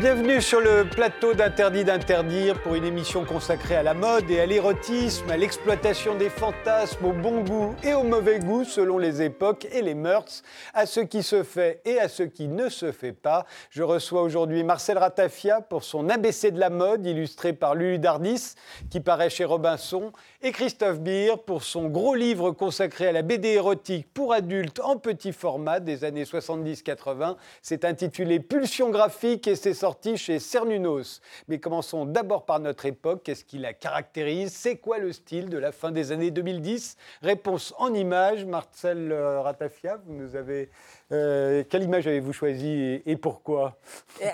Bienvenue 0.00 0.40
sur 0.40 0.62
le 0.62 0.86
plateau 0.88 1.34
d'Interdit 1.34 1.84
d'interdire 1.84 2.62
pour 2.62 2.74
une 2.74 2.86
émission 2.86 3.26
consacrée 3.26 3.76
à 3.76 3.82
la 3.82 3.92
mode 3.92 4.30
et 4.30 4.40
à 4.40 4.46
l'érotisme, 4.46 5.30
à 5.30 5.36
l'exploitation 5.36 6.14
des 6.14 6.30
fantasmes, 6.30 7.04
au 7.04 7.12
bon 7.12 7.42
goût 7.42 7.74
et 7.82 7.92
au 7.92 8.02
mauvais 8.02 8.38
goût 8.38 8.64
selon 8.64 8.96
les 8.96 9.20
époques 9.20 9.66
et 9.70 9.82
les 9.82 9.92
mœurs, 9.92 10.42
à 10.72 10.86
ce 10.86 11.00
qui 11.00 11.22
se 11.22 11.42
fait 11.42 11.82
et 11.84 12.00
à 12.00 12.08
ce 12.08 12.22
qui 12.22 12.48
ne 12.48 12.70
se 12.70 12.92
fait 12.92 13.12
pas. 13.12 13.44
Je 13.68 13.82
reçois 13.82 14.22
aujourd'hui 14.22 14.64
Marcel 14.64 14.96
Ratafia 14.96 15.60
pour 15.60 15.84
son 15.84 16.08
ABC 16.08 16.50
de 16.50 16.58
la 16.58 16.70
mode 16.70 17.04
illustré 17.04 17.52
par 17.52 17.74
Lulu 17.74 17.98
Dardis 17.98 18.54
qui 18.88 19.00
paraît 19.00 19.28
chez 19.28 19.44
Robinson 19.44 20.12
et 20.40 20.52
Christophe 20.52 21.00
Beer 21.00 21.36
pour 21.44 21.62
son 21.62 21.88
gros 21.88 22.14
livre 22.14 22.52
consacré 22.52 23.08
à 23.08 23.12
la 23.12 23.20
BD 23.20 23.48
érotique 23.48 24.06
pour 24.14 24.32
adultes 24.32 24.80
en 24.80 24.96
petit 24.96 25.34
format 25.34 25.78
des 25.78 26.04
années 26.04 26.24
70-80. 26.24 27.36
C'est 27.60 27.84
intitulé 27.84 28.40
Pulsion 28.40 28.88
graphique 28.88 29.46
et 29.46 29.56
c'est 29.56 29.74
sorti 29.74 29.89
chez 30.16 30.38
Cernunos. 30.38 31.20
Mais 31.48 31.58
commençons 31.58 32.04
d'abord 32.04 32.44
par 32.44 32.60
notre 32.60 32.86
époque. 32.86 33.22
Qu'est-ce 33.24 33.44
qui 33.44 33.58
la 33.58 33.72
caractérise? 33.72 34.52
C'est 34.52 34.76
quoi 34.76 34.98
le 34.98 35.12
style 35.12 35.48
de 35.48 35.58
la 35.58 35.72
fin 35.72 35.90
des 35.90 36.12
années 36.12 36.30
2010 36.30 36.96
Réponse 37.22 37.74
en 37.78 37.92
images. 37.94 38.44
Marcel 38.44 39.12
euh, 39.12 39.40
Ratafia, 39.40 40.00
vous 40.04 40.14
nous 40.14 40.36
avez. 40.36 40.70
Euh, 41.12 41.64
quelle 41.68 41.82
image 41.82 42.06
avez-vous 42.06 42.32
choisi 42.32 43.02
et, 43.04 43.16
pourquoi? 43.16 43.78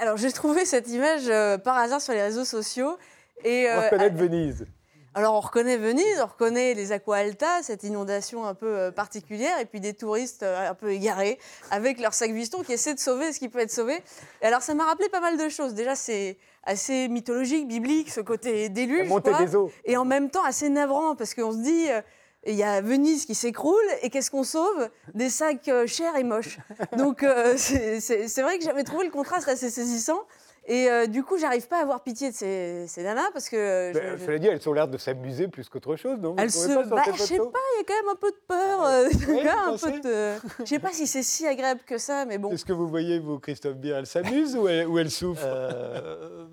Alors, 0.01 0.17
j'ai 0.17 0.33
trouvé 0.33 0.65
cette 0.65 0.89
image 0.89 1.29
euh, 1.29 1.59
par 1.59 1.77
hasard 1.77 2.01
sur 2.01 2.12
les 2.12 2.23
réseaux 2.23 2.45
sociaux. 2.45 2.99
Et, 3.45 3.67
On 3.71 3.83
reconnaît 3.83 4.11
Venise. 4.11 4.67
Alors 5.17 5.33
on 5.33 5.41
reconnaît 5.41 5.78
Venise, 5.78 6.20
on 6.22 6.27
reconnaît 6.27 6.75
les 6.75 6.92
Aqua 6.92 7.17
Alta, 7.17 7.62
cette 7.62 7.84
inondation 7.84 8.45
un 8.45 8.53
peu 8.53 8.67
euh, 8.67 8.91
particulière, 8.91 9.59
et 9.59 9.64
puis 9.64 9.81
des 9.81 9.95
touristes 9.95 10.42
euh, 10.42 10.69
un 10.69 10.75
peu 10.75 10.92
égarés 10.92 11.39
avec 11.70 12.00
leurs 12.00 12.12
sacs 12.12 12.33
Vuitton 12.33 12.62
qui 12.62 12.75
essaient 12.75 12.92
de 12.92 13.00
sauver 13.00 13.33
ce 13.33 13.39
qui 13.39 13.48
peut 13.48 13.61
être 13.61 13.70
sauvé. 13.70 13.94
Et 14.42 14.44
alors 14.44 14.61
ça 14.61 14.75
m'a 14.75 14.84
rappelé 14.84 15.09
pas 15.09 15.20
mal 15.20 15.39
de 15.39 15.48
choses. 15.48 15.72
Déjà 15.72 15.94
c'est 15.94 16.37
assez 16.64 17.09
mythologique, 17.09 17.67
biblique, 17.67 18.11
ce 18.11 18.20
côté 18.20 18.69
déluge. 18.69 19.09
des 19.39 19.56
eaux. 19.56 19.72
Et 19.87 19.97
en 19.97 20.05
même 20.05 20.28
temps 20.28 20.44
assez 20.44 20.69
navrant 20.69 21.17
parce 21.17 21.33
qu'on 21.34 21.53
se 21.53 21.62
dit. 21.62 21.91
Euh, 21.91 22.03
il 22.48 22.55
y 22.55 22.62
a 22.62 22.81
Venise 22.81 23.27
qui 23.27 23.34
s'écroule 23.34 23.83
et 24.03 24.11
qu'est-ce 24.11 24.31
qu'on 24.31 24.44
sauve? 24.44 24.89
Des 25.14 25.31
sacs 25.31 25.69
chers 25.87 26.14
et 26.14 26.22
moches. 26.22 26.59
Donc 26.97 27.27
c'est 27.56 28.41
vrai 28.41 28.59
que 28.59 28.64
j'avais 28.64 28.84
trouvé 28.84 29.05
le 29.05 29.11
contraste 29.11 29.48
assez 29.48 29.69
saisissant. 29.69 30.22
Et 30.69 30.91
euh, 30.91 31.06
du 31.06 31.22
coup, 31.22 31.39
j'arrive 31.39 31.69
pas 31.69 31.78
à 31.78 31.83
avoir 31.83 32.03
pitié 32.03 32.31
de 32.31 32.34
ces, 32.34 32.86
ces 32.89 33.05
nanas 33.05 33.31
parce 33.33 33.48
que. 33.48 33.92
Ben, 33.92 34.19
je, 34.19 34.36
dit, 34.39 34.48
elles 34.48 34.69
ont 34.69 34.72
l'air 34.72 34.89
de 34.89 34.98
s'amuser 34.98 35.47
plus 35.47 35.69
qu'autre 35.69 35.95
chose, 35.95 36.19
non? 36.20 36.34
Elles 36.39 36.50
se. 36.50 36.89
Bah, 36.89 37.03
je 37.14 37.22
sais 37.22 37.39
pas, 37.39 37.61
il 37.75 37.78
y 37.78 37.81
a 37.81 37.84
quand 37.86 37.95
même 37.95 38.12
un 38.12 38.17
peu 38.17 38.33
de 38.33 38.41
peur. 38.48 38.84
Euh, 38.84 39.09
un 39.67 39.77
peu 39.77 40.64
Je 40.64 40.69
sais 40.69 40.81
pas 40.81 40.92
si 40.92 41.06
c'est 41.06 41.22
si 41.22 41.47
agréable 41.47 41.83
que 41.87 41.98
ça, 41.98 42.25
mais 42.25 42.39
bon. 42.39 42.50
Est-ce 42.50 42.64
que 42.64 42.72
vous 42.72 42.89
voyez, 42.89 43.20
vous, 43.20 43.39
Christophe 43.39 43.77
Bier, 43.77 43.92
elles 43.92 44.06
s'amusent 44.06 44.56
ou, 44.56 44.67
elles, 44.67 44.89
ou 44.89 44.98
elles 44.98 45.11
souffrent? 45.11 45.42
Euh, 45.44 46.47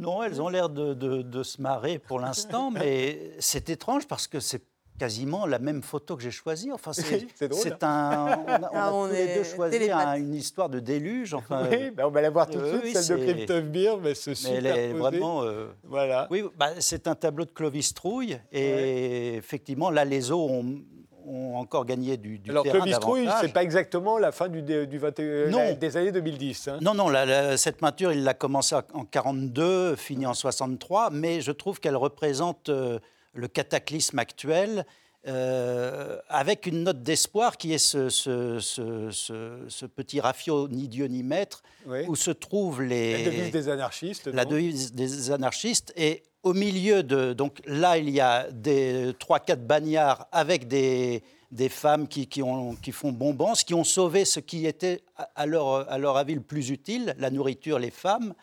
Non, 0.00 0.22
elles 0.22 0.40
ont 0.40 0.48
l'air 0.48 0.70
de, 0.70 0.94
de, 0.94 1.20
de, 1.20 1.42
se 1.42 1.60
marrer 1.60 1.98
pour 1.98 2.20
l'instant, 2.20 2.70
mais 2.72 3.32
c'est 3.38 3.68
étrange 3.68 4.06
parce 4.06 4.26
que 4.28 4.40
c'est 4.40 4.62
quasiment 4.98 5.46
la 5.46 5.58
même 5.58 5.82
photo 5.82 6.16
que 6.16 6.22
j'ai 6.22 6.30
choisie. 6.30 6.72
Enfin, 6.72 6.92
c'est 6.92 7.48
drôle. 7.48 7.66
Hein. 7.68 7.76
un. 7.82 8.44
On 8.46 8.52
a, 8.52 8.70
ah, 8.72 8.90
tous 8.92 9.12
les 9.12 9.34
deux 9.34 9.44
choisi 9.44 9.90
une 10.18 10.34
histoire 10.34 10.68
de 10.68 10.80
déluge. 10.80 11.34
Enfin, 11.34 11.66
oui, 11.70 11.90
ben, 11.90 12.06
on 12.06 12.10
va 12.10 12.20
la 12.20 12.30
voir 12.30 12.48
tout 12.48 12.58
de 12.58 12.64
euh, 12.64 12.80
suite, 12.80 12.96
celle 12.96 13.26
de 13.26 13.32
Christophe 13.32 13.64
Beer, 13.64 13.96
mais 14.02 14.14
ce 14.14 14.30
mais 14.30 14.56
elle 14.56 14.66
est 14.66 14.92
vraiment. 14.92 15.42
Euh, 15.42 15.66
voilà. 15.84 16.26
Oui, 16.30 16.44
bah, 16.58 16.70
c'est 16.78 17.06
un 17.06 17.14
tableau 17.14 17.44
de 17.44 17.50
Clovis 17.50 17.94
Trouille, 17.94 18.38
et 18.52 19.34
effectivement, 19.36 19.90
là, 19.90 20.04
les 20.04 20.30
eaux 20.30 20.48
ont 20.48 20.82
ont 21.26 21.56
encore 21.56 21.84
gagné 21.84 22.16
du, 22.16 22.38
du 22.38 22.50
Alors, 22.50 22.64
Clovis 22.64 22.98
Trouille, 22.98 23.28
ce 23.40 23.46
n'est 23.46 23.52
pas 23.52 23.62
exactement 23.62 24.18
la 24.18 24.32
fin 24.32 24.48
du, 24.48 24.62
du 24.62 24.98
21, 24.98 25.74
des 25.74 25.96
années 25.96 26.12
2010. 26.12 26.68
Hein. 26.68 26.78
Non, 26.80 26.94
non, 26.94 27.08
cette 27.56 27.78
peinture, 27.78 28.12
il 28.12 28.24
l'a 28.24 28.34
commencé 28.34 28.74
en 28.74 29.04
42, 29.04 29.96
fini 29.96 30.26
en 30.26 30.34
63, 30.34 31.10
mais 31.10 31.40
je 31.40 31.52
trouve 31.52 31.80
qu'elle 31.80 31.96
représente 31.96 32.68
euh, 32.68 32.98
le 33.34 33.48
cataclysme 33.48 34.18
actuel, 34.18 34.86
euh, 35.28 36.18
avec 36.28 36.66
une 36.66 36.82
note 36.82 37.02
d'espoir 37.02 37.56
qui 37.56 37.72
est 37.72 37.78
ce, 37.78 38.08
ce, 38.08 39.86
petit 39.86 40.20
rafio 40.20 40.66
ni 40.66 40.88
Dieu 40.88 41.06
ni 41.06 41.22
maître, 41.22 41.62
où 42.08 42.16
se 42.16 42.32
trouvent 42.32 42.82
les... 42.82 43.24
La 43.24 43.30
devise 43.30 43.50
des 43.52 43.68
anarchistes. 43.68 44.26
La 44.26 44.44
devise 44.44 44.92
des 44.92 45.30
anarchistes. 45.30 45.92
Et 45.96 46.24
au 46.42 46.54
milieu 46.54 47.04
de... 47.04 47.34
Donc 47.34 47.60
là, 47.66 47.98
il 47.98 48.10
y 48.10 48.20
a 48.20 48.50
des 48.50 49.12
trois, 49.18 49.38
quatre 49.38 49.64
bagnards 49.64 50.26
avec 50.32 50.66
des, 50.66 51.22
des 51.52 51.68
femmes 51.68 52.08
qui, 52.08 52.26
qui, 52.26 52.42
ont, 52.42 52.74
qui 52.74 52.90
font 52.90 53.12
bombance, 53.12 53.62
qui 53.62 53.74
ont 53.74 53.84
sauvé 53.84 54.24
ce 54.24 54.40
qui 54.40 54.66
était 54.66 55.02
à 55.36 55.46
leur, 55.46 55.88
à 55.88 55.98
leur 55.98 56.16
avis 56.16 56.34
le 56.34 56.40
plus 56.40 56.70
utile, 56.70 57.14
la 57.18 57.30
nourriture, 57.30 57.78
les 57.78 57.92
femmes. 57.92 58.34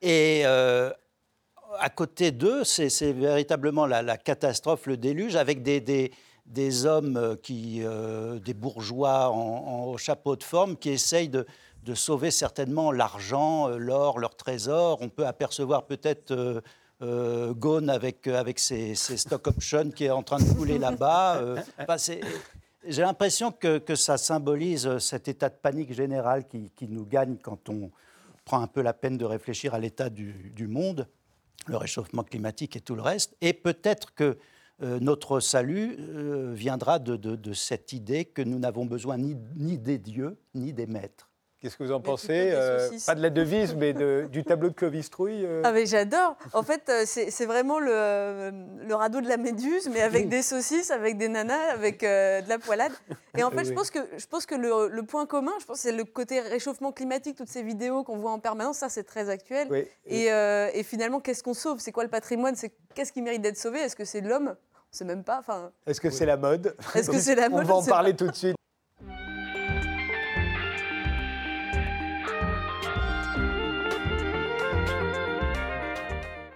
Et 0.00 0.42
euh, 0.46 0.90
à 1.78 1.90
côté 1.90 2.30
d'eux, 2.32 2.64
c'est 2.64 3.12
véritablement 3.12 3.86
la, 3.86 4.16
catastrophe, 4.16 4.86
le 4.86 4.96
déluge, 4.96 5.36
avec 5.36 5.62
des, 5.62 6.86
hommes, 6.86 7.16
euh, 7.16 7.36
qui, 7.36 7.80
euh, 7.82 8.38
des 8.38 8.54
bourgeois 8.54 9.30
en, 9.30 9.96
chapeau 9.96 10.36
de 10.36 10.42
forme, 10.42 10.76
qui 10.76 10.90
essayent 10.90 11.28
de, 11.28 11.46
sauver 11.94 12.30
certainement 12.30 12.92
l'argent, 12.92 13.68
euh, 13.68 13.76
l'or, 13.76 14.18
leur 14.18 14.36
trésor. 14.36 14.98
On 15.00 15.08
peut 15.08 15.26
apercevoir 15.26 15.86
peut-être 15.86 16.62
euh, 17.02 17.54
Gone 17.54 17.90
avec, 17.90 18.26
avec 18.28 18.58
ses, 18.58 18.94
stock 18.94 19.46
options 19.46 19.90
qui 19.90 20.04
est 20.04 20.10
en 20.10 20.22
train 20.22 20.38
de 20.38 20.54
couler 20.54 20.78
là-bas. 20.78 21.42
J'ai 22.84 23.02
l'impression 23.02 23.52
que, 23.52 23.94
ça 23.94 24.18
symbolise 24.18 24.98
cet 24.98 25.28
état 25.28 25.48
de 25.48 25.54
panique 25.54 25.92
général 25.92 26.46
qui, 26.48 26.88
nous 26.88 27.04
gagne 27.04 27.36
quand 27.36 27.68
on 27.68 27.90
prend 28.44 28.60
un 28.60 28.66
peu 28.66 28.82
la 28.82 28.92
peine 28.92 29.16
de 29.16 29.24
réfléchir 29.24 29.74
à 29.74 29.78
l'état 29.78 30.10
du 30.10 30.66
monde 30.66 31.06
le 31.66 31.76
réchauffement 31.76 32.22
climatique 32.22 32.76
et 32.76 32.80
tout 32.80 32.94
le 32.94 33.02
reste. 33.02 33.36
Et 33.40 33.52
peut-être 33.52 34.14
que 34.14 34.38
euh, 34.82 34.98
notre 35.00 35.40
salut 35.40 35.96
euh, 35.98 36.52
viendra 36.54 36.98
de, 36.98 37.52
cette 37.52 37.92
idée 37.92 38.24
que 38.24 38.42
nous 38.42 38.58
n'avons 38.58 38.86
besoin 38.86 39.16
ni 39.18 39.78
des 39.78 39.98
dieux 39.98 40.38
ni 40.54 40.72
des 40.72 40.86
maîtres. 40.86 41.31
Qu'est-ce 41.62 41.76
que 41.76 41.84
vous 41.84 41.92
en 41.92 42.00
pensez 42.00 42.50
euh, 42.52 42.90
Pas 43.06 43.14
de 43.14 43.22
la 43.22 43.30
devise, 43.30 43.76
mais 43.76 43.92
du 43.92 44.42
tableau 44.42 44.68
de 44.68 44.74
Clovis 44.74 45.08
Trouille 45.08 45.46
euh 45.46 45.62
Ah, 45.64 45.70
mais 45.70 45.86
j'adore. 45.86 46.36
En 46.54 46.64
fait, 46.64 46.88
euh, 46.88 47.04
c'est 47.06 47.46
vraiment 47.46 47.78
le, 47.78 48.50
le, 48.84 48.94
radeau 48.96 49.20
de 49.20 49.28
la 49.28 49.36
méduse, 49.36 49.88
mais 49.88 50.02
avec 50.02 50.28
des 50.28 50.42
saucisses, 50.42 50.90
avec 50.90 51.18
des 51.18 51.28
nanas, 51.28 51.70
avec 51.72 52.00
de 52.00 52.48
la 52.48 52.58
poilade. 52.58 52.90
Et 53.38 53.44
en 53.44 53.50
fait, 53.52 53.64
je 53.64 53.72
pense 53.72 53.92
que, 53.92 54.00
je 54.18 54.26
pense 54.26 54.44
que 54.44 54.56
le, 54.56 55.02
point 55.04 55.24
commun, 55.24 55.52
je 55.60 55.64
pense, 55.64 55.78
c'est 55.78 55.92
le 55.92 56.04
côté 56.04 56.40
réchauffement 56.40 56.90
climatique, 56.90 57.36
toutes 57.36 57.48
ces 57.48 57.62
vidéos 57.62 58.02
qu'on 58.02 58.16
voit 58.16 58.32
en 58.32 58.40
permanence, 58.40 58.78
ça, 58.78 58.88
c'est 58.88 59.04
très 59.04 59.30
actuel. 59.30 59.68
Et, 60.04 60.26
et, 60.26 60.82
finalement, 60.82 61.20
qu'est-ce 61.20 61.44
qu'on 61.44 61.54
sauve? 61.54 61.78
C'est 61.78 61.92
quoi 61.92 62.02
le 62.02 62.10
patrimoine? 62.10 62.56
C'est 62.56 62.72
Qu'est-ce 62.94 63.12
qui 63.12 63.22
mérite 63.22 63.42
d'être 63.42 63.56
sauvé? 63.56 63.78
Est-ce 63.80 63.96
que 63.96 64.04
c'est 64.04 64.20
l'homme? 64.20 64.54
On 64.54 64.96
sait 64.96 65.04
même 65.04 65.24
pas. 65.24 65.38
Enfin, 65.38 65.70
Est-ce 65.86 66.00
que 66.00 66.10
c'est 66.10 66.26
la 66.26 66.36
mode? 66.36 66.76
Est-ce 66.94 67.10
que 67.10 67.18
c'est 67.20 67.34
la 67.34 67.48
mode? 67.48 67.64
On 67.64 67.68
va 67.68 67.74
en 67.76 67.84
parler 67.84 68.14
tout 68.14 68.26
de 68.26 68.34
suite. 68.34 68.56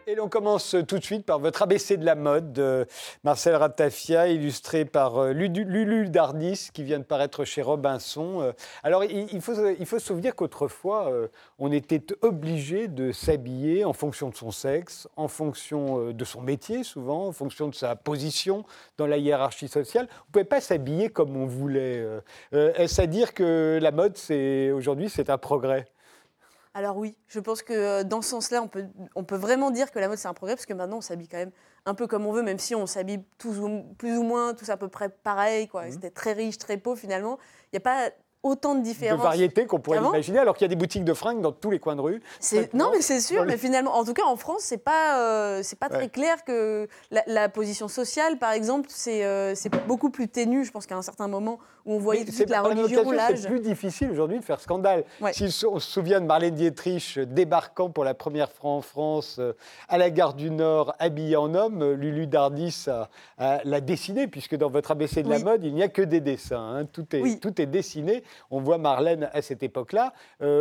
Et 0.09 0.21
on 0.21 0.29
commence 0.29 0.77
tout 0.87 1.01
de 1.01 1.05
suite 1.05 1.27
par 1.27 1.41
votre 1.41 1.63
ABC 1.63 1.97
de 1.97 2.05
la 2.05 2.15
mode, 2.15 2.53
de 2.53 2.87
Marcel 3.25 3.57
Ratafia, 3.57 4.29
illustré 4.29 4.85
par 4.85 5.17
euh, 5.17 5.33
Lulu 5.33 6.09
Dardis, 6.09 6.69
qui 6.73 6.85
vient 6.85 7.01
de 7.01 7.05
paraître 7.05 7.45
chez 7.45 7.61
Robinson. 7.61 8.41
Euh, 8.41 8.53
alors, 8.85 9.03
il 9.03 9.41
faut, 9.41 9.55
il 9.81 9.85
faut 9.85 9.99
se 9.99 10.07
souvenir 10.07 10.37
qu'autrefois, 10.37 11.11
euh, 11.11 11.27
on 11.59 11.73
était 11.73 12.07
obligé 12.23 12.87
de 12.87 13.11
s'habiller 13.11 13.85
en 13.85 13.93
fonction 13.93 14.29
de 14.29 14.37
son 14.37 14.53
sexe, 14.53 15.09
en 15.17 15.27
fonction 15.27 16.13
de 16.13 16.25
son 16.25 16.41
métier, 16.41 16.85
souvent, 16.85 17.27
en 17.27 17.33
fonction 17.33 17.67
de 17.67 17.75
sa 17.75 17.97
position 17.97 18.65
dans 18.99 19.09
la 19.09 19.19
hiérarchie 19.19 19.67
sociale. 19.67 20.07
On 20.09 20.29
ne 20.29 20.33
pouvait 20.35 20.45
pas 20.45 20.61
s'habiller 20.61 21.09
comme 21.09 21.37
on 21.37 21.47
voulait. 21.47 22.07
Est-ce 22.53 23.03
à 23.03 23.09
dire 23.09 23.35
que 23.35 23.81
la 23.83 23.91
mode, 23.91 24.17
aujourd'hui, 24.73 25.09
c'est 25.09 25.31
un 25.31 25.39
progrès? 25.39 25.89
Alors 26.77 26.99
oui, 26.99 27.17
je 27.27 27.41
pense 27.41 27.63
que 27.63 27.73
euh, 27.73 28.05
dans 28.05 28.21
ce 28.21 28.29
sens-là, 28.29 28.63
on 28.63 28.69
peut, 28.69 28.85
on 29.15 29.25
peut 29.25 29.37
vraiment 29.37 29.71
dire 29.71 29.91
que 29.91 29.99
la 29.99 30.09
mode, 30.09 30.19
c'est 30.19 30.29
un 30.29 30.35
progrès, 30.35 30.57
parce 30.57 30.67
que 30.67 30.75
maintenant, 30.75 30.99
on 30.99 31.01
s'habille 31.01 31.27
quand 31.27 31.39
même 31.39 31.53
un 31.87 31.95
peu 31.95 32.07
comme 32.07 32.27
on 32.27 32.33
veut, 32.33 32.43
même 32.43 32.59
si 32.59 32.75
on 32.75 32.85
s'habille 32.85 33.21
plus 33.39 34.19
ou 34.19 34.23
moins 34.23 34.53
tous 34.53 34.69
à 34.69 34.77
peu 34.77 34.89
près 34.89 35.09
pareil. 35.09 35.69
Quoi. 35.69 35.87
Mmh. 35.87 35.93
C'était 35.93 36.11
très 36.11 36.35
riche, 36.35 36.59
très 36.59 36.77
pauvre, 36.77 36.99
finalement. 36.99 37.39
Il 37.73 37.77
n'y 37.77 37.79
a 37.79 37.81
pas 37.81 38.11
autant 38.47 38.75
de 38.75 38.83
différences. 38.83 39.19
De 39.19 39.23
variétés 39.23 39.67
qu'on 39.67 39.81
pourrait 39.81 39.99
imaginer, 39.99 40.39
alors 40.39 40.57
qu'il 40.57 40.65
y 40.65 40.67
a 40.67 40.69
des 40.69 40.77
boutiques 40.77 41.05
de 41.05 41.15
fringues 41.15 41.41
dans 41.41 41.53
tous 41.53 41.71
les 41.71 41.79
coins 41.79 41.97
de 41.97 42.01
rue. 42.01 42.23
Non, 42.73 42.91
mais 42.93 43.01
c'est 43.01 43.21
sûr, 43.21 43.45
mais 43.45 43.57
finalement, 43.57 43.97
en 43.97 44.05
tout 44.05 44.15
cas 44.15 44.25
en 44.25 44.37
France, 44.37 44.61
c'est 44.63 44.83
pas, 44.83 45.19
euh, 45.19 45.61
c'est 45.63 45.79
pas 45.79 45.89
très 45.89 46.09
clair 46.09 46.45
que 46.45 46.89
la, 47.11 47.49
position 47.49 47.89
sociale, 47.89 48.39
par 48.39 48.53
exemple, 48.53 48.89
c'est 48.91 49.25
euh, 49.25 49.55
c'est 49.55 49.71
beaucoup 49.87 50.11
plus 50.11 50.29
ténu, 50.29 50.65
je 50.65 50.73
pense 50.73 50.87
qu'à 50.87 50.97
un 50.97 51.03
certain 51.03 51.29
moment 51.29 51.59
où 51.85 51.95
on 51.95 51.99
voyait 51.99 52.25
toute 52.25 52.51
la 52.51 52.63
religion, 52.63 53.11
l'âge. 53.13 53.39
C'est 53.39 53.49
plus 53.49 53.61
difficile 53.61 54.11
aujourd'hui 54.11 54.41
de 54.41 54.45
faire 54.45 54.61
scandale. 54.61 55.05
Si 55.33 55.45
on 55.65 55.79
se 55.79 55.91
souvient 55.91 56.21
de 56.21 56.27
Marlène 56.27 56.55
Dietrich 56.55 57.19
débarquant 57.19 57.91
pour 57.91 58.05
la 58.05 58.15
première 58.15 58.51
fois 58.51 58.71
en 58.71 58.83
France 58.83 59.37
euh, 59.39 59.53
à 59.89 59.97
la 59.97 60.11
gare 60.11 60.35
du 60.35 60.51
Nord, 60.51 60.95
habillée 60.99 61.37
en 61.37 61.55
homme, 61.55 61.93
Lulu 61.93 62.27
Dardis 62.27 62.87
l'a 63.39 63.81
dessiné, 63.81 64.27
puisque 64.27 64.57
dans 64.57 64.69
votre 64.69 64.91
ABC 64.91 65.23
de 65.23 65.31
la 65.31 65.39
mode, 65.39 65.65
il 65.65 65.75
n'y 65.75 65.83
a 65.83 65.89
que 65.89 66.03
des 66.03 66.21
dessins. 66.21 66.77
Hein. 66.77 66.87
Tout, 66.87 67.07
est, 67.15 67.41
tout 67.41 67.61
est 67.61 67.67
dessiné. 67.67 68.23
On 68.51 68.61
voit 68.61 68.79
Marlène 68.79 69.31
à 69.33 69.43
cette 69.43 69.63
époque-là. 69.63 70.13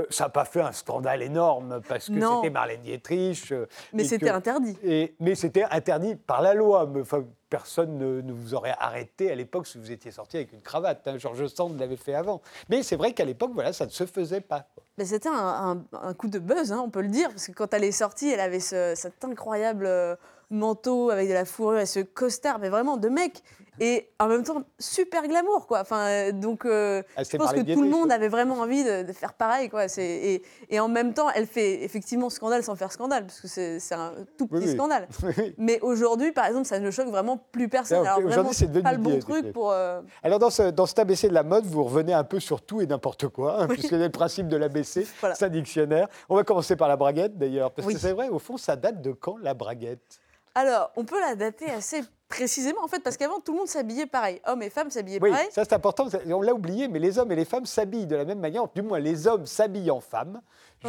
ça 0.09 0.25
n'a 0.25 0.29
pas 0.29 0.45
fait 0.45 0.61
un 0.61 0.71
scandale 0.71 1.21
énorme 1.21 1.81
parce 1.87 2.07
que 2.07 2.19
c'était 2.19 2.49
Marlène 2.49 2.81
Dietrich. 2.81 3.53
mais 3.93 4.03
c'était 4.03 4.29
interdit. 4.29 4.77
Et, 4.83 5.15
mais 5.19 5.35
c'était 5.35 5.65
interdit 5.69 6.15
par 6.15 6.41
la 6.41 6.53
loi. 6.53 6.89
Enfin, 6.99 7.23
personne 7.49 7.97
ne, 7.97 8.33
vous 8.33 8.53
aurait 8.53 8.75
arrêté 8.79 9.31
à 9.31 9.35
l'époque 9.35 9.67
si 9.67 9.77
vous 9.77 9.91
étiez 9.91 10.11
sorti 10.11 10.37
avec 10.37 10.51
une 10.51 10.61
cravate. 10.61 11.07
Hein. 11.07 11.17
Georges 11.17 11.47
Sand 11.47 11.79
l'avait 11.79 11.95
fait 11.95 12.13
avant. 12.13 12.41
Mais 12.69 12.83
c'est 12.83 12.95
vrai 12.95 13.13
qu'à 13.13 13.25
l'époque, 13.25 13.51
voilà, 13.53 13.71
ça 13.71 13.85
ne 13.85 13.91
se 13.91 14.05
faisait 14.05 14.41
pas. 14.41 14.65
C'était 15.03 15.29
un, 15.29 15.83
coup 16.17 16.27
de 16.27 16.39
buzz, 16.39 16.71
hein, 16.71 16.81
on 16.83 16.89
peut 16.89 17.01
le 17.01 17.09
dire, 17.09 17.29
parce 17.29 17.47
que 17.47 17.51
quand 17.51 17.73
elle 17.73 17.83
est 17.83 17.91
sortie, 17.91 18.29
elle 18.29 18.39
avait 18.39 18.59
cet 18.59 19.23
incroyable 19.23 19.85
euh, 19.85 20.15
manteau 20.49 21.09
avec 21.09 21.27
de 21.27 21.33
la 21.33 21.45
fourrure 21.45 21.79
et 21.79 21.85
ce 21.85 21.99
costard, 21.99 22.59
mais 22.59 22.69
vraiment 22.69 22.97
de 22.97 23.09
mec 23.09 23.43
et 23.79 24.09
en 24.19 24.27
même 24.27 24.43
temps 24.43 24.63
super 24.79 25.27
glamour 25.27 25.67
quoi. 25.67 25.81
Enfin 25.81 26.07
euh, 26.07 26.31
donc 26.31 26.65
euh, 26.65 27.03
je 27.17 27.37
pense 27.37 27.53
que 27.53 27.73
tout 27.73 27.81
le 27.81 27.89
monde 27.89 28.11
avait 28.11 28.27
vraiment 28.27 28.55
envie 28.55 28.83
de, 28.83 29.11
faire 29.13 29.33
pareil 29.33 29.69
quoi. 29.69 29.85
Et, 29.97 30.41
et, 30.69 30.79
en 30.79 30.87
même 30.87 31.13
temps 31.13 31.29
elle 31.29 31.47
fait 31.47 31.83
effectivement 31.83 32.29
scandale 32.29 32.63
sans 32.63 32.75
faire 32.75 32.91
scandale 32.91 33.25
parce 33.25 33.41
que 33.41 33.47
c'est 33.47 33.95
un 33.95 34.13
tout 34.37 34.47
petit 34.47 34.71
scandale. 34.71 35.07
Mais 35.57 35.79
aujourd'hui 35.81 36.31
par 36.31 36.45
exemple 36.45 36.65
ça 36.65 36.79
ne 36.79 36.91
choque 36.91 37.07
vraiment 37.07 37.37
plus 37.51 37.69
personne. 37.69 38.05
Alors 38.05 38.21
vraiment 38.21 38.53
c'est 38.53 38.71
pas 38.81 38.93
le 38.93 38.99
bon 38.99 39.19
truc 39.19 39.51
pour. 39.51 39.71
Euh, 39.71 40.01
Alors 40.23 40.39
dans, 40.39 40.49
ce, 40.49 40.63
dans 40.69 40.85
cet 40.85 40.99
ABC 40.99 41.29
de 41.29 41.33
la 41.33 41.43
mode 41.43 41.65
vous 41.65 41.83
revenez 41.83 42.13
un 42.13 42.23
peu 42.23 42.39
sur 42.39 42.61
tout 42.61 42.81
et 42.81 42.87
n'importe 42.87 43.27
quoi 43.27 43.61
hein, 43.61 43.67
puisque 43.69 43.89
c'est 43.89 43.97
le 43.97 44.09
principe 44.09 44.47
de 44.47 44.57
l'ABC, 44.57 45.07
voilà. 45.19 45.35
c'est 45.35 45.45
un 45.45 45.49
dictionnaire. 45.49 46.07
On 46.29 46.35
va 46.35 46.43
commencer 46.43 46.75
par 46.75 46.87
la 46.87 46.95
braguette 46.95 47.37
d'ailleurs 47.37 47.71
parce 47.71 47.87
que 47.87 47.97
c'est 47.97 48.13
vrai 48.13 48.29
au 48.29 48.39
fond 48.39 48.57
ça 48.57 48.75
date 48.75 49.01
de 49.01 49.11
quand 49.11 49.37
la 49.37 49.53
braguette? 49.53 50.19
Alors, 50.57 50.91
on 50.95 51.03
peut 51.03 51.19
la 51.19 51.35
dater 51.35 51.69
assez 51.69 52.01
précisément, 52.27 52.83
en 52.83 52.87
fait, 52.87 52.99
parce 52.99 53.17
qu'avant, 53.17 53.39
tout 53.39 53.51
le 53.51 53.59
monde 53.59 53.67
s'habillait 53.67 54.05
pareil. 54.05 54.41
Hommes 54.45 54.61
et 54.63 54.69
femmes 54.69 54.89
s'habillaient 54.89 55.19
oui, 55.21 55.31
pareil. 55.31 55.47
ça 55.51 55.63
c'est 55.63 55.73
important, 55.73 56.07
on 56.27 56.41
l'a 56.41 56.53
oublié, 56.53 56.87
mais 56.87 56.99
les 56.99 57.19
hommes 57.19 57.31
et 57.31 57.35
les 57.35 57.45
femmes 57.45 57.65
s'habillent 57.65 58.07
de 58.07 58.15
la 58.15 58.25
même 58.25 58.39
manière. 58.39 58.63
Du 58.73 58.81
moins, 58.81 58.99
les 58.99 59.27
hommes 59.27 59.45
s'habillent 59.45 59.91
en 59.91 60.01
femmes. 60.01 60.41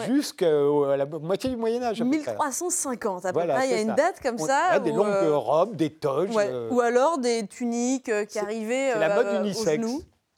Jusqu'à 0.06 0.50
la 0.50 1.06
moitié 1.06 1.48
du 1.48 1.56
Moyen 1.56 1.82
Âge. 1.82 2.02
1350 2.02 3.24
à 3.24 3.32
peu 3.32 3.40
près, 3.40 3.66
il 3.66 3.70
y 3.70 3.74
a 3.74 3.80
une 3.80 3.94
date 3.94 4.20
comme 4.20 4.36
ça. 4.36 4.78
des 4.78 4.92
longues 4.92 5.06
euh, 5.06 5.36
robes, 5.36 5.74
des 5.74 5.90
toges. 5.90 6.30
Euh, 6.36 6.68
Ou 6.70 6.80
alors 6.80 7.18
des 7.18 7.46
tuniques 7.46 8.10
euh, 8.10 8.26
qui 8.26 8.38
arrivaient 8.38 8.98
la 8.98 9.14
mode 9.14 9.46
unisexe. 9.46 9.86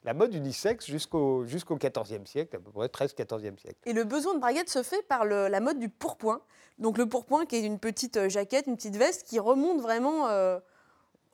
La 0.05 0.13
mode 0.13 0.33
unisexe 0.33 0.85
jusqu'au 0.85 1.43
jusqu'au 1.45 1.75
XIVe 1.75 2.25
siècle, 2.25 2.55
à 2.55 2.59
peu 2.59 2.71
près 2.71 2.87
13-14e 2.87 3.59
siècle. 3.59 3.77
Et 3.85 3.91
le 3.91 4.05
besoin 4.05 4.33
de 4.33 4.39
braguette 4.39 4.69
se 4.69 4.81
fait 4.81 5.05
par 5.05 5.25
la 5.25 5.59
mode 5.59 5.77
du 5.77 5.89
pourpoint. 5.89 6.41
Donc 6.77 6.97
le 6.97 7.05
pourpoint 7.05 7.45
qui 7.45 7.57
est 7.57 7.63
une 7.63 7.79
petite 7.79 8.15
euh, 8.15 8.29
jaquette, 8.29 8.67
une 8.67 8.77
petite 8.77 8.95
veste 8.95 9.27
qui 9.27 9.39
remonte 9.39 9.81
vraiment 9.81 10.27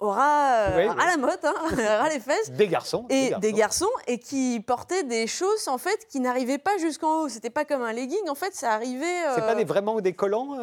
euh, 0.05 0.09
au 0.09 0.11
ras, 0.11 0.69
euh, 0.69 0.89
à 0.89 1.05
la 1.05 1.17
mode, 1.17 1.39
hein, 1.43 1.53
à 2.01 2.09
les 2.09 2.19
fesses. 2.19 2.51
Des 2.51 2.67
garçons. 2.67 3.05
Et 3.09 3.31
des 3.39 3.53
garçons. 3.53 3.89
et 4.07 4.19
qui 4.19 4.63
portaient 4.65 5.03
des 5.03 5.27
choses 5.27 5.67
en 5.67 5.77
fait 5.77 6.07
qui 6.07 6.19
n'arrivaient 6.19 6.57
pas 6.57 6.77
jusqu'en 6.77 7.21
haut. 7.21 7.29
C'était 7.29 7.49
pas 7.49 7.65
comme 7.65 7.81
un 7.81 7.93
legging, 7.93 8.29
en 8.29 8.35
fait, 8.35 8.53
ça 8.53 8.71
arrivait. 8.73 9.23
C'est 9.35 9.41
pas 9.41 9.55
des, 9.55 9.63
vraiment 9.63 9.99
des 10.01 10.13
collants 10.13 10.57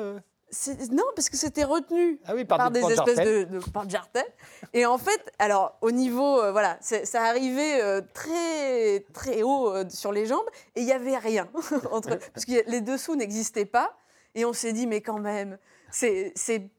non, 0.90 1.04
parce 1.16 1.30
que 1.30 1.38
c'était 1.38 1.64
retenu 1.64 2.20
ah 2.26 2.34
par, 2.46 2.70
des, 2.70 2.80
espèces 2.80 3.16
de, 3.16 3.44
de 3.44 3.58
porte-jartelles. 3.72 4.26
Et 4.74 4.84
en 4.84 4.98
fait, 4.98 5.32
alors 5.38 5.78
au 5.80 5.90
niveau, 5.90 6.42
voilà, 6.52 6.76
ça 6.80 7.22
arrivait 7.22 8.02
très 8.12 9.00
très 9.14 9.42
haut 9.42 9.72
sur 9.88 10.12
les 10.12 10.26
jambes 10.26 10.44
et 10.76 10.80
il 10.80 10.84
n'y 10.84 10.92
avait 10.92 11.16
rien 11.16 11.48
entre, 11.90 12.18
parce 12.34 12.44
que 12.44 12.70
les 12.70 12.82
dessous 12.82 13.16
n'existaient 13.16 13.64
pas. 13.64 13.96
Et 14.34 14.44
on 14.44 14.52
s'est 14.52 14.72
dit, 14.72 14.86
mais 14.86 15.00
quand 15.00 15.18
même, 15.18 15.58
ces, 15.92 16.32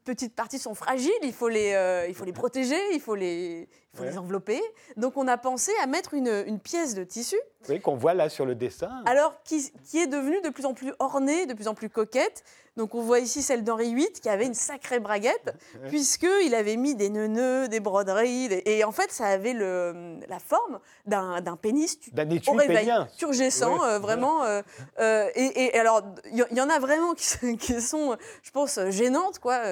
petites 0.04 0.34
parties 0.34 0.58
sont 0.58 0.74
fragiles, 0.74 1.12
il 1.22 1.32
faut 1.32 1.48
les, 1.48 1.72
euh, 1.72 2.06
il 2.08 2.14
faut 2.14 2.24
les 2.24 2.32
protéger, 2.32 2.78
il 2.92 3.00
faut 3.00 3.14
les, 3.14 3.68
faut 3.94 4.04
les 4.04 4.18
envelopper. 4.18 4.60
Donc 4.96 5.16
on 5.16 5.28
a 5.28 5.36
pensé 5.36 5.72
à 5.82 5.86
mettre 5.86 6.14
une, 6.14 6.44
une 6.46 6.58
pièce 6.58 6.94
de 6.94 7.04
tissu. 7.04 7.36
Oui, 7.68 7.80
qu'on 7.80 7.96
voit 7.96 8.14
là 8.14 8.28
sur 8.28 8.44
le 8.44 8.54
dessin. 8.54 9.02
Alors, 9.06 9.34
qui, 9.42 9.72
qui, 9.84 9.98
est 9.98 10.06
devenue 10.06 10.40
de 10.42 10.50
plus 10.50 10.66
en 10.66 10.74
plus 10.74 10.92
ornée, 10.98 11.46
de 11.46 11.54
plus 11.54 11.68
en 11.68 11.74
plus 11.74 11.88
coquette. 11.88 12.44
Donc 12.76 12.96
on 12.96 13.02
voit 13.02 13.20
ici 13.20 13.40
celle 13.40 13.62
d'Henri 13.62 13.94
VIII 13.94 14.10
qui 14.10 14.28
avait 14.28 14.46
une 14.46 14.54
sacrée 14.54 14.98
braguette, 14.98 15.54
puisqu'il 15.88 16.54
avait 16.56 16.76
mis 16.76 16.96
des 16.96 17.08
nœuds, 17.08 17.68
des 17.68 17.78
broderies, 17.78 18.48
et 18.66 18.82
en 18.82 18.90
fait 18.90 19.12
ça 19.12 19.26
avait 19.26 19.52
le, 19.52 20.18
la 20.28 20.40
forme 20.40 20.80
d'un 21.06 21.56
pénis 21.56 21.98
d'un 22.12 22.28
au 22.48 22.52
réveil, 22.52 22.92
turgescent, 23.16 23.82
euh, 23.84 23.98
vraiment. 24.00 24.42
Euh, 24.42 24.62
euh, 24.98 25.30
et, 25.36 25.66
et, 25.66 25.78
alors, 25.78 26.02
il 26.32 26.46
y, 26.50 26.60
en 26.60 26.68
a 26.68 26.78
vraiment 26.80 27.14
qui, 27.14 27.56
qui, 27.58 27.80
sont, 27.80 28.16
je 28.42 28.50
pense, 28.50 28.80
gênantes, 28.90 29.38
quoi. 29.38 29.62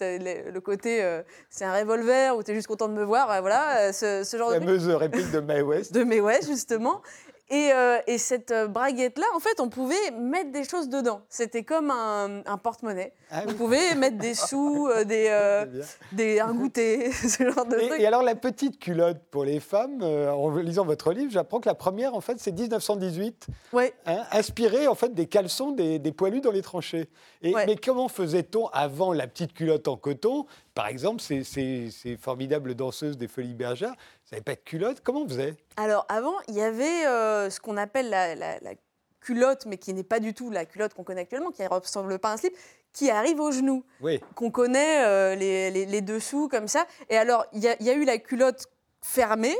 Le, 0.00 0.58
côté, 0.60 1.20
c'est 1.50 1.64
un 1.64 1.74
revolver, 1.74 2.36
ou 2.36 2.42
tu 2.42 2.52
es 2.52 2.54
juste 2.54 2.66
content 2.66 2.88
de 2.88 2.94
me 2.94 3.04
voir, 3.04 3.40
voilà, 3.40 3.57
ce, 3.92 4.22
ce 4.24 4.36
genre 4.36 4.50
la 4.50 4.60
de... 4.60 4.64
Fameuse 4.64 4.88
réplique 4.88 5.30
de 5.30 5.40
Mae 5.40 5.62
West. 5.62 5.92
De 5.92 6.04
Mae 6.04 6.20
West, 6.20 6.48
justement. 6.48 7.02
Euh, 7.50 7.98
et, 8.06 8.18
cette 8.18 8.50
euh, 8.50 8.68
braguette-là, 8.68 9.24
en 9.34 9.40
fait, 9.40 9.58
on 9.58 9.70
pouvait 9.70 10.10
mettre 10.18 10.52
des 10.52 10.64
choses 10.64 10.90
dedans. 10.90 11.22
C'était 11.30 11.64
comme 11.64 11.90
un, 11.90 12.58
porte-monnaie. 12.58 13.14
Ah 13.30 13.42
on 13.46 13.54
pouvait 13.54 13.94
mettre 13.94 14.18
des 14.18 14.34
sous, 14.34 14.88
euh, 14.88 15.04
des, 15.04 15.64
des, 16.12 16.40
un 16.40 16.52
goûter, 16.52 17.10
ce 17.12 17.50
genre 17.50 17.64
de 17.64 17.78
et. 17.78 18.02
Et 18.02 18.06
alors, 18.06 18.22
la 18.22 18.34
petite 18.34 18.78
culotte 18.78 19.22
pour 19.30 19.44
les 19.44 19.60
femmes, 19.60 20.02
en 20.02 20.50
lisant 20.56 20.84
votre 20.84 21.12
livre, 21.12 21.30
j'apprends 21.32 21.60
que 21.60 21.68
la 21.68 21.74
première, 21.74 22.14
en 22.14 22.20
fait, 22.20 22.38
c'est 22.38 22.52
1918. 22.52 23.46
Ouais. 23.72 23.94
Hein, 24.06 24.24
inspirée, 24.32 24.86
en 24.86 24.94
fait, 24.94 25.14
des 25.14 25.26
caleçons 25.26 25.72
des, 25.72 25.98
des 25.98 26.12
poilus 26.12 26.42
dans 26.42 26.52
les 26.52 26.62
tranchées. 26.62 27.08
Et, 27.40 27.54
Mais 27.66 27.76
comment 27.76 28.08
faisait-on 28.08 28.66
avant 28.68 29.12
la 29.12 29.26
petite 29.26 29.54
culotte 29.54 29.88
en 29.88 29.96
coton 29.96 30.44
par 30.78 30.86
exemple, 30.86 31.20
ces, 31.20 31.42
ces, 31.42 32.16
formidables 32.18 32.76
danseuses 32.76 33.18
des 33.18 33.26
Folies 33.26 33.52
Bergères, 33.52 33.96
ça 34.22 34.36
n'avait 34.36 34.44
pas 34.44 34.54
de 34.54 34.60
culotte. 34.60 35.00
Comment 35.02 35.22
on 35.22 35.28
faisait 35.28 35.56
Alors, 35.76 36.06
avant, 36.08 36.36
il 36.46 36.54
y 36.54 36.60
avait 36.60 37.04
euh, 37.04 37.50
ce 37.50 37.58
qu'on 37.58 37.76
appelle 37.76 38.10
la, 38.10 38.74
culotte, 39.18 39.66
mais 39.66 39.76
qui 39.76 39.92
n'est 39.92 40.04
pas 40.04 40.20
du 40.20 40.34
tout 40.34 40.50
la 40.50 40.64
culotte 40.66 40.94
qu'on 40.94 41.02
connaît 41.02 41.22
actuellement, 41.22 41.50
qui 41.50 41.62
ne 41.62 41.68
ressemble 41.68 42.20
pas 42.20 42.30
à 42.30 42.34
un 42.34 42.36
slip, 42.36 42.56
qui 42.92 43.10
arrive 43.10 43.40
au 43.40 43.50
genou. 43.50 43.84
Oui. 44.00 44.20
Qu'on 44.36 44.52
connaît 44.52 45.04
euh, 45.04 45.34
les, 45.34 45.84
les, 45.84 46.00
dessous 46.00 46.46
comme 46.46 46.68
ça. 46.68 46.86
Et 47.10 47.18
alors, 47.18 47.44
il 47.52 47.58
y, 47.58 47.84
y, 47.84 47.90
a 47.90 47.94
eu 47.94 48.04
la 48.04 48.18
culotte 48.18 48.66
fermée, 49.02 49.56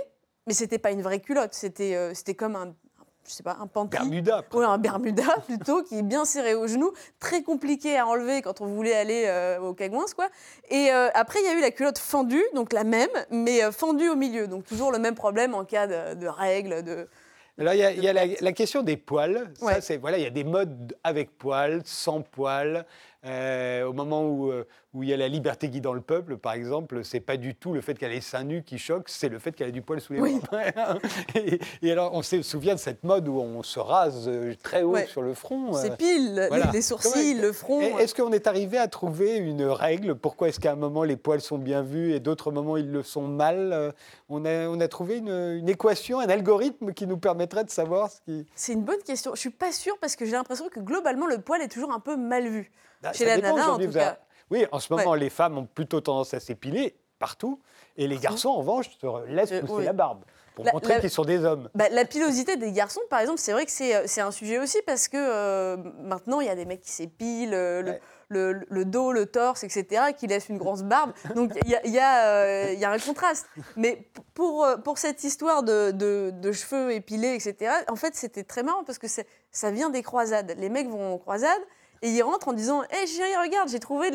mais 0.47 0.55
c'était 0.55 0.79
pas 0.79 0.93
une 0.93 1.03
vraie 1.03 1.19
culotte. 1.19 1.53
C'était 1.53 1.97
euh, 1.97 2.15
c'était 2.15 2.37
comme 2.37 2.55
un, 2.55 2.77
je 3.27 3.33
sais 3.33 3.43
pas, 3.43 3.59
un 3.61 3.67
panty. 3.67 3.91
Bermuda. 3.91 4.43
Oui, 4.53 4.65
un 4.65 4.79
Bermuda 4.79 5.37
plutôt, 5.47 5.83
qui 5.83 5.99
est 5.99 6.03
bien 6.03 6.25
serré 6.25 6.55
au 6.55 6.67
genou, 6.67 6.93
très 7.21 7.43
compliqué 7.43 7.99
à 7.99 8.07
enlever 8.07 8.43
quand 8.43 8.61
on 8.61 8.67
voulait 8.67 8.95
aller 8.95 9.25
euh, 9.27 9.61
au 9.61 9.75
Cagouins, 9.75 10.07
quoi. 10.17 10.29
Et 10.71 10.91
euh, 10.91 11.09
après, 11.15 11.41
il 11.41 11.47
y 11.47 11.49
a 11.49 11.59
eu 11.59 11.61
la 11.61 11.71
culotte 11.71 11.99
fendue, 11.99 12.45
donc 12.55 12.73
la 12.73 12.85
même, 12.85 13.11
mais 13.31 13.63
euh, 13.63 13.73
fendue 13.73 14.09
au 14.09 14.17
milieu. 14.17 14.49
Donc 14.49 14.65
toujours 14.65 14.93
le 14.93 14.99
même 14.99 15.15
problème 15.15 15.55
en 15.55 15.65
cas 15.65 15.87
de, 15.87 16.27
règles, 16.27 16.83
de... 16.83 17.09
Alors, 17.59 17.75
il 17.75 17.81
y 17.81 18.09
a, 18.09 18.13
la, 18.13 18.53
question 18.53 18.83
des 18.83 18.97
poils. 18.97 19.53
Ça, 19.55 19.81
c'est, 19.81 19.97
voilà, 19.97 20.17
il 20.17 20.23
y 20.23 20.27
a 20.27 20.31
des 20.31 20.45
modes 20.45 20.97
avec 21.03 21.37
poils, 21.37 21.83
sans 21.85 22.23
poils. 22.23 22.87
Au 23.25 23.93
moment 23.93 24.25
où, 24.25 24.53
où 24.95 25.03
il 25.03 25.11
y 25.11 25.13
a 25.13 25.17
la 25.17 25.29
liberté 25.29 25.69
guidant 25.69 25.93
le 25.93 26.01
peuple, 26.01 26.39
par 26.39 26.55
exemple, 26.55 27.05
c'est 27.05 27.21
pas 27.21 27.37
du 27.37 27.55
tout 27.55 27.73
le 27.75 27.81
fait 27.81 27.95
qu'elle 27.95 28.13
ait 28.13 28.21
seins 28.21 28.45
nus 28.45 28.63
qui 28.63 28.79
choque, 28.79 29.09
c'est 29.09 29.29
le 29.29 29.39
fait 29.39 29.53
qu'elle 29.53 29.69
ait 29.69 29.73
du 29.73 29.83
poil 29.83 30.01
sous 30.01 30.15
les 30.15 30.21
oui. 30.21 30.41
et, 31.83 31.93
alors, 31.93 32.15
on 32.15 32.23
se 32.23 32.43
souvient 32.43 32.75
de 32.75 32.81
cette 32.81 33.05
mode 33.05 33.29
où 33.29 33.39
on 33.39 33.63
se 33.63 33.79
rase 33.79 34.29
euh, 34.29 34.55
très 34.63 34.83
haut 34.83 34.97
sur 35.07 35.23
le 35.23 35.35
front. 35.35 35.75
C'est 35.75 35.97
pile, 35.97 36.49
les, 36.73 36.83
sourcils, 36.83 37.35
le 37.35 37.53
front. 37.53 37.81
Est-ce 37.81 38.15
qu'on 38.15 38.33
est 38.33 38.47
arrivé 38.47 38.79
à 38.79 38.89
trouver 38.89 39.37
une 39.37 39.65
règle? 39.65 40.15
Pourquoi 40.15 40.49
est-ce 40.49 40.59
qu'à 40.59 40.73
un 40.73 40.77
moment 40.77 41.05
les 41.05 41.17
poils 41.17 41.41
sont 41.41 41.59
bien 41.59 41.83
vus 41.83 42.13
et 42.13 42.21
d'autres 42.21 42.51
moments 42.51 42.77
ils 42.77 42.91
le 42.91 43.03
sont 43.03 43.29
mal? 43.29 43.73
Euh, 43.73 43.93
on 44.29 44.45
a, 44.45 44.69
on 44.69 44.81
a 44.81 44.89
trouvé 44.89 45.19
une, 45.19 45.69
équation, 45.69 46.19
un 46.21 46.29
algorithme 46.29 46.93
qui 46.93 47.07
nous 47.07 47.19
permettrait 47.19 47.65
de 47.65 47.71
savoir 47.71 48.11
ce 48.11 48.21
qui. 48.23 48.47
C'est 48.55 48.73
une 48.73 48.85
bonne 48.85 49.03
question. 49.05 49.35
Je 49.35 49.41
suis 49.41 49.51
pas 49.51 49.73
sûre 49.73 49.97
parce 50.01 50.17
que 50.17 50.25
j'ai 50.25 50.33
l'impression 50.33 50.69
que 50.69 50.81
globalement 50.81 51.27
le 51.27 51.39
poil 51.39 51.61
est 51.61 51.69
toujours 51.69 51.93
un 51.93 52.01
peu 52.01 52.17
mal 52.17 52.49
vu. 52.49 52.71
Bah, 53.03 53.13
Chez 53.13 53.25
la 53.25 53.39
nana, 53.39 53.73
en 53.73 53.79
tout 53.79 53.91
cas. 53.91 54.19
Oui, 54.51 54.67
en 54.73 54.79
ce 54.79 54.93
moment, 54.93 55.15
les 55.15 55.31
femmes 55.31 55.59
ont 55.59 55.67
plutôt 55.67 56.01
tendance 56.01 56.35
à 56.35 56.41
s'épiler 56.41 56.97
partout, 57.19 57.61
et 57.97 58.07
les 58.07 58.17
garçons, 58.17 58.49
en 58.49 58.59
revanche, 58.59 58.89
se 59.01 59.27
laissent 59.27 59.53
euh, 59.53 59.61
pousser 59.61 59.85
la 59.85 59.93
barbe 59.93 60.25
pour 60.55 60.65
montrer 60.73 61.01
qu'ils 61.01 61.11
sont 61.11 61.25
des 61.25 61.45
hommes. 61.45 61.69
Bah, 61.75 61.89
la 61.91 62.05
pilosité 62.05 62.57
des 62.57 62.73
garçons, 62.73 63.01
par 63.11 63.21
exemple, 63.21 63.41
c'est 63.41 63.53
vrai 63.53 63.65
que 63.67 63.73
c'est 63.73 63.95
euh, 63.95 64.25
un 64.25 64.31
sujet 64.31 64.59
aussi 64.59 64.79
parce 64.87 65.09
que 65.09 65.17
euh, 65.17 65.77
maintenant, 66.01 66.41
il 66.41 66.47
y 66.47 66.51
a 66.51 66.55
des 66.55 66.65
mecs 66.65 66.81
qui 66.81 66.91
s'épilent. 66.93 67.51
le, 68.31 68.85
dos, 68.85 69.13
le 69.13 69.27
torse, 69.27 69.65
etc., 69.65 70.13
qui 70.17 70.27
laissent 70.27 70.49
une 70.49 70.59
grosse 70.59 70.83
barbe. 70.83 71.13
Donc 71.35 71.53
il 71.65 71.71
y 71.71 71.75
a, 71.75 71.87
y, 71.87 71.99
a, 71.99 72.73
y 72.73 72.85
a, 72.85 72.91
un 72.91 72.99
contraste. 72.99 73.47
Mais 73.77 74.09
pour, 74.35 74.67
pour 74.85 74.99
cette 74.99 75.25
histoire 75.25 75.63
de, 75.63 75.91
de, 75.91 76.53
cheveux 76.53 76.93
épilés, 76.93 77.35
etc., 77.35 77.73
en 77.89 77.97
fait, 77.97 78.15
c'était 78.15 78.45
très 78.45 78.63
marrant 78.63 78.85
parce 78.85 78.99
que 78.99 79.07
ça 79.09 79.71
vient 79.71 79.91
des 79.91 80.03
croisades. 80.03 80.55
Les 80.57 80.69
mecs 80.69 80.89
vont 80.89 81.15
aux 81.15 81.19
croisades, 81.19 81.63
et 82.03 82.11
il 82.11 82.23
rentre 82.23 82.49
en 82.49 82.53
disant 82.53 82.83
Hé 82.85 83.07
chérie, 83.07 83.37
regarde, 83.43 83.69
j'ai 83.69 83.79
trouvé, 83.81 84.11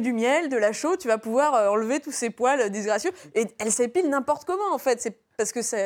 du 0.00 0.12
miel, 0.12 0.48
de 0.48 0.56
la 0.56 0.72
chaux, 0.72 0.96
tu 0.96 1.08
vas 1.08 1.18
pouvoir 1.18 1.54
euh, 1.54 1.68
enlever 1.68 2.00
tous 2.00 2.12
ces 2.12 2.30
poils 2.30 2.70
disgracieux. 2.70 3.12
Et 3.34 3.46
elle 3.58 3.72
s'épile 3.72 4.08
n'importe 4.08 4.44
comment, 4.44 4.72
en 4.72 4.78
fait. 4.78 5.00
C'est 5.00 5.18
parce 5.36 5.52
que 5.52 5.62
ça 5.62 5.76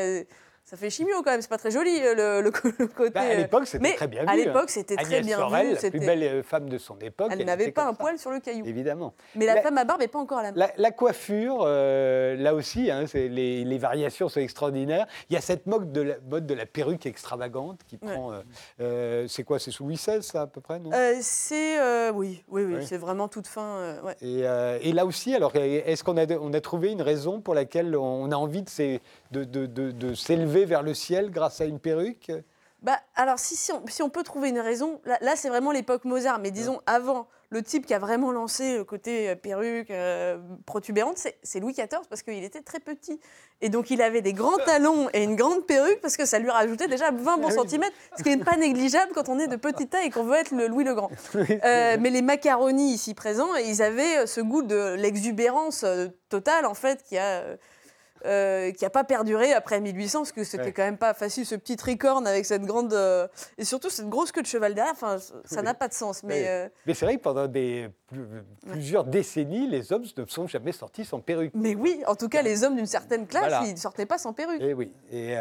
fait 0.76 0.90
chimio 0.90 1.22
quand 1.22 1.30
même, 1.30 1.40
c'est 1.40 1.48
pas 1.48 1.58
très 1.58 1.70
joli 1.70 1.98
le, 2.00 2.42
le, 2.42 2.50
côté. 2.50 3.10
Bah, 3.10 3.22
à 3.22 3.34
l'époque, 3.34 3.66
c'était 3.66 3.94
très 3.94 4.06
bien 4.06 4.22
vu. 4.22 4.28
À 4.28 4.32
hein. 4.32 4.36
l'époque, 4.36 4.70
c'était 4.70 4.96
très 4.96 5.20
bien 5.22 5.38
Sorel, 5.38 5.68
vu. 5.68 5.74
la 5.82 5.90
plus 5.90 6.00
belle 6.00 6.22
euh, 6.22 6.42
femme 6.42 6.68
de 6.68 6.78
son 6.78 6.98
époque. 6.98 7.30
Elle, 7.32 7.44
n'avait 7.44 7.72
pas 7.72 7.86
un 7.86 7.94
poil 7.94 8.18
sur 8.18 8.30
le 8.30 8.40
caillou. 8.40 8.66
Évidemment. 8.66 9.14
Mais 9.34 9.46
la, 9.46 9.62
femme 9.62 9.78
à 9.78 9.84
barbe 9.84 10.00
n'est 10.00 10.08
pas 10.08 10.18
encore 10.18 10.42
la 10.42 10.52
même. 10.52 10.68
La, 10.76 10.90
coiffure, 10.90 11.60
euh, 11.62 12.36
là 12.36 12.54
aussi, 12.54 12.90
hein, 12.90 13.04
les, 13.14 13.64
les, 13.64 13.78
variations 13.78 14.28
sont 14.28 14.40
extraordinaires. 14.40 15.06
Il 15.30 15.34
y 15.34 15.36
a 15.36 15.40
cette 15.40 15.66
mode 15.66 15.92
de 15.92 16.02
la, 16.02 16.14
mode 16.28 16.46
de 16.46 16.54
la 16.54 16.66
perruque 16.66 17.06
extravagante 17.06 17.80
qui 17.86 17.96
prend. 17.96 18.32
Euh, 18.80 19.26
c'est 19.28 19.44
quoi 19.44 19.58
C'est 19.58 19.70
sous 19.70 19.84
Louis 19.84 19.96
XVI, 19.96 20.22
ça, 20.22 20.42
à 20.42 20.46
peu 20.46 20.60
près 20.60 20.78
non? 20.78 20.90
C'est 21.20 22.10
oui, 22.10 22.42
oui, 22.48 22.64
oui, 22.64 22.86
c'est 22.86 22.98
vraiment 22.98 23.28
toute 23.28 23.46
fin. 23.46 23.96
Et, 24.20 24.40
et, 24.40 24.92
là 24.92 25.06
aussi, 25.06 25.34
alors, 25.34 25.52
est-ce 25.54 26.04
qu'on 26.04 26.16
a, 26.16 26.26
on 26.38 26.52
a 26.52 26.60
trouvé 26.60 26.90
une 26.90 27.02
raison 27.02 27.40
pour 27.40 27.54
laquelle 27.54 27.96
on 27.96 28.30
a 28.30 28.36
envie 28.36 28.62
de, 28.62 29.44
de, 29.44 30.14
vers 30.64 30.82
le 30.82 30.94
ciel 30.94 31.30
grâce 31.30 31.60
à 31.60 31.64
une 31.64 31.80
perruque 31.80 32.30
bah, 32.80 33.00
alors, 33.16 33.40
si, 33.40 33.56
si, 33.56 33.72
on, 33.72 33.82
si, 33.88 34.02
on, 34.02 34.08
peut 34.08 34.22
trouver 34.22 34.50
une 34.50 34.60
raison, 34.60 35.00
là, 35.04 35.34
c'est 35.34 35.48
vraiment 35.48 35.72
l'époque 35.72 36.04
Mozart, 36.04 36.38
mais 36.38 36.52
disons 36.52 36.80
avant, 36.86 37.26
le 37.50 37.60
type 37.60 37.86
qui 37.86 37.94
a 37.94 37.98
vraiment 37.98 38.30
lancé 38.30 38.76
le 38.76 38.84
côté 38.84 39.30
euh, 39.30 39.34
perruque, 39.34 39.90
euh, 39.90 40.38
protubérante, 40.64 41.18
c'est 41.42 41.58
Louis 41.58 41.72
XIV, 41.72 42.06
parce 42.08 42.22
qu'il 42.22 42.44
était 42.44 42.60
très 42.60 42.78
petit. 42.78 43.18
Et 43.62 43.68
donc, 43.68 43.90
il 43.90 44.00
avait 44.00 44.22
des 44.22 44.32
grands 44.32 44.58
talons 44.58 45.08
et 45.12 45.24
une 45.24 45.34
grande 45.34 45.66
perruque, 45.66 46.00
parce 46.00 46.16
que 46.16 46.24
ça 46.24 46.38
lui 46.38 46.50
rajoutait 46.50 46.86
déjà 46.86 47.10
20 47.10 47.38
bons 47.38 47.48
ah 47.48 47.54
centimètres, 47.54 47.96
ce 48.16 48.22
qui 48.22 48.28
n'est 48.28 48.44
pas 48.44 48.56
négligeable 48.56 49.10
quand 49.12 49.28
on 49.28 49.40
est 49.40 49.48
de 49.48 49.56
petite 49.56 49.90
taille 49.90 50.06
et 50.06 50.10
qu'on 50.10 50.22
veut 50.22 50.36
être 50.36 50.52
le 50.52 50.68
Louis 50.68 50.84
le 50.84 50.94
Grand. 50.94 51.10
Euh, 51.64 51.96
mais 51.98 52.10
les 52.10 52.22
macaronis 52.22 52.92
ici 52.92 53.14
présents, 53.14 53.54
ils 53.56 53.82
avaient 53.82 54.26
ce 54.26 54.40
goût 54.40 54.62
de 54.62 54.94
l'exubérance 54.94 55.84
totale, 56.28 56.66
en 56.66 56.74
fait, 56.74 57.02
qui 57.02 57.18
a 57.18 57.42
euh, 58.24 58.72
qui 58.72 58.84
n'a 58.84 58.90
pas 58.90 59.04
perduré 59.04 59.52
après 59.52 59.80
1800, 59.80 60.20
parce 60.20 60.32
que 60.32 60.44
c'était 60.44 60.72
quand 60.72 60.82
même 60.82 60.98
pas 60.98 61.14
facile, 61.14 61.46
ce 61.46 61.54
petit 61.54 61.76
tricorne 61.76 62.26
avec 62.26 62.44
cette 62.44 62.62
grande. 62.62 62.92
Euh, 62.92 63.28
et 63.58 63.64
surtout 63.64 63.90
cette 63.90 64.08
grosse 64.08 64.32
queue 64.32 64.42
de 64.42 64.46
cheval 64.46 64.74
derrière, 64.74 64.92
enfin, 64.92 65.18
ça 65.44 65.62
n'a 65.62 65.74
pas 65.74 65.88
de 65.88 65.94
sens. 65.94 66.22
Mais, 66.22 66.48
euh, 66.48 66.68
mais 66.86 66.94
c'est 66.94 67.04
vrai 67.04 67.16
que 67.16 67.22
pendant 67.22 67.46
des, 67.46 67.88
plusieurs 68.70 69.04
décennies, 69.04 69.68
les 69.68 69.92
hommes 69.92 70.04
ne 70.16 70.26
sont 70.26 70.46
jamais 70.46 70.72
sortis 70.72 71.04
sans 71.04 71.20
perruque. 71.20 71.52
Mais 71.54 71.74
oui, 71.74 72.02
en 72.06 72.14
tout 72.14 72.28
cas, 72.28 72.42
les 72.42 72.64
hommes 72.64 72.76
d'une 72.76 72.86
certaine 72.86 73.26
classe, 73.26 73.66
ils 73.66 73.72
ne 73.72 73.78
sortaient 73.78 74.06
pas 74.06 74.18
sans 74.18 74.32
perruque. 74.32 74.60
Et 74.60 74.70
eh 74.70 74.74
oui. 74.74 74.92
Et, 75.12 75.36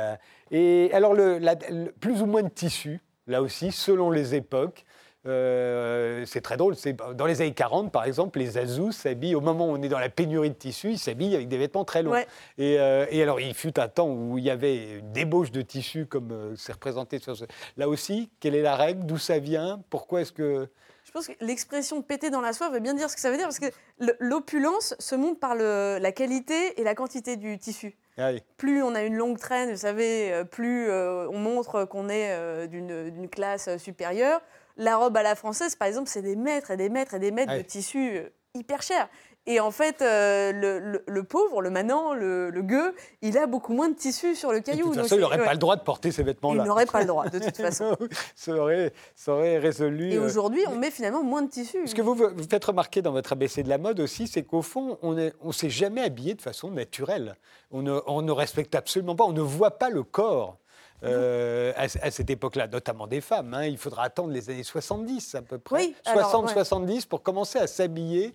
et 0.51 0.93
alors, 0.93 1.13
le, 1.13 1.91
plus 1.99 2.21
ou 2.21 2.25
moins 2.25 2.43
de 2.43 2.49
tissu, 2.49 3.01
là 3.27 3.41
aussi, 3.41 3.71
selon 3.71 4.11
les 4.11 4.35
époques. 4.35 4.85
Euh, 5.27 6.23
c'est 6.25 6.41
très 6.41 6.57
drôle. 6.57 6.75
Dans 7.15 7.25
les 7.25 7.41
années 7.41 7.53
40, 7.53 7.91
par 7.91 8.05
exemple, 8.05 8.39
les 8.39 8.57
Azous 8.57 8.91
s'habillent, 8.91 9.35
au 9.35 9.41
moment 9.41 9.67
où 9.67 9.71
on 9.71 9.81
est 9.81 9.89
dans 9.89 9.99
la 9.99 10.09
pénurie 10.09 10.49
de 10.49 10.55
tissu, 10.55 10.91
ils 10.91 10.99
s'habillent 10.99 11.35
avec 11.35 11.47
des 11.47 11.57
vêtements 11.57 11.85
très 11.85 12.03
longs. 12.03 12.13
Euh, 12.59 13.05
et, 13.09 13.23
alors, 13.23 13.39
il 13.39 13.53
fut 13.53 13.79
un 13.79 13.87
temps 13.87 14.09
où 14.09 14.37
il 14.37 14.43
y 14.43 14.49
avait 14.49 14.99
une 14.99 15.11
débauche 15.11 15.51
de 15.51 15.61
tissu, 15.61 16.05
comme 16.05 16.31
euh, 16.31 16.55
c'est 16.55 16.71
représenté 16.71 17.19
sur 17.19 17.35
ce... 17.35 17.45
Là 17.75 17.89
aussi, 17.89 18.29
quelle 18.39 18.55
est 18.55 18.61
la 18.61 18.75
règle? 18.75 19.05
D'où 19.05 19.17
ça 19.17 19.39
vient? 19.39 19.81
Pourquoi 19.89 20.21
est-ce 20.21 20.31
que... 20.31 20.67
Je 21.03 21.11
pense 21.11 21.27
que 21.27 21.33
l'expression 21.39 22.01
péter 22.01 22.29
dans 22.29 22.41
la 22.41 22.51
soie 22.51 22.69
veut 22.69 22.79
bien 22.79 22.93
dire 22.93 23.09
ce 23.09 23.15
que 23.15 23.21
ça 23.21 23.31
veut 23.31 23.37
dire, 23.37 23.45
parce 23.45 23.59
que 23.59 23.71
l'opulence 24.19 24.93
se 24.99 25.15
montre 25.15 25.39
par 25.39 25.55
le, 25.55 25.99
la 26.01 26.11
qualité 26.11 26.79
et 26.79 26.83
la 26.83 26.95
quantité 26.95 27.37
du 27.37 27.57
tissu. 27.57 27.95
Ah 28.17 28.31
plus 28.57 28.81
on 28.81 28.93
a 28.95 29.03
une 29.03 29.15
longue 29.15 29.37
traîne, 29.37 29.69
vous 29.69 29.77
savez, 29.77 30.43
plus 30.51 30.91
on 30.91 31.37
montre 31.37 31.85
qu'on 31.85 32.09
est 32.09 32.67
d'une 32.67 33.29
classe 33.29 33.77
supérieure, 33.77 34.41
la 34.77 34.97
robe 34.97 35.17
à 35.17 35.23
la 35.23 35.35
française, 35.35 35.75
par 35.75 35.87
exemple, 35.87 36.09
c'est 36.09 36.21
des 36.21 36.35
mètres 36.35 36.71
et 36.71 36.77
des 36.77 36.89
mètres 36.89 37.13
et 37.13 37.19
des 37.19 37.31
mètres 37.31 37.55
de 37.55 37.61
tissu 37.61 38.17
euh, 38.17 38.29
hyper 38.53 38.81
cher. 38.81 39.09
Et 39.49 39.61
en 39.61 39.71
fait, 39.71 40.01
euh, 40.01 40.99
le, 41.07 41.23
pauvre, 41.23 41.61
le 41.61 41.69
manant, 41.69 42.13
le, 42.13 42.51
gueux, 42.61 42.93
il 43.21 43.37
a 43.37 43.47
beaucoup 43.47 43.73
moins 43.73 43.87
de 43.87 43.95
tissu 43.95 44.35
sur 44.35 44.51
le 44.51 44.59
caillou. 44.59 44.89
de 44.89 44.95
toute 44.95 45.03
façon, 45.03 45.15
il 45.15 45.21
n'aurait 45.21 45.37
pas 45.43 45.53
le 45.53 45.57
droit 45.57 45.77
de 45.77 45.83
porter 45.83 46.11
ces 46.11 46.21
vêtements-là. 46.21 46.63
Il 46.63 46.67
n'aurait 46.67 46.85
pas 46.85 46.99
le 46.99 47.05
droit, 47.05 47.29
de 47.29 47.39
toute 47.39 47.55
façon. 47.55 47.95
ça, 48.35 48.51
aurait, 48.51 48.91
ça 49.15 49.31
aurait 49.31 49.57
résolu. 49.57 50.11
Et 50.11 50.17
euh, 50.17 50.25
aujourd'hui, 50.25 50.63
on 50.67 50.75
met 50.75 50.91
finalement 50.91 51.23
moins 51.23 51.43
de 51.43 51.49
tissu. 51.49 51.87
Ce 51.87 51.95
que 51.95 52.01
vous, 52.01 52.13
vous 52.13 52.43
faites 52.49 52.65
remarquer 52.65 53.01
dans 53.01 53.13
votre 53.13 53.31
ABC 53.31 53.63
de 53.63 53.69
la 53.69 53.77
mode 53.77 54.01
aussi, 54.01 54.27
c'est 54.27 54.43
qu'au 54.43 54.61
fond, 54.61 54.97
on 55.01 55.13
ne 55.13 55.29
on 55.41 55.53
s'est 55.53 55.69
jamais 55.69 56.01
habillé 56.01 56.33
de 56.33 56.41
façon 56.41 56.69
naturelle. 56.69 57.37
On 57.71 57.81
ne, 57.81 58.01
on 58.05 58.21
ne 58.21 58.31
respecte 58.33 58.75
absolument 58.75 59.15
pas, 59.15 59.23
on 59.23 59.31
ne 59.33 59.41
voit 59.41 59.79
pas 59.79 59.89
le 59.89 60.03
corps. 60.03 60.57
Euh, 61.03 61.73
à, 61.75 61.87
cette 61.87 62.29
époque-là, 62.29 62.67
notamment 62.67 63.05
des 63.05 63.21
femmes. 63.21 63.53
Hein. 63.53 63.65
Il 63.65 63.77
faudra 63.77 64.03
attendre 64.03 64.31
les 64.31 64.49
années 64.49 64.63
70 64.63 65.35
à 65.35 65.41
peu 65.41 65.59
près, 65.59 65.93
60-70 66.05 67.07
pour 67.07 67.21
commencer 67.21 67.59
à 67.59 67.67
s'habiller 67.67 68.33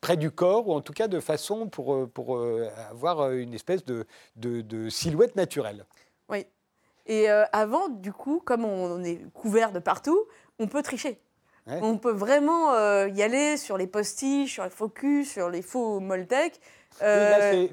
près 0.00 0.16
du 0.16 0.30
corps, 0.30 0.68
ou 0.68 0.74
en 0.74 0.80
tout 0.80 0.92
cas 0.92 1.08
de 1.08 1.18
façon 1.18 1.68
pour, 1.68 1.94
euh, 1.94 2.06
pour 2.06 2.36
euh, 2.36 2.68
avoir 2.90 3.32
une 3.32 3.54
espèce 3.54 3.84
de, 3.84 4.06
de, 4.36 4.88
silhouette 4.90 5.34
naturelle. 5.34 5.86
Oui. 6.28 6.46
Et 7.06 7.28
avant, 7.28 7.88
du 7.88 8.12
coup, 8.12 8.40
comme 8.42 8.64
on 8.64 9.02
est 9.04 9.20
couvert 9.34 9.72
de 9.72 9.78
partout, 9.78 10.18
on 10.58 10.68
peut 10.68 10.82
tricher. 10.82 11.20
On 11.66 11.98
peut 11.98 12.12
vraiment 12.12 12.72
y 13.04 13.22
aller 13.22 13.58
sur 13.58 13.76
les 13.76 13.86
postiches, 13.86 14.54
sur 14.54 14.64
les 14.64 14.70
focus, 14.70 15.32
sur 15.32 15.50
les 15.50 15.60
faux 15.60 16.00
Moltec 16.00 16.58
euh, 17.02 17.66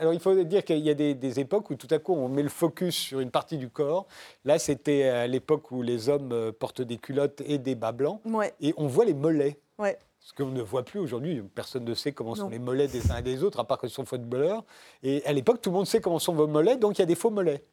alors 0.00 0.14
il 0.14 0.20
faut 0.20 0.34
dire 0.44 0.64
qu'il 0.64 0.78
y 0.78 0.90
a 0.90 0.94
des, 0.94 1.40
époques 1.40 1.70
où 1.70 1.74
tout 1.74 1.88
à 1.90 1.98
coup 1.98 2.14
on 2.14 2.28
met 2.28 2.42
le 2.42 2.48
focus 2.48 2.94
sur 2.94 3.20
une 3.20 3.30
partie 3.30 3.58
du 3.58 3.68
corps. 3.68 4.06
Là, 4.44 4.58
c'était 4.58 5.04
à 5.04 5.26
l'époque 5.26 5.70
où 5.70 5.82
les 5.82 6.08
hommes 6.08 6.32
euh, 6.32 6.52
portent 6.52 6.82
des 6.82 6.96
culottes 6.96 7.42
et 7.46 7.58
des 7.58 7.74
bas 7.74 7.92
blancs. 7.92 8.20
Et 8.60 8.74
on 8.76 8.86
voit 8.86 9.04
les 9.04 9.14
mollets. 9.14 9.58
Ouais. 9.78 9.98
Ce 10.20 10.32
qu'on 10.32 10.46
ne 10.46 10.62
voit 10.62 10.84
plus 10.84 11.00
aujourd'hui. 11.00 11.42
Personne 11.54 11.84
ne 11.84 11.94
sait 11.94 12.12
comment 12.12 12.34
sont 12.34 12.48
les 12.48 12.58
mollets 12.58 12.88
des 12.88 13.10
uns 13.10 13.18
et 13.18 13.22
des 13.22 13.42
autres, 13.44 13.60
à 13.60 13.64
part 13.64 13.78
qu'ils 13.78 13.90
sont 13.90 14.04
footballeurs. 14.04 14.64
Et 15.02 15.24
à 15.24 15.32
l'époque, 15.32 15.62
tout 15.62 15.70
le 15.70 15.76
monde 15.76 15.86
sait 15.86 16.00
comment 16.00 16.18
sont 16.18 16.34
vos 16.34 16.46
mollets, 16.46 16.76
donc 16.76 16.98
il 16.98 17.00
y 17.00 17.02
a 17.02 17.06
des 17.06 17.14
faux 17.14 17.30
mollets. 17.30 17.64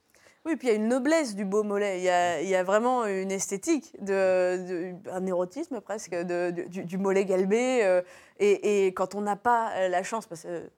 Oui, 0.45 0.55
puis 0.55 0.67
il 0.67 0.71
y 0.71 0.73
a 0.73 0.75
une 0.75 0.87
noblesse 0.87 1.35
du 1.35 1.43
beau 1.43 1.63
mollet. 1.63 1.99
Il 1.99 2.47
y 2.47 2.55
a, 2.55 2.63
vraiment 2.63 3.05
une 3.05 3.31
esthétique, 3.31 3.95
un 4.07 5.25
érotisme 5.25 5.81
presque, 5.81 6.15
du, 6.15 6.97
mollet 6.97 7.25
galbé. 7.25 7.83
Euh, 7.83 8.01
et, 8.39 8.87
quand 8.87 9.15
on 9.15 9.21
n'a 9.21 9.35
pas 9.35 9.87
la 9.89 10.03
chance, 10.03 10.27
parce 10.27 10.43
que 10.43 10.69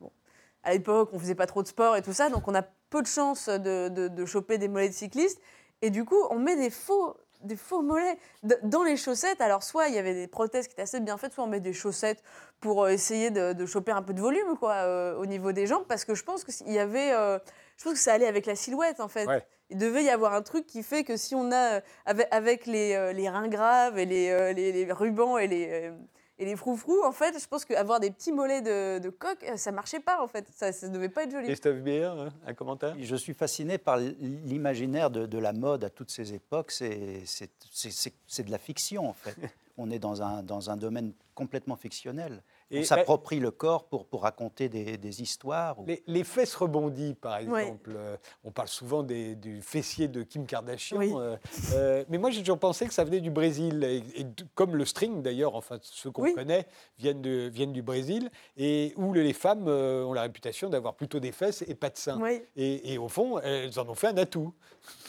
à 0.64 0.74
l'époque, 0.74 1.10
on 1.14 1.20
faisait 1.20 1.36
pas 1.36 1.48
trop 1.48 1.64
de 1.64 1.68
sport 1.68 1.96
et 1.96 2.02
tout 2.02 2.14
ça, 2.14 2.30
donc 2.30 2.48
on 2.48 2.56
a 2.56 2.62
peu 2.90 3.02
de 3.02 3.08
chances 3.08 3.48
de, 3.50 4.26
choper 4.26 4.58
des 4.58 4.68
mollets 4.68 4.90
de 4.90 4.94
cyclistes. 4.94 5.42
Et 5.82 5.90
du 5.90 6.06
coup, 6.06 6.22
on 6.30 6.40
met 6.40 6.56
des 6.56 6.70
faux, 6.70 7.16
des 7.42 7.56
faux 7.56 7.82
mollets 7.82 8.18
dans 8.64 8.84
les 8.84 8.98
chaussettes. 8.98 9.42
Alors, 9.42 9.64
soit 9.64 9.88
il 9.88 9.96
y 9.96 9.98
avait 9.98 10.14
des 10.14 10.28
prothèses 10.28 10.68
qui 10.68 10.74
étaient 10.74 10.82
assez 10.82 11.00
bien 11.00 11.18
faites, 11.18 11.34
soit 11.34 11.44
on 11.44 11.48
met 11.48 11.60
des 11.60 11.74
chaussettes 11.74 12.24
pour 12.60 12.84
euh, 12.84 12.90
essayer 12.90 13.30
de, 13.32 13.66
choper 13.66 13.92
un 13.92 14.02
peu 14.02 14.14
de 14.14 14.22
volume 14.22 14.58
euh, 14.64 15.16
au 15.18 15.26
niveau 15.26 15.52
des 15.52 15.68
jambes, 15.68 15.86
parce 15.88 16.04
que 16.04 16.16
je 16.16 16.24
pense 16.24 16.44
qu'il 16.44 16.72
y 16.72 16.80
avait. 16.80 17.14
Euh, 17.14 17.38
je 17.78 17.84
pense 17.84 17.94
que 17.94 18.00
ça 18.00 18.14
allait 18.14 18.28
avec 18.28 18.46
la 18.46 18.56
silhouette, 18.56 19.00
en 19.00 19.08
fait. 19.08 19.28
Il 19.70 19.78
devait 19.78 20.04
y 20.04 20.10
avoir 20.10 20.34
un 20.34 20.42
truc 20.42 20.66
qui 20.66 20.82
fait 20.82 21.04
que 21.04 21.18
si 21.18 21.36
on 21.36 21.52
a, 21.52 21.82
avec, 22.06 22.66
les, 22.66 23.14
les 23.14 23.30
reins 23.30 23.50
graves 23.50 24.00
et 24.00 24.06
les, 24.06 24.54
les, 24.54 24.72
les 24.72 24.92
rubans 24.94 25.38
et 25.38 25.48
les, 25.48 25.92
et 26.40 26.46
les 26.46 26.56
froufrous, 26.56 27.04
en 27.04 27.12
fait, 27.12 27.40
je 27.40 27.48
pense 27.48 27.66
qu'avoir 27.66 28.00
des 28.00 28.12
petits 28.12 28.32
mollets 28.32 28.62
de, 28.62 29.00
de, 29.00 29.10
coq, 29.10 29.44
ça 29.56 29.72
marchait 29.72 30.00
pas, 30.00 30.22
en 30.22 30.28
fait. 30.28 30.48
Ça 30.52 30.72
ne 30.88 30.94
devait 30.94 31.10
pas 31.10 31.24
être 31.24 31.32
joli. 31.32 31.48
Christophe 31.48 31.78
Bier, 31.78 32.12
un 32.46 32.54
commentaire? 32.54 32.96
Je 33.00 33.16
suis 33.16 33.34
fasciné 33.34 33.80
par 33.80 33.98
l'imaginaire 33.98 35.10
de, 35.10 35.26
de, 35.26 35.38
la 35.40 35.52
mode 35.54 35.84
à 35.84 35.90
toutes 35.90 36.12
ces 36.12 36.34
époques. 36.34 36.72
C'est 36.72 36.86
de 36.86 38.52
la 38.52 38.60
fiction, 38.60 39.10
en 39.10 39.14
fait. 39.14 39.36
On 39.80 39.90
est 39.90 40.00
dans 40.00 40.22
un, 40.22 40.44
dans 40.44 40.70
un 40.70 40.78
domaine 40.78 41.14
complètement 41.34 41.76
fictionnel. 41.76 42.42
Et 42.70 42.80
on 42.80 42.84
s'approprie 42.84 43.40
le 43.40 43.52
corps 43.52 43.86
pour, 43.86 44.06
pour 44.06 44.24
raconter 44.24 44.68
des, 44.68 44.98
des 44.98 45.22
histoires. 45.22 45.78
Les, 46.06 46.24
fesses 46.24 46.56
rebondies, 46.56 47.14
par 47.14 47.38
exemple. 47.38 47.94
Euh, 47.96 48.18
on 48.44 48.52
parle 48.52 48.68
souvent 48.68 49.04
des, 49.04 49.36
du 49.36 49.62
fessier 49.62 50.08
de 50.08 50.24
Kim 50.24 50.46
Kardashian. 50.46 51.00
Euh, 51.02 51.38
euh, 51.74 52.04
mais 52.10 52.18
moi, 52.18 52.30
j'ai 52.30 52.42
toujours 52.42 52.60
pensé 52.60 52.86
que 52.86 52.94
ça 52.94 53.06
venait 53.06 53.22
du 53.22 53.32
Brésil. 53.32 53.84
Et, 53.84 54.26
comme 54.54 54.76
le 54.76 54.84
string, 54.84 55.22
d'ailleurs, 55.22 55.56
enfin, 55.56 55.78
ceux 55.82 56.12
qu'on 56.12 56.34
connaît 56.34 56.68
viennent, 56.98 57.22
de, 57.22 57.48
viennent 57.48 57.72
du 57.72 57.82
Brésil. 57.82 58.30
Et 58.58 58.94
où 58.98 59.14
les 59.14 59.34
femmes 59.34 59.68
ont 59.68 60.14
la 60.14 60.24
réputation 60.24 60.70
d'avoir 60.70 60.96
plutôt 60.96 61.20
des 61.20 61.32
fesses 61.32 61.64
et 61.68 61.76
pas 61.76 61.90
de 61.90 61.98
seins. 61.98 62.20
Et, 62.58 62.94
et, 62.94 62.98
au 62.98 63.08
fond, 63.08 63.40
elles 63.40 63.80
en 63.80 63.88
ont 63.88 63.96
fait 63.96 64.08
un 64.08 64.18
atout. 64.18 64.54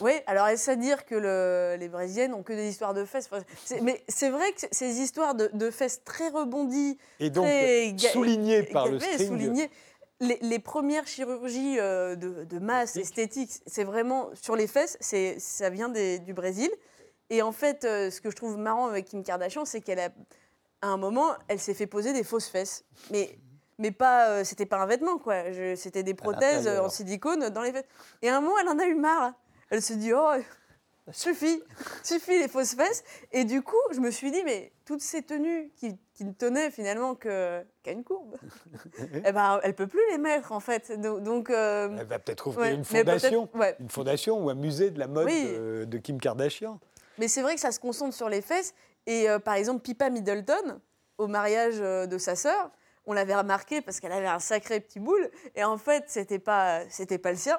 Oui, 0.01 0.13
alors 0.27 0.47
est-ce 0.47 0.71
à 0.71 0.77
dire 0.77 1.05
que 1.05 1.15
le, 1.15 1.77
les 1.79 1.89
Brésiliennes 1.89 2.35
ont 2.35 2.43
que 2.43 2.53
des 2.53 2.69
histoires 2.69 2.95
de 2.95 3.05
fesses? 3.05 3.31
Mais 3.83 4.05
c'est 4.09 4.31
vrai 4.31 4.53
que 4.53 4.61
ces 4.71 5.01
histoires 5.01 5.35
de, 5.35 5.51
de 5.53 5.71
fesses 5.71 6.03
très 6.05 6.29
rebondies. 6.29 6.99
Et 7.21 7.31
donc, 7.31 7.48
souligné 7.99 8.63
par 8.63 8.89
le 8.89 8.99
string. 8.99 9.69
Les, 10.21 10.59
premières 10.59 11.07
chirurgies 11.07 11.79
euh, 11.79 12.17
de, 12.17 12.59
masse 12.59 12.97
esthétique, 12.97 13.51
c'est 13.67 13.85
vraiment 13.85 14.31
sur 14.35 14.57
les 14.57 14.67
fesses, 14.67 14.99
ça 15.39 15.71
vient 15.71 15.89
du 15.89 16.35
Brésil. 16.35 16.71
Et 17.31 17.43
en 17.43 17.53
fait, 17.53 17.85
euh, 17.85 18.11
ce 18.11 18.21
que 18.21 18.31
je 18.31 18.37
trouve 18.37 18.57
marrant 18.57 18.87
avec 18.87 19.05
Kim 19.05 19.23
Kardashian, 19.23 19.65
c'est 19.65 19.81
qu'elle 19.81 20.01
a, 20.01 20.09
à 20.81 20.89
un 20.89 20.97
moment, 20.97 21.35
elle 21.47 21.61
s'est 21.61 21.75
fait 21.75 21.87
poser 21.87 22.13
des 22.13 22.25
fausses 22.25 22.49
fesses. 22.49 22.85
Mais 23.11 23.39
mais 23.81 23.93
pas, 23.93 24.31
euh, 24.31 24.45
c'était 24.45 24.67
pas 24.67 24.79
un 24.79 24.87
vêtement 24.87 25.19
quoi. 25.19 25.45
C'était 25.77 26.03
des 26.03 26.15
prothèses 26.15 26.67
en 26.67 26.89
silicone 26.89 27.51
dans 27.51 27.63
les 27.63 27.71
fesses. 27.71 27.85
Et 28.23 28.29
à 28.29 28.39
un 28.39 28.41
moment, 28.41 28.59
elle 28.61 28.69
en 28.69 28.79
a 28.79 28.87
eu 28.87 28.97
marre. 28.97 29.35
Elle 29.71 29.83
se 29.83 29.93
dit 29.93 30.13
oh 30.13 30.33
suffit, 31.13 31.63
suffit 32.03 32.39
les 32.39 32.49
fausses 32.49 32.75
fesses. 32.75 33.05
Et 33.33 33.45
du 33.45 33.63
coup, 33.63 33.77
je 33.93 34.01
me 34.01 34.11
suis 34.11 34.31
dit, 34.31 34.43
mais 34.45 34.73
toutes 34.85 35.01
ces 35.01 35.23
tenues 35.23 35.71
qui, 35.77 35.97
qui 36.15 36.25
ne 36.25 36.33
tenaient 36.33 36.71
finalement 36.71 37.15
qu'à 37.15 37.65
une 37.87 38.05
courbe, 38.05 38.37
eh 39.25 39.33
ben, 39.33 39.61
elle 39.63 39.75
peut 39.75 39.87
plus 39.87 40.03
les 40.11 40.19
mettre 40.19 40.53
en 40.53 40.61
fait. 40.61 40.93
Donc, 41.01 41.51
euh, 41.51 41.97
elle 41.99 42.07
va 42.07 42.19
peut-être 42.19 42.47
ouvrir 42.47 42.75
une 42.75 42.85
fondation, 42.85 43.49
une 43.81 43.89
fondation 43.89 44.45
ou 44.45 44.51
un 44.51 44.55
musée 44.55 44.91
de 44.91 44.99
la 44.99 45.07
mode 45.07 45.29
de, 45.29 45.99
Kim 45.99 46.21
Kardashian. 46.21 46.81
Mais 47.19 47.29
c'est 47.29 47.43
vrai 47.43 47.55
que 47.55 47.61
ça 47.61 47.73
se 47.73 47.81
concentre 47.81 48.15
sur 48.15 48.29
les 48.29 48.43
fesses. 48.43 48.75
Et 49.07 49.29
euh, 49.29 49.39
par 49.39 49.55
exemple, 49.55 49.81
Pippa 49.81 50.11
Middleton, 50.11 50.81
au 51.17 51.27
mariage 51.27 51.81
euh, 51.81 52.07
de 52.07 52.19
sa 52.19 52.37
sœur, 52.37 52.71
on 53.09 53.15
l'avait 53.15 53.35
remarqué 53.35 53.81
parce 53.81 54.01
qu'elle 54.01 54.13
avait 54.13 54.29
un 54.29 54.39
sacré 54.39 54.81
petit 54.81 55.01
boule. 55.01 55.31
Et 55.57 55.65
en 55.65 55.79
fait, 55.79 56.05
c'était 56.09 56.39
pas, 56.39 56.83
c'était 56.91 57.17
pas 57.17 57.31
le 57.33 57.39
sien. 57.39 57.59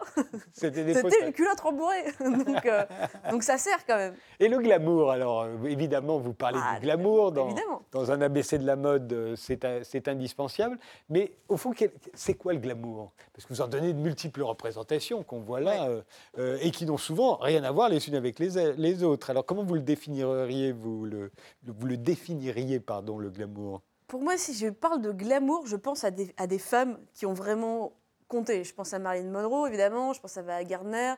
C'était 0.54 1.26
une 1.26 1.34
culotte 1.34 1.60
rembourrée. 1.60 2.06
donc, 2.20 2.66
euh, 2.66 2.86
donc 3.32 3.44
ça 3.44 3.58
sert 3.58 3.84
quand 3.88 3.98
même. 3.98 4.14
Et 4.40 4.48
le 4.48 4.60
glamour, 4.60 5.12
alors 5.12 5.42
euh, 5.42 5.58
évidemment, 5.66 6.20
vous 6.20 6.34
parlez 6.34 6.60
ah, 6.62 6.76
du 6.76 6.82
glamour 6.82 7.32
dans, 7.32 7.50
dans, 7.92 8.12
un 8.12 8.22
ABC 8.22 8.60
de 8.60 8.66
la 8.66 8.76
mode, 8.76 9.12
euh, 9.12 9.36
c'est 9.36 10.08
indispensable. 10.08 10.78
Mais 11.10 11.32
au 11.48 11.58
fond, 11.58 11.74
c'est 12.14 12.36
quoi 12.36 12.54
le 12.54 12.60
glamour? 12.60 13.12
Parce 13.34 13.46
que 13.46 13.54
vous 13.54 13.62
en 13.62 13.68
donnez 13.68 13.94
de 13.94 14.00
multiples 14.00 14.44
représentations 14.44 15.24
qu'on 15.24 15.40
voit 15.40 15.62
là 15.62 15.90
et 16.38 16.70
qui 16.70 16.86
n'ont 16.86 16.98
souvent 16.98 17.38
rien 17.38 17.64
à 17.64 17.72
voir 17.72 17.90
les 17.90 18.08
unes 18.08 18.16
avec 18.16 18.38
les, 18.38 18.74
les 18.74 19.04
autres. 19.04 19.32
Alors 19.32 19.46
comment 19.46 19.64
vous 19.64 19.76
le 19.76 19.82
définiriez, 19.82 20.74
vous 20.74 21.06
le, 21.06 21.32
vous 21.64 21.88
le 21.88 21.98
définiriez, 21.98 22.80
pardon, 22.80 23.18
le 23.18 23.30
glamour? 23.30 23.82
Pour 24.10 24.22
moi, 24.22 24.38
si 24.38 24.54
je 24.56 24.68
parle 24.68 25.02
de 25.02 25.12
glamour, 25.12 25.68
je 25.68 25.78
pense 25.78 26.04
à 26.04 26.12
des, 26.12 26.34
à 26.36 26.48
des, 26.48 26.60
femmes 26.60 26.98
qui 27.14 27.26
ont 27.28 27.34
vraiment 27.34 27.94
compté. 28.28 28.64
Je 28.64 28.74
pense 28.74 28.94
à 28.94 29.00
Marilyn 29.00 29.30
Monroe, 29.30 29.68
évidemment, 29.68 30.14
je 30.14 30.20
pense 30.20 30.36
à 30.36 30.42
Ava 30.42 30.64
Gardner, 30.64 31.14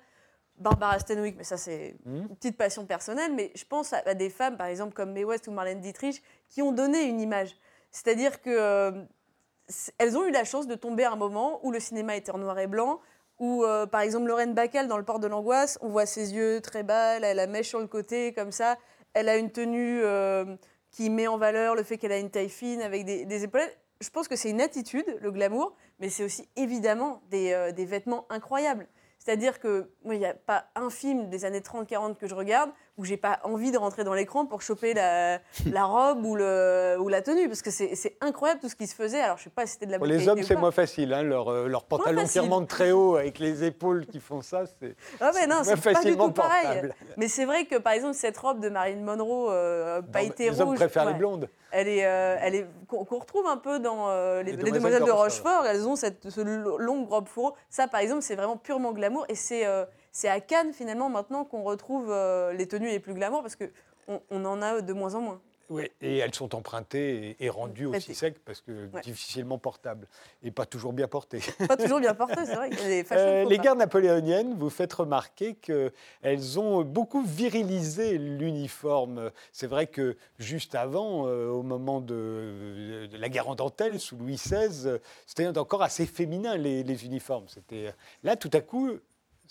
Barbara 0.58 1.00
Stanwyck, 1.00 1.38
mais 1.38 1.46
ça, 1.46 1.56
c'est 1.56 1.96
mmh. 2.06 2.16
une 2.18 2.36
petite 2.36 2.58
passion 2.58 2.86
personnelle. 2.86 3.34
Mais 3.34 3.52
je 3.56 3.64
pense 3.64 3.94
à, 3.94 4.14
des 4.14 4.30
femmes, 4.30 4.58
par 4.58 4.68
exemple, 4.68 4.94
comme 4.94 5.14
Mae 5.14 5.24
West 5.24 5.48
ou 5.48 5.52
Marlène 5.52 5.80
Dietrich, 5.80 6.22
qui 6.50 6.62
ont 6.62 6.74
donné 6.74 7.04
une 7.04 7.22
image. 7.22 7.56
C'est-à-dire 7.92 8.42
qu'elles 8.42 8.54
euh, 8.60 10.16
ont 10.16 10.26
eu 10.26 10.32
la 10.32 10.44
chance 10.44 10.68
de 10.68 10.76
tomber 10.76 11.06
à 11.06 11.14
un 11.14 11.16
moment 11.16 11.66
où 11.66 11.72
le 11.72 11.80
cinéma 11.80 12.18
était 12.18 12.32
en 12.32 12.40
noir 12.40 12.60
et 12.60 12.68
blanc, 12.68 13.00
où, 13.40 13.64
euh, 13.64 13.86
par 13.86 14.02
exemple, 14.02 14.28
Lorraine 14.28 14.54
Bacall, 14.54 14.90
dans 14.90 14.98
Le 14.98 15.06
Port 15.06 15.20
de 15.20 15.28
l'Angoisse, 15.28 15.80
on 15.82 15.88
voit 15.88 16.06
ses 16.06 16.34
yeux 16.34 16.60
très 16.60 16.84
bas, 16.84 17.16
elle 17.16 17.24
a 17.24 17.34
la 17.34 17.48
mèche 17.48 17.70
sur 17.70 17.80
le 17.80 17.88
côté, 17.88 18.34
comme 18.34 18.52
ça. 18.52 18.78
Elle 19.14 19.30
a 19.30 19.38
une 19.38 19.50
tenue 19.50 20.02
euh, 20.04 20.58
qui 20.92 21.10
met 21.10 21.28
en 21.28 21.38
valeur 21.38 21.76
le 21.76 21.84
fait 21.84 21.98
qu'elle 21.98 22.12
a 22.12 22.20
une 22.20 22.30
taille 22.30 22.50
fine 22.50 22.82
avec 22.82 23.06
des, 23.06 23.44
épaulettes. 23.44 23.78
Je 24.02 24.10
pense 24.10 24.28
que 24.28 24.36
c'est 24.36 24.50
une 24.50 24.62
attitude, 24.62 25.06
le 25.22 25.32
glamour, 25.32 25.76
mais 26.00 26.10
c'est 26.10 26.24
aussi 26.24 26.48
évidemment 26.56 27.22
des, 27.30 27.54
euh, 27.54 27.72
des 27.72 27.86
vêtements 27.86 28.26
incroyables. 28.30 28.88
C'est-à-dire 29.20 29.60
que 29.60 29.92
moi, 30.04 30.16
il 30.16 30.20
n'y 30.20 30.26
a 30.26 30.34
pas 30.34 30.66
un 30.76 30.90
film 30.90 31.30
des 31.30 31.46
années 31.46 31.60
30-40 31.60 32.18
que 32.18 32.28
je 32.28 32.34
regarde 32.34 32.72
où 33.02 33.04
j'ai 33.04 33.18
pas 33.18 33.40
envie 33.44 33.72
de 33.72 33.80
rentrer 33.80 34.04
dans 34.04 34.14
l'écran 34.14 34.46
pour 34.46 34.62
choper 34.62 34.94
la, 34.94 35.40
la 35.72 35.86
robe 35.86 36.24
ou, 36.24 36.36
le, 36.36 36.98
ou 37.00 37.10
la 37.10 37.24
tenue, 37.24 37.48
parce 37.48 37.64
que 37.64 37.72
c'est 37.72 38.16
incroyable 38.22 38.62
tout 38.62 38.70
ce 38.70 38.76
qui 38.76 38.86
se 38.86 38.94
faisait. 38.94 39.22
Alors, 39.22 39.38
je 39.38 39.46
sais 39.46 39.50
pas 39.50 39.66
si 39.66 39.74
c'était 39.74 39.88
de 39.88 39.92
la 39.92 39.98
Pour 39.98 40.06
les 40.06 40.30
hommes, 40.30 40.44
c'est 40.44 40.56
moins 40.56 40.72
facile. 40.72 41.14
Hein, 41.14 41.24
leur, 41.24 41.50
euh, 41.50 41.68
leur 41.68 41.84
pantalon 41.84 42.26
qui 42.26 42.40
remonte 42.40 42.68
très 42.68 42.92
haut 42.92 43.16
avec 43.16 43.40
les 43.40 43.64
épaules 43.64 44.06
qui 44.06 44.20
font 44.20 44.42
ça, 44.42 44.64
c'est 44.80 44.96
ah 45.20 45.32
ouais, 45.34 45.48
non, 45.48 45.62
c'est 45.64 45.82
pas 45.82 46.04
du 46.04 46.16
tout 46.16 46.32
pareil. 46.32 46.92
Mais 47.18 47.28
c'est 47.28 47.46
vrai 47.46 47.66
que, 47.66 47.78
par 47.78 47.94
exemple, 47.94 48.14
cette 48.14 48.38
robe 48.38 48.60
de 48.60 48.70
Marilyn 48.70 49.02
Monroe 49.02 49.50
euh, 49.50 50.02
pailletée 50.02 50.50
rouge... 50.50 50.58
Les 50.58 50.62
hommes 50.62 50.76
préfèrent 50.76 51.06
les 51.06 51.14
blondes. 51.16 51.50
Elle 51.72 51.88
est, 51.88 52.06
euh, 52.06 52.36
elle 52.42 52.56
est 52.56 52.68
qu'on 52.88 53.04
retrouve 53.04 53.48
un 53.48 53.58
peu 53.58 53.80
dans 53.80 54.10
euh, 54.10 54.44
les, 54.44 54.58
demoiselles, 54.58 55.06
de 55.06 55.12
Rochefort. 55.12 55.66
Elles 55.66 55.88
ont 55.88 55.96
cette 55.96 56.30
ce 56.30 56.42
longue 56.42 57.08
robe 57.08 57.28
fourreau. 57.28 57.56
Ça, 57.70 57.88
par 57.88 58.02
exemple, 58.02 58.22
c'est 58.22 58.36
vraiment 58.36 58.58
purement 58.58 58.92
glamour. 58.92 59.26
Et 59.30 59.36
c'est 59.36 59.66
c'est 60.12 60.30
à 60.30 60.40
Cannes, 60.40 60.74
finalement, 60.74 61.10
maintenant 61.10 61.46
qu'on 61.46 61.64
retrouve 61.64 62.12
euh, 62.12 62.54
les 62.54 62.68
tenues 62.68 62.90
les 62.90 63.00
plus 63.00 63.14
glamour, 63.14 63.42
parce 63.42 63.56
qu'on 63.56 64.22
on 64.30 64.46
en 64.46 64.62
a 64.62 64.82
de 64.82 64.94
moins 64.94 65.16
en 65.16 65.22
moins. 65.22 65.42
Oui, 65.72 65.90
et 66.02 66.18
elles 66.18 66.36
sont 66.36 66.54
empruntées 66.54 67.38
et, 67.40 67.50
rendues 67.50 67.86
aussi 67.86 68.14
secs 68.14 68.38
parce 68.44 68.60
que 68.60 68.90
difficilement 69.04 69.58
portables 69.58 70.06
et 70.44 70.52
pas 70.52 70.66
toujours 70.66 70.92
bien 70.92 71.08
portées. 71.08 71.40
Pas 71.66 71.78
toujours 71.78 72.02
bien 72.02 72.14
portées, 72.14 72.46
c'est 72.46 72.56
vrai. 72.56 72.70
les, 72.70 73.06
euh, 73.14 73.46
les 73.46 73.58
guerres 73.58 73.78
napoléoniennes, 73.78 74.54
vous 74.60 74.70
faites 74.70 74.92
remarquer 74.92 75.56
qu'elles 75.56 76.60
ont 76.60 76.82
beaucoup 76.82 77.22
virilisé 77.22 78.18
l'uniforme. 78.18 79.32
C'est 79.54 79.68
vrai 79.68 79.88
que 79.88 80.18
juste 80.40 80.76
avant, 80.76 81.28
euh, 81.28 81.48
au 81.48 81.64
moment 81.64 82.02
de, 82.02 83.08
la 83.14 83.30
guerre 83.30 83.48
en 83.48 83.56
dentelle 83.56 83.98
sous 83.98 84.18
Louis 84.18 84.36
XVI, 84.36 85.00
c'était 85.26 85.58
encore 85.58 85.84
assez 85.84 86.06
féminin 86.06 86.58
les, 86.58 86.84
les 86.84 87.06
uniformes. 87.06 87.46
C'était 87.48 87.94
là 88.24 88.36
tout 88.36 88.52
à 88.52 88.60
coup 88.60 89.00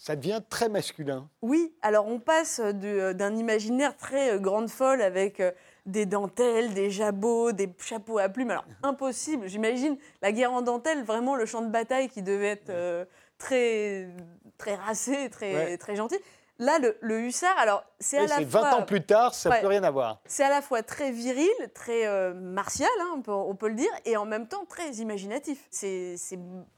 ça 0.00 0.16
devient 0.16 0.40
très 0.48 0.70
masculin. 0.70 1.28
Oui, 1.42 1.74
alors 1.82 2.06
on 2.06 2.18
passe 2.18 2.58
d'un 2.58 3.36
imaginaire 3.36 3.98
très 3.98 4.32
euh, 4.32 4.38
grande 4.38 4.70
folle 4.70 5.02
avec 5.02 5.40
euh, 5.40 5.52
des 5.84 6.06
dentelles, 6.06 6.72
des 6.72 6.90
jabots, 6.90 7.52
des 7.52 7.70
chapeaux 7.78 8.18
à 8.18 8.30
plumes. 8.30 8.50
Alors 8.50 8.64
impossible, 8.82 9.46
j'imagine 9.46 9.98
la 10.22 10.32
guerre 10.32 10.52
en 10.52 10.62
dentelle, 10.62 11.04
vraiment 11.04 11.36
le 11.36 11.44
champ 11.44 11.60
de 11.60 11.68
bataille 11.68 12.08
qui 12.08 12.22
devait 12.22 12.48
être 12.48 12.70
euh, 12.70 13.04
très, 13.36 14.08
très 14.56 14.74
racé, 14.74 15.28
très, 15.28 15.76
très 15.76 15.96
gentil. 15.96 16.18
Là, 16.58 16.78
le, 16.78 17.20
hussard, 17.20 17.56
alors 17.58 17.84
c'est 18.00 18.18
à 18.18 18.26
la 18.26 18.46
fois. 18.46 18.62
20 18.62 18.72
ans 18.72 18.82
plus 18.82 19.02
tard, 19.02 19.34
ça 19.34 19.48
ne 19.48 19.60
peut 19.60 19.66
rien 19.66 19.82
avoir. 19.82 20.20
C'est 20.26 20.44
à 20.44 20.50
la 20.50 20.60
fois 20.60 20.82
très 20.82 21.10
viril, 21.10 21.48
très 21.74 22.34
martial, 22.34 22.90
hein, 23.00 23.14
on, 23.16 23.22
peut, 23.22 23.32
on, 23.32 23.54
peut, 23.54 23.68
le 23.68 23.76
dire, 23.76 23.90
et 24.04 24.18
en 24.18 24.26
même 24.26 24.46
temps 24.46 24.66
très 24.66 24.90
imaginatif. 24.92 25.66
C'est 25.70 26.18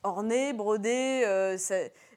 orné, 0.05 0.53
brodé, 0.53 1.57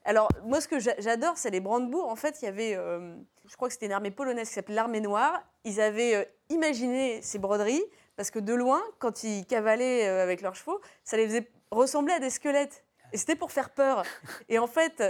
alors, 0.06 0.30
moi, 0.44 0.62
ce 0.62 0.68
que 0.68 0.80
j'adore, 0.80 1.36
c'est 1.36 1.50
les 1.50 1.60
brandebourgs. 1.60 2.08
En 2.08 2.16
fait, 2.16 2.38
il 2.42 2.46
y 2.46 2.48
avait, 2.48 2.76
euh, 2.76 3.16
je 3.50 3.56
crois 3.56 3.68
que 3.68 3.74
c'était 3.74 3.88
une 3.88 3.92
armée 3.92 4.12
polonaise 4.12 4.48
qui 4.48 4.54
s'appelait 4.54 4.76
l'armée 4.76 5.02
noire. 5.02 5.42
Ils 5.64 5.82
avaient 5.82 6.16
euh, 6.16 6.24
imaginé 6.50 7.22
ces 7.24 7.40
broderies 7.40 7.84
parce 8.16 8.30
que 8.30 8.38
de 8.38 8.54
loin, 8.54 8.82
quand 9.00 9.24
ils 9.24 9.46
cavalaient 9.48 10.08
euh, 10.08 10.22
avec 10.22 10.42
leurs 10.42 10.56
chevaux, 10.56 10.80
ça 11.04 11.18
les 11.18 11.26
faisait 11.26 11.50
ressembler 11.72 12.14
à 12.14 12.20
des 12.20 12.30
squelettes. 12.30 12.84
Et 13.14 13.18
c'était 13.18 13.36
pour 13.36 13.52
faire 13.52 13.72
peur. 13.72 14.04
Et 14.50 14.60
en 14.60 14.68
fait, 14.68 15.02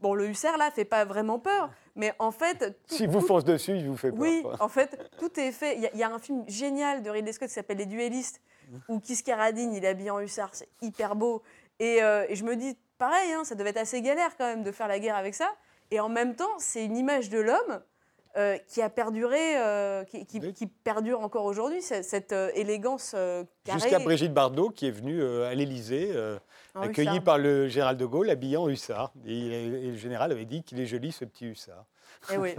bon, 0.00 0.14
le 0.14 0.26
hussard, 0.26 0.56
là, 0.56 0.70
fait 0.70 0.86
pas 0.86 1.04
vraiment 1.04 1.38
peur. 1.38 1.70
Mais 1.94 2.14
en 2.18 2.30
fait. 2.30 2.78
si 2.86 3.06
vous 3.06 3.20
fonce 3.20 3.44
dessus, 3.44 3.76
il 3.76 3.90
vous 3.90 3.96
fait 3.98 4.10
peur. 4.10 4.20
Oui, 4.20 4.42
en 4.58 4.68
fait, 4.68 4.98
tout 5.18 5.38
est 5.38 5.52
fait. 5.52 5.76
Il 5.76 5.98
y, 5.98 6.02
a 6.02 6.10
un 6.10 6.18
film 6.18 6.44
génial 6.48 7.02
de 7.02 7.10
Ridley 7.10 7.32
Scott 7.32 7.48
qui 7.48 7.54
s'appelle 7.54 7.76
Les 7.76 7.86
Duellistes, 7.86 8.40
où 8.88 9.00
Kiss 9.00 9.20
Carradine, 9.20 9.74
il 9.74 9.84
est 9.84 9.88
habillé 9.88 10.10
en 10.10 10.20
hussard. 10.20 10.50
C'est 10.54 10.68
hyper 10.80 11.14
beau. 11.14 11.42
Et, 11.78 11.96
et 11.96 12.36
je 12.36 12.44
me 12.44 12.56
dis, 12.56 12.76
pareil, 13.00 13.32
hein, 13.32 13.44
ça 13.44 13.56
devait 13.56 13.70
être 13.70 13.78
assez 13.78 14.02
galère 14.02 14.36
quand 14.36 14.44
même 14.44 14.62
de 14.62 14.70
faire 14.70 14.86
la 14.86 15.00
guerre 15.00 15.16
avec 15.16 15.34
ça. 15.34 15.50
Et 15.90 15.98
en 15.98 16.08
même 16.08 16.36
temps, 16.36 16.58
c'est 16.58 16.84
une 16.84 16.96
image 16.96 17.30
de 17.30 17.40
l'homme 17.40 17.80
euh, 18.36 18.58
qui 18.68 18.80
a 18.80 18.88
perduré, 18.88 19.58
euh, 19.58 20.04
qui, 20.04 20.66
perdure 20.84 21.20
encore 21.20 21.46
aujourd'hui, 21.46 21.82
cette 21.82 22.32
euh, 22.32 22.50
élégance 22.54 23.12
carrée. 23.64 23.80
Jusqu'à 23.80 23.98
Brigitte 23.98 24.32
Bardot, 24.32 24.68
qui 24.68 24.86
est 24.86 24.92
venue 24.92 25.24
à 25.24 25.54
l'Élysée, 25.54 26.14
accueillie 26.76 27.20
par 27.20 27.38
le 27.38 27.66
général 27.68 27.96
de 27.96 28.06
Gaulle, 28.06 28.30
habillé 28.30 28.56
en 28.56 28.68
hussard. 28.68 29.12
Et, 29.26 29.68
le 29.68 29.96
général 29.96 30.30
avait 30.30 30.44
dit 30.44 30.62
qu'il 30.62 30.78
est 30.78 30.86
joli, 30.86 31.10
ce 31.10 31.24
petit 31.24 31.46
hussard. 31.46 31.86
Et 32.30 32.34
eh 32.34 32.36
oui. 32.36 32.54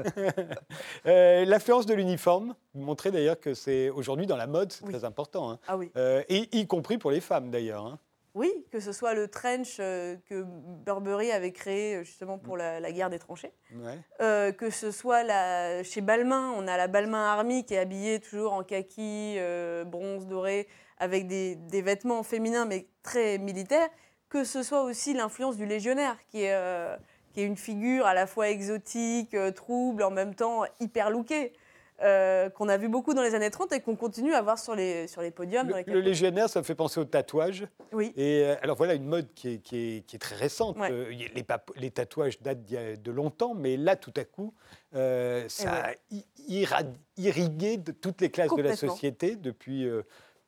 L'influence 1.05 1.85
de 1.85 1.93
l'uniforme, 1.93 2.55
vous 2.73 2.81
montrez 2.81 3.11
d'ailleurs 3.11 3.39
que 3.39 3.53
c'est 3.53 3.89
aujourd'hui 3.89 4.25
dans 4.25 4.37
la 4.37 4.47
mode, 4.47 4.71
c'est 4.71 4.85
très 4.85 5.05
important. 5.05 5.51
Hein. 5.51 5.59
Ah 5.67 5.77
oui. 5.77 5.91
et 5.95 6.57
y 6.57 6.67
compris 6.67 6.97
pour 6.97 7.11
les 7.11 7.21
femmes 7.21 7.51
d'ailleurs. 7.51 7.85
Hein. 7.85 7.99
Oui, 8.33 8.65
que 8.71 8.79
ce 8.79 8.93
soit 8.93 9.13
le 9.13 9.27
trench 9.27 9.77
euh, 9.79 10.15
que 10.29 10.45
Burberry 10.45 11.31
avait 11.31 11.51
créé 11.51 11.95
euh, 11.95 12.03
justement 12.03 12.37
pour 12.37 12.55
la, 12.55 12.79
guerre 12.91 13.09
des 13.09 13.19
tranchées, 13.19 13.51
euh, 14.21 14.53
que 14.53 14.69
ce 14.69 14.91
soit 14.91 15.23
la, 15.23 15.83
chez 15.83 15.99
Balmain, 15.99 16.53
on 16.55 16.65
a 16.67 16.77
la 16.77 16.87
Balmain 16.87 17.25
Army 17.25 17.65
qui 17.65 17.73
est 17.73 17.77
habillée 17.77 18.21
toujours 18.21 18.53
en 18.53 18.63
kaki, 18.63 19.37
bronze 19.85 20.27
doré, 20.27 20.67
avec 20.97 21.27
des, 21.27 21.57
vêtements 21.81 22.23
féminins 22.23 22.65
mais 22.65 22.87
très 23.03 23.37
militaires, 23.37 23.89
que 24.29 24.45
ce 24.45 24.63
soit 24.63 24.83
aussi 24.83 25.13
l'influence 25.13 25.57
du 25.57 25.65
légionnaire 25.65 26.15
qui 26.29 26.43
est, 26.43 26.97
qui 27.33 27.41
est 27.41 27.45
une 27.45 27.57
figure 27.57 28.05
à 28.05 28.13
la 28.13 28.27
fois 28.27 28.49
exotique, 28.49 29.35
trouble, 29.55 30.03
en 30.03 30.11
même 30.11 30.35
temps 30.35 30.63
hyper 30.79 31.09
lookée. 31.09 31.51
Euh, 32.03 32.49
qu'on 32.49 32.67
a 32.67 32.77
vu 32.77 32.89
beaucoup 32.89 33.13
dans 33.13 33.21
les 33.21 33.35
années 33.35 33.51
30 33.51 33.73
et 33.73 33.79
qu'on 33.79 33.95
continue 33.95 34.33
à 34.33 34.41
voir 34.41 34.57
sur 34.57 34.73
les, 34.73 35.07
sur 35.07 35.21
les 35.21 35.29
podiums. 35.29 35.71
Le, 35.85 35.99
légionnaire, 35.99 36.49
ça 36.49 36.59
me 36.59 36.63
fait 36.63 36.73
penser 36.73 36.99
au 36.99 37.05
tatouage. 37.05 37.67
Oui. 37.91 38.11
Et 38.15 38.43
euh, 38.43 38.55
alors 38.63 38.75
voilà 38.75 38.95
une 38.95 39.05
mode 39.05 39.31
qui 39.35 39.49
est, 39.49 39.57
qui 39.59 40.03
est, 40.11 40.19
très 40.19 40.35
récente. 40.35 40.77
Euh, 40.79 41.11
les, 41.11 41.45
les, 41.75 41.91
tatouages 41.91 42.41
datent 42.41 42.65
de 42.65 43.11
longtemps, 43.11 43.53
mais 43.53 43.77
là, 43.77 43.95
tout 43.95 44.13
à 44.17 44.23
coup, 44.23 44.53
ça 44.93 45.85
a 45.85 46.83
irrigué 47.17 47.77
de 47.77 47.91
toutes 47.91 48.21
les 48.21 48.31
classes 48.31 48.55
de 48.55 48.61
la 48.63 48.75
société 48.75 49.35
depuis 49.35 49.87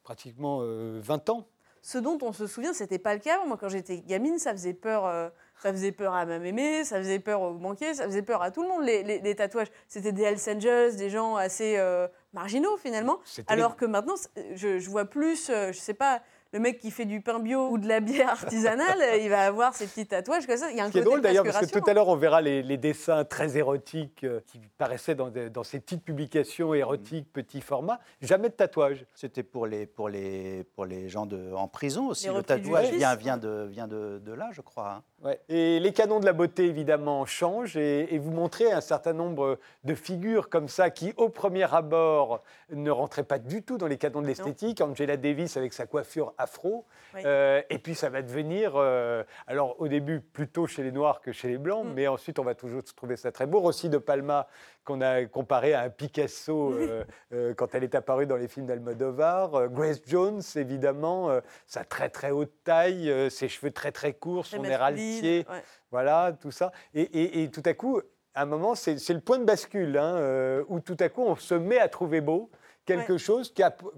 pratiquement 0.01 0.61
20 0.63 1.29
ans. 1.29 1.47
Ce 1.83 1.99
dont 1.99 2.17
on 2.21 2.31
se 2.31 2.47
souvient, 2.47 2.73
c'était 2.73 2.97
pas 2.97 3.13
le 3.13 3.19
cas. 3.19 3.45
Moi, 3.45 3.57
quand 3.57 3.69
j'étais 3.69 3.99
gamine, 3.99 4.39
ça 4.39 4.53
faisait 4.53 4.73
peur 4.73 5.31
ça 5.61 5.71
faisait 5.71 5.91
peur 5.91 6.13
à 6.13 6.25
ma 6.25 6.39
mémé, 6.39 6.83
ça 6.83 6.97
faisait 6.97 7.19
peur 7.19 7.41
aux 7.41 7.53
banquiers, 7.53 7.93
ça 7.93 8.05
faisait 8.05 8.21
peur 8.21 8.41
à 8.41 8.51
tout 8.51 8.63
le 8.63 8.69
monde, 8.69 8.83
les, 8.83 9.35
tatouages. 9.35 9.71
C'était 9.87 10.11
des 10.11 10.23
Hells 10.23 10.55
Angels, 10.55 10.95
des 10.95 11.09
gens 11.09 11.35
assez 11.35 11.77
euh, 11.77 12.07
marginaux 12.33 12.77
finalement. 12.77 13.19
Alors 13.47 13.75
que 13.75 13.85
maintenant, 13.85 14.15
je, 14.55 14.89
vois 14.89 15.05
plus, 15.05 15.49
euh, 15.49 15.71
je 15.71 15.79
sais 15.79 15.93
pas, 15.93 16.21
le 16.53 16.59
mec 16.59 16.77
qui 16.79 16.91
fait 16.91 17.05
du 17.05 17.19
pain 17.19 17.39
bio 17.39 17.67
ou 17.69 17.79
de 17.79 17.87
la 17.87 17.99
bière 17.99 18.29
artisanale, 18.29 18.97
il 19.21 19.27
va 19.29 19.41
avoir 19.45 19.73
ses 19.73 19.87
petits 19.87 20.05
tatouages 20.05 20.45
comme 20.45 20.57
ça. 20.57 20.69
Il 20.69 20.77
y 20.77 20.79
a 20.79 20.83
un 20.83 20.87
Ce 20.87 20.91
qui 20.91 20.99
est 20.99 21.01
côté 21.01 21.09
drôle 21.09 21.21
d'ailleurs, 21.21 21.43
parce 21.43 21.65
que 21.65 21.79
tout 21.79 21.89
à 21.89 21.93
l'heure, 21.93 22.07
on 22.07 22.15
verra 22.15 22.41
les, 22.41 22.61
les 22.61 22.77
dessins 22.77 23.25
très 23.25 23.57
érotiques 23.57 24.23
euh, 24.23 24.39
qui 24.45 24.59
paraissaient 24.77 25.15
dans, 25.15 25.29
des- 25.29 25.49
dans 25.49 25.63
ces 25.63 25.79
petites 25.79 26.03
publications 26.03 26.73
érotiques, 26.75 27.33
petit 27.33 27.59
format. 27.59 27.99
Jamais 28.21 28.49
de 28.49 28.53
tatouage. 28.53 29.05
C'était 29.15 29.41
pour 29.41 29.65
les, 29.65 29.87
pour, 29.87 30.09
les, 30.09 30.63
pour 30.75 30.85
les 30.85 31.09
gens 31.09 31.25
de, 31.25 31.53
en 31.53 31.67
prison 31.67 32.09
aussi. 32.09 32.27
Les 32.27 32.35
Le 32.35 32.43
tatouage 32.43 32.91
vient, 32.91 33.15
vient, 33.15 33.37
de, 33.37 33.67
vient 33.69 33.87
de, 33.87 34.21
de 34.23 34.31
là, 34.33 34.49
je 34.51 34.61
crois. 34.61 35.01
Ouais. 35.23 35.39
Et 35.47 35.79
les 35.79 35.93
canons 35.93 36.19
de 36.19 36.25
la 36.25 36.33
beauté, 36.33 36.65
évidemment, 36.65 37.25
changent 37.25 37.77
et, 37.77 38.13
et 38.13 38.19
vous 38.19 38.31
montrez 38.31 38.71
un 38.71 38.81
certain 38.81 39.13
nombre 39.13 39.57
de 39.85 39.95
figures 39.95 40.49
comme 40.49 40.67
ça 40.67 40.89
qui, 40.89 41.13
au 41.17 41.29
premier 41.29 41.73
abord, 41.73 42.43
ne 42.71 42.91
rentraient 42.91 43.23
pas 43.23 43.39
du 43.39 43.63
tout 43.63 43.77
dans 43.77 43.87
les 43.87 43.97
canons 43.97 44.21
de 44.21 44.27
l'esthétique. 44.27 44.81
Angela 44.81 45.15
Davis 45.17 45.55
avec 45.55 45.71
sa 45.73 45.85
coiffure 45.85 46.33
afro. 46.37 46.85
Oui. 47.15 47.21
Euh, 47.25 47.61
et 47.69 47.77
puis 47.77 47.95
ça 47.95 48.09
va 48.09 48.21
devenir, 48.21 48.73
euh, 48.75 49.23
alors 49.47 49.79
au 49.79 49.87
début 49.87 50.19
plutôt 50.19 50.67
chez 50.67 50.83
les 50.83 50.91
Noirs 50.91 51.21
que 51.21 51.31
chez 51.31 51.47
les 51.47 51.57
Blancs, 51.57 51.85
Mm. 51.85 51.93
mais 51.93 52.07
ensuite 52.07 52.39
on 52.39 52.43
va 52.43 52.55
toujours 52.55 52.83
trouver 52.83 53.15
ça 53.15 53.31
très 53.31 53.45
beau. 53.45 53.59
Rossi 53.59 53.87
de 53.89 53.97
Palma, 53.97 54.47
qu'on 54.83 55.01
a 55.01 55.25
comparé 55.25 55.73
à 55.73 55.81
un 55.81 55.89
Picasso 55.89 56.73
euh, 56.73 57.03
euh, 57.33 57.53
quand 57.53 57.73
elle 57.75 57.83
est 57.83 57.95
apparue 57.95 58.25
dans 58.25 58.35
les 58.35 58.47
films 58.47 58.65
d'Almodovar. 58.65 59.55
Euh, 59.55 59.67
Grace 59.67 60.01
Jones, 60.05 60.41
évidemment, 60.55 61.29
euh, 61.29 61.41
sa 61.65 61.83
très 61.85 62.09
très 62.09 62.31
haute 62.31 62.51
taille, 62.63 63.11
ses 63.31 63.47
cheveux 63.47 63.71
très 63.71 63.91
très 63.91 64.13
courts, 64.13 64.45
son 64.45 64.63
air 64.63 64.81
altier, 64.81 65.45
ouais. 65.49 65.63
voilà, 65.91 66.33
tout 66.39 66.51
ça. 66.51 66.71
Et, 66.93 67.01
et- 67.01 67.43
et 67.43 67.49
tout 67.51 67.63
à 67.65 67.73
coup, 67.73 67.99
à 68.35 68.41
un 68.41 68.45
moment, 68.45 68.75
c'est 68.75 68.97
le 69.09 69.19
point 69.19 69.37
de 69.39 69.45
bascule, 69.45 69.97
hein, 69.97 70.63
où 70.67 70.79
tout 70.79 70.97
à 70.99 71.09
coup 71.09 71.21
on 71.21 71.35
se 71.35 71.53
met 71.53 71.77
à 71.79 71.87
trouver 71.87 72.19
beau 72.21 72.49
quelque 72.85 73.13
Ouais. 73.13 73.17
chose 73.19 73.53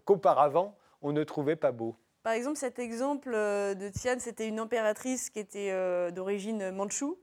qu'auparavant 0.06 0.76
on 1.02 1.12
ne 1.14 1.24
trouvait 1.24 1.56
pas 1.56 1.72
beau. 1.72 1.96
Par 2.24 2.34
exemple, 2.34 2.58
cet 2.58 2.80
exemple 2.80 3.32
de 3.32 3.90
Tian, 3.90 4.16
c'était 4.20 4.48
une 4.48 4.60
impératrice 4.60 5.30
qui 5.30 5.40
était 5.40 5.72
d'origine 6.12 6.72
mandchoue, 6.72 7.18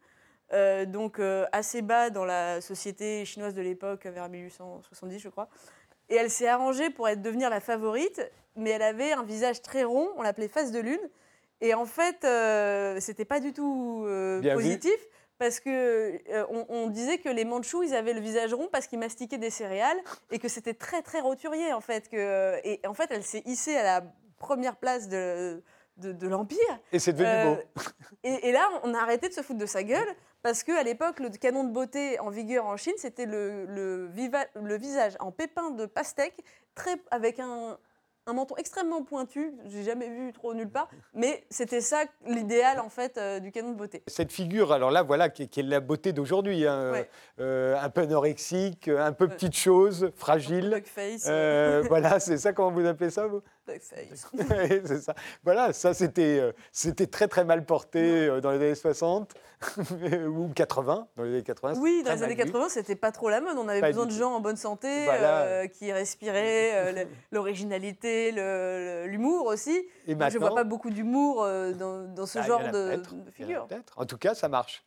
euh, 0.52 0.84
donc 0.86 1.18
euh, 1.18 1.46
assez 1.52 1.82
bas 1.82 2.10
dans 2.10 2.24
la 2.24 2.60
société 2.60 3.24
chinoise 3.24 3.54
de 3.54 3.62
l'époque, 3.62 4.06
vers 4.06 4.28
1870, 4.28 5.18
je 5.18 5.28
crois. 5.28 5.48
Et 6.08 6.16
elle 6.16 6.30
s'est 6.30 6.48
arrangée 6.48 6.90
pour 6.90 7.08
être, 7.08 7.22
devenir 7.22 7.48
la 7.50 7.60
favorite, 7.60 8.20
mais 8.56 8.70
elle 8.70 8.82
avait 8.82 9.12
un 9.12 9.22
visage 9.22 9.62
très 9.62 9.84
rond, 9.84 10.10
on 10.16 10.22
l'appelait 10.22 10.48
face 10.48 10.72
de 10.72 10.80
lune. 10.80 11.00
Et 11.60 11.74
en 11.74 11.86
fait, 11.86 12.24
euh, 12.24 12.98
c'était 13.00 13.24
pas 13.24 13.40
du 13.40 13.52
tout 13.52 14.04
euh, 14.06 14.40
vu. 14.42 14.52
positif. 14.52 14.96
Parce 15.38 15.58
que 15.58 16.20
on, 16.50 16.66
on 16.68 16.86
disait 16.88 17.18
que 17.18 17.28
les 17.28 17.44
Mandchous, 17.44 17.82
ils 17.82 17.94
avaient 17.96 18.12
le 18.12 18.20
visage 18.20 18.54
rond 18.54 18.68
parce 18.70 18.86
qu'ils 18.86 19.00
mastiquaient 19.00 19.38
des 19.38 19.50
céréales 19.50 19.96
et 20.30 20.38
que 20.38 20.46
c'était 20.46 20.74
très 20.74 21.02
très 21.02 21.18
roturier 21.20 21.72
en 21.72 21.80
fait. 21.80 22.08
Que, 22.08 22.60
et 22.62 22.80
en 22.86 22.94
fait, 22.94 23.08
elle 23.10 23.24
s'est 23.24 23.42
hissée 23.44 23.74
à 23.76 23.82
la 23.82 24.04
première 24.38 24.76
place 24.76 25.08
de, 25.08 25.60
de, 25.96 26.12
de 26.12 26.28
l'empire. 26.28 26.58
Et 26.92 27.00
c'est 27.00 27.12
devenu 27.12 27.28
Euh, 27.28 27.54
beau. 27.56 27.60
et, 28.22 28.48
et 28.50 28.52
là, 28.52 28.68
on 28.84 28.94
a 28.94 28.98
arrêté 29.00 29.28
de 29.28 29.34
se 29.34 29.42
foutre 29.42 29.58
de 29.58 29.66
sa 29.66 29.82
gueule 29.82 30.14
parce 30.42 30.62
qu'à 30.64 30.82
l'époque, 30.82 31.20
le 31.20 31.28
canon 31.30 31.64
de 31.64 31.72
beauté 31.72 32.18
en 32.20 32.30
vigueur 32.30 32.66
en 32.66 32.76
Chine, 32.76 32.94
c'était 32.96 33.26
le, 33.26 33.64
le, 33.66 34.76
visage 34.76 35.14
en 35.20 35.30
pépin 35.30 35.70
de 35.70 35.86
pastèque, 35.86 36.36
très, 36.74 36.96
avec 37.10 37.38
un, 37.38 37.78
un 38.26 38.32
menton 38.32 38.56
extrêmement 38.56 39.02
pointu. 39.02 39.52
J'ai 39.66 39.82
jamais 39.82 40.08
vu 40.08 40.32
trop 40.32 40.54
nulle 40.54 40.68
part, 40.70 40.88
mais 41.14 41.44
c'était 41.50 41.80
ça 41.80 42.04
l'idéal 42.26 42.80
en 42.80 42.88
fait 42.88 43.18
euh, 43.18 43.40
du 43.40 43.52
canon 43.52 43.70
de 43.72 43.76
beauté. 43.76 44.02
Cette 44.06 44.32
figure, 44.32 44.72
alors 44.72 44.90
là, 44.90 45.02
voilà, 45.02 45.28
qui, 45.28 45.48
qui 45.48 45.60
est 45.60 45.64
la 45.64 45.80
beauté 45.80 46.12
d'aujourd'hui, 46.12 46.66
hein, 46.66 46.92
Ouais. 46.92 47.08
euh, 47.40 47.76
un 47.80 47.90
peu 47.90 48.02
anorexique, 48.02 48.88
un 48.88 49.12
peu 49.12 49.28
petite 49.28 49.56
chose, 49.56 50.10
fragile. 50.16 50.70
Duckface. 50.70 51.26
Euh, 51.28 51.82
voilà, 51.88 52.18
c'est 52.20 52.38
ça, 52.38 52.52
comment 52.52 52.70
vous 52.72 52.86
appelez 52.86 53.10
ça, 53.10 53.26
vous? 53.26 53.42
ça. 55.00 55.14
Voilà, 55.44 55.72
ça 55.72 55.94
c'était 55.94 56.38
euh, 56.40 56.52
c'était 56.72 57.06
très 57.06 57.28
très 57.28 57.44
mal 57.44 57.64
porté 57.64 58.28
euh, 58.28 58.40
dans 58.40 58.50
les 58.50 58.56
années 58.56 58.74
60 58.74 59.34
ou 60.28 60.48
80, 60.54 61.08
dans 61.16 61.22
les 61.22 61.30
années 61.30 61.42
80. 61.42 61.74
Oui, 61.80 62.02
dans 62.04 62.12
les 62.12 62.22
années 62.22 62.34
mal 62.34 62.46
vu. 62.46 62.52
80, 62.52 62.68
c'était 62.70 62.96
pas 62.96 63.12
trop 63.12 63.28
la 63.28 63.40
mode. 63.40 63.56
On 63.56 63.68
avait 63.68 63.80
Pas 63.80 63.88
besoin 63.88 64.06
de 64.06 64.10
gens 64.10 64.32
en 64.32 64.40
bonne 64.40 64.56
santé, 64.56 65.04
Voilà. 65.04 65.42
euh, 65.42 65.66
qui 65.68 65.92
respiraient 65.92 67.06
l'originalité, 67.30 68.32
l'humour 69.06 69.46
aussi. 69.46 69.86
Et 70.06 70.14
Moi, 70.14 70.28
je 70.28 70.38
vois 70.38 70.48
maintenant, 70.48 70.56
pas 70.56 70.64
beaucoup 70.64 70.90
d'humour 70.90 71.46
dans, 71.78 72.12
dans 72.12 72.26
ce 72.26 72.38
bah, 72.38 72.44
genre 72.44 72.70
de, 72.70 73.00
figure. 73.32 73.68
En 73.96 74.06
tout 74.06 74.18
cas, 74.18 74.34
ça 74.34 74.48
marche. 74.48 74.84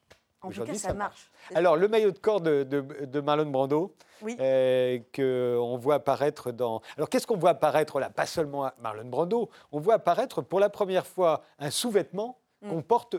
En 0.48 0.50
tout 0.52 0.64
cas, 0.64 0.74
ça, 0.74 0.88
ça 0.90 0.94
marche. 0.94 1.32
Alors, 1.54 1.76
le 1.78 1.88
maillot 1.88 2.12
de 2.12 2.18
corps 2.20 2.42
de, 2.42 2.64
de, 2.64 2.82
de 3.06 3.20
Marlon 3.22 3.46
Brando, 3.50 3.94
Oui. 4.22 4.36
euh, 4.40 5.00
qu'on 5.16 5.78
voit 5.78 5.96
apparaître 5.96 6.52
dans. 6.52 6.82
Alors, 6.98 7.10
qu'est-ce 7.10 7.28
qu'on 7.28 7.38
voit 7.38 7.52
apparaître 7.52 8.00
là? 8.00 8.10
Pas 8.10 8.26
seulement 8.26 8.70
Marlon 8.82 9.06
Brando, 9.06 9.50
on 9.72 9.80
voit 9.80 9.96
apparaître 9.96 10.42
pour 10.42 10.60
la 10.60 10.70
première 10.70 11.06
fois 11.08 11.42
un 11.60 11.72
sous-vêtement 11.72 12.38
Mm. 12.62 12.70
qu'on 12.70 12.82
porte 12.82 13.16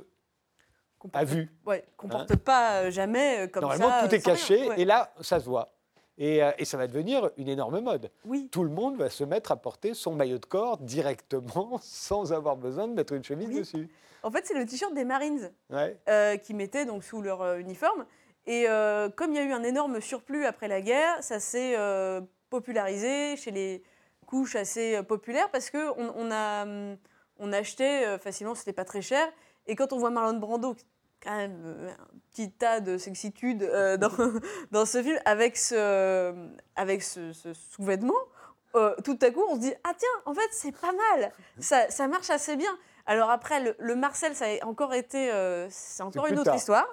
Qu'on 0.98 1.08
à 1.08 1.20
porte- 1.20 1.24
vue. 1.26 1.52
Ouais, 1.66 1.84
qu'on 1.96 2.08
porte 2.08 2.34
pas 2.36 2.82
euh, 2.84 2.90
jamais 2.90 3.40
euh, 3.44 3.46
comme 3.48 3.60
Normalement, 3.62 3.90
ça. 3.90 4.08
tout 4.08 4.14
euh, 4.14 4.18
est 4.18 4.24
rien. 4.24 4.34
caché 4.34 4.68
Ouais. 4.68 4.80
et 4.80 4.84
là, 4.86 5.12
ça 5.20 5.38
se 5.40 5.44
voit. 5.44 5.68
Et, 6.18 6.40
et 6.56 6.64
ça 6.64 6.78
va 6.78 6.86
devenir 6.86 7.28
une 7.36 7.48
énorme 7.48 7.78
mode. 7.80 8.10
Oui. 8.24 8.48
Tout 8.50 8.64
le 8.64 8.70
monde 8.70 8.96
va 8.96 9.10
se 9.10 9.22
mettre 9.22 9.52
à 9.52 9.56
porter 9.56 9.92
son 9.92 10.14
maillot 10.14 10.38
de 10.38 10.46
corps 10.46 10.78
directement 10.78 11.78
sans 11.82 12.32
avoir 12.32 12.56
besoin 12.56 12.88
de 12.88 12.94
mettre 12.94 13.12
une 13.12 13.22
chemise 13.22 13.48
Oui. 13.48 13.58
dessus. 13.58 13.88
En 14.26 14.30
fait, 14.32 14.44
c'est 14.44 14.54
le 14.54 14.66
t-shirt 14.66 14.92
des 14.92 15.04
Marines 15.04 15.52
Ouais. 15.70 15.96
euh, 16.08 16.36
qui 16.36 16.52
mettaient 16.52 16.84
donc 16.84 17.04
sous 17.04 17.22
leur 17.22 17.42
euh, 17.42 17.58
uniforme. 17.58 18.04
Et 18.46 18.64
euh, 18.68 19.08
comme 19.08 19.30
il 19.30 19.36
y 19.36 19.38
a 19.38 19.44
eu 19.44 19.52
un 19.52 19.62
énorme 19.62 20.00
surplus 20.00 20.46
après 20.46 20.66
la 20.66 20.80
guerre, 20.80 21.22
ça 21.22 21.38
s'est 21.38 21.76
popularisé 22.50 23.36
chez 23.36 23.52
les 23.52 23.84
couches 24.26 24.56
assez 24.56 25.00
populaires 25.04 25.48
parce 25.52 25.70
que 25.70 25.90
on, 25.96 26.12
on 26.16 26.30
a 26.32 26.64
hum, 26.64 26.96
on 27.38 27.52
achetait 27.52 28.18
facilement, 28.18 28.56
c'était 28.56 28.72
pas 28.72 28.84
très 28.84 29.02
cher. 29.02 29.28
Et 29.68 29.76
quand 29.76 29.92
on 29.92 29.98
voit 29.98 30.10
Marlon 30.10 30.38
Brando, 30.38 30.74
quand 31.22 31.36
même 31.36 31.88
un 31.98 32.18
petit 32.32 32.50
tas 32.50 32.80
de 32.80 32.98
sexitude 32.98 33.58
dans, 34.00 34.10
dans 34.72 34.86
ce 34.86 35.02
film, 35.02 35.18
avec 35.24 35.56
ce, 35.56 36.34
avec 36.74 37.02
ce, 37.02 37.32
ce 37.32 37.52
sous-vêtement, 37.54 38.14
tout 39.04 39.18
à 39.22 39.30
coup 39.30 39.42
on 39.48 39.54
se 39.54 39.60
dit 39.60 39.74
ah 39.84 39.92
tiens, 39.96 40.08
en 40.24 40.34
fait 40.34 40.48
c'est 40.50 40.76
pas 40.76 40.92
mal, 40.92 41.32
ça, 41.60 41.88
ça 41.90 42.08
marche 42.08 42.30
assez 42.30 42.56
bien. 42.56 42.76
Alors 43.06 43.30
après 43.30 43.60
le, 43.60 43.76
le 43.78 43.94
Marcel, 43.96 44.34
ça 44.34 44.46
a 44.46 44.66
encore 44.66 44.94
été, 44.94 45.30
euh, 45.30 45.66
c'est 45.70 46.02
encore 46.02 46.26
une 46.26 46.34
autre 46.34 46.44
tard. 46.44 46.56
histoire. 46.56 46.86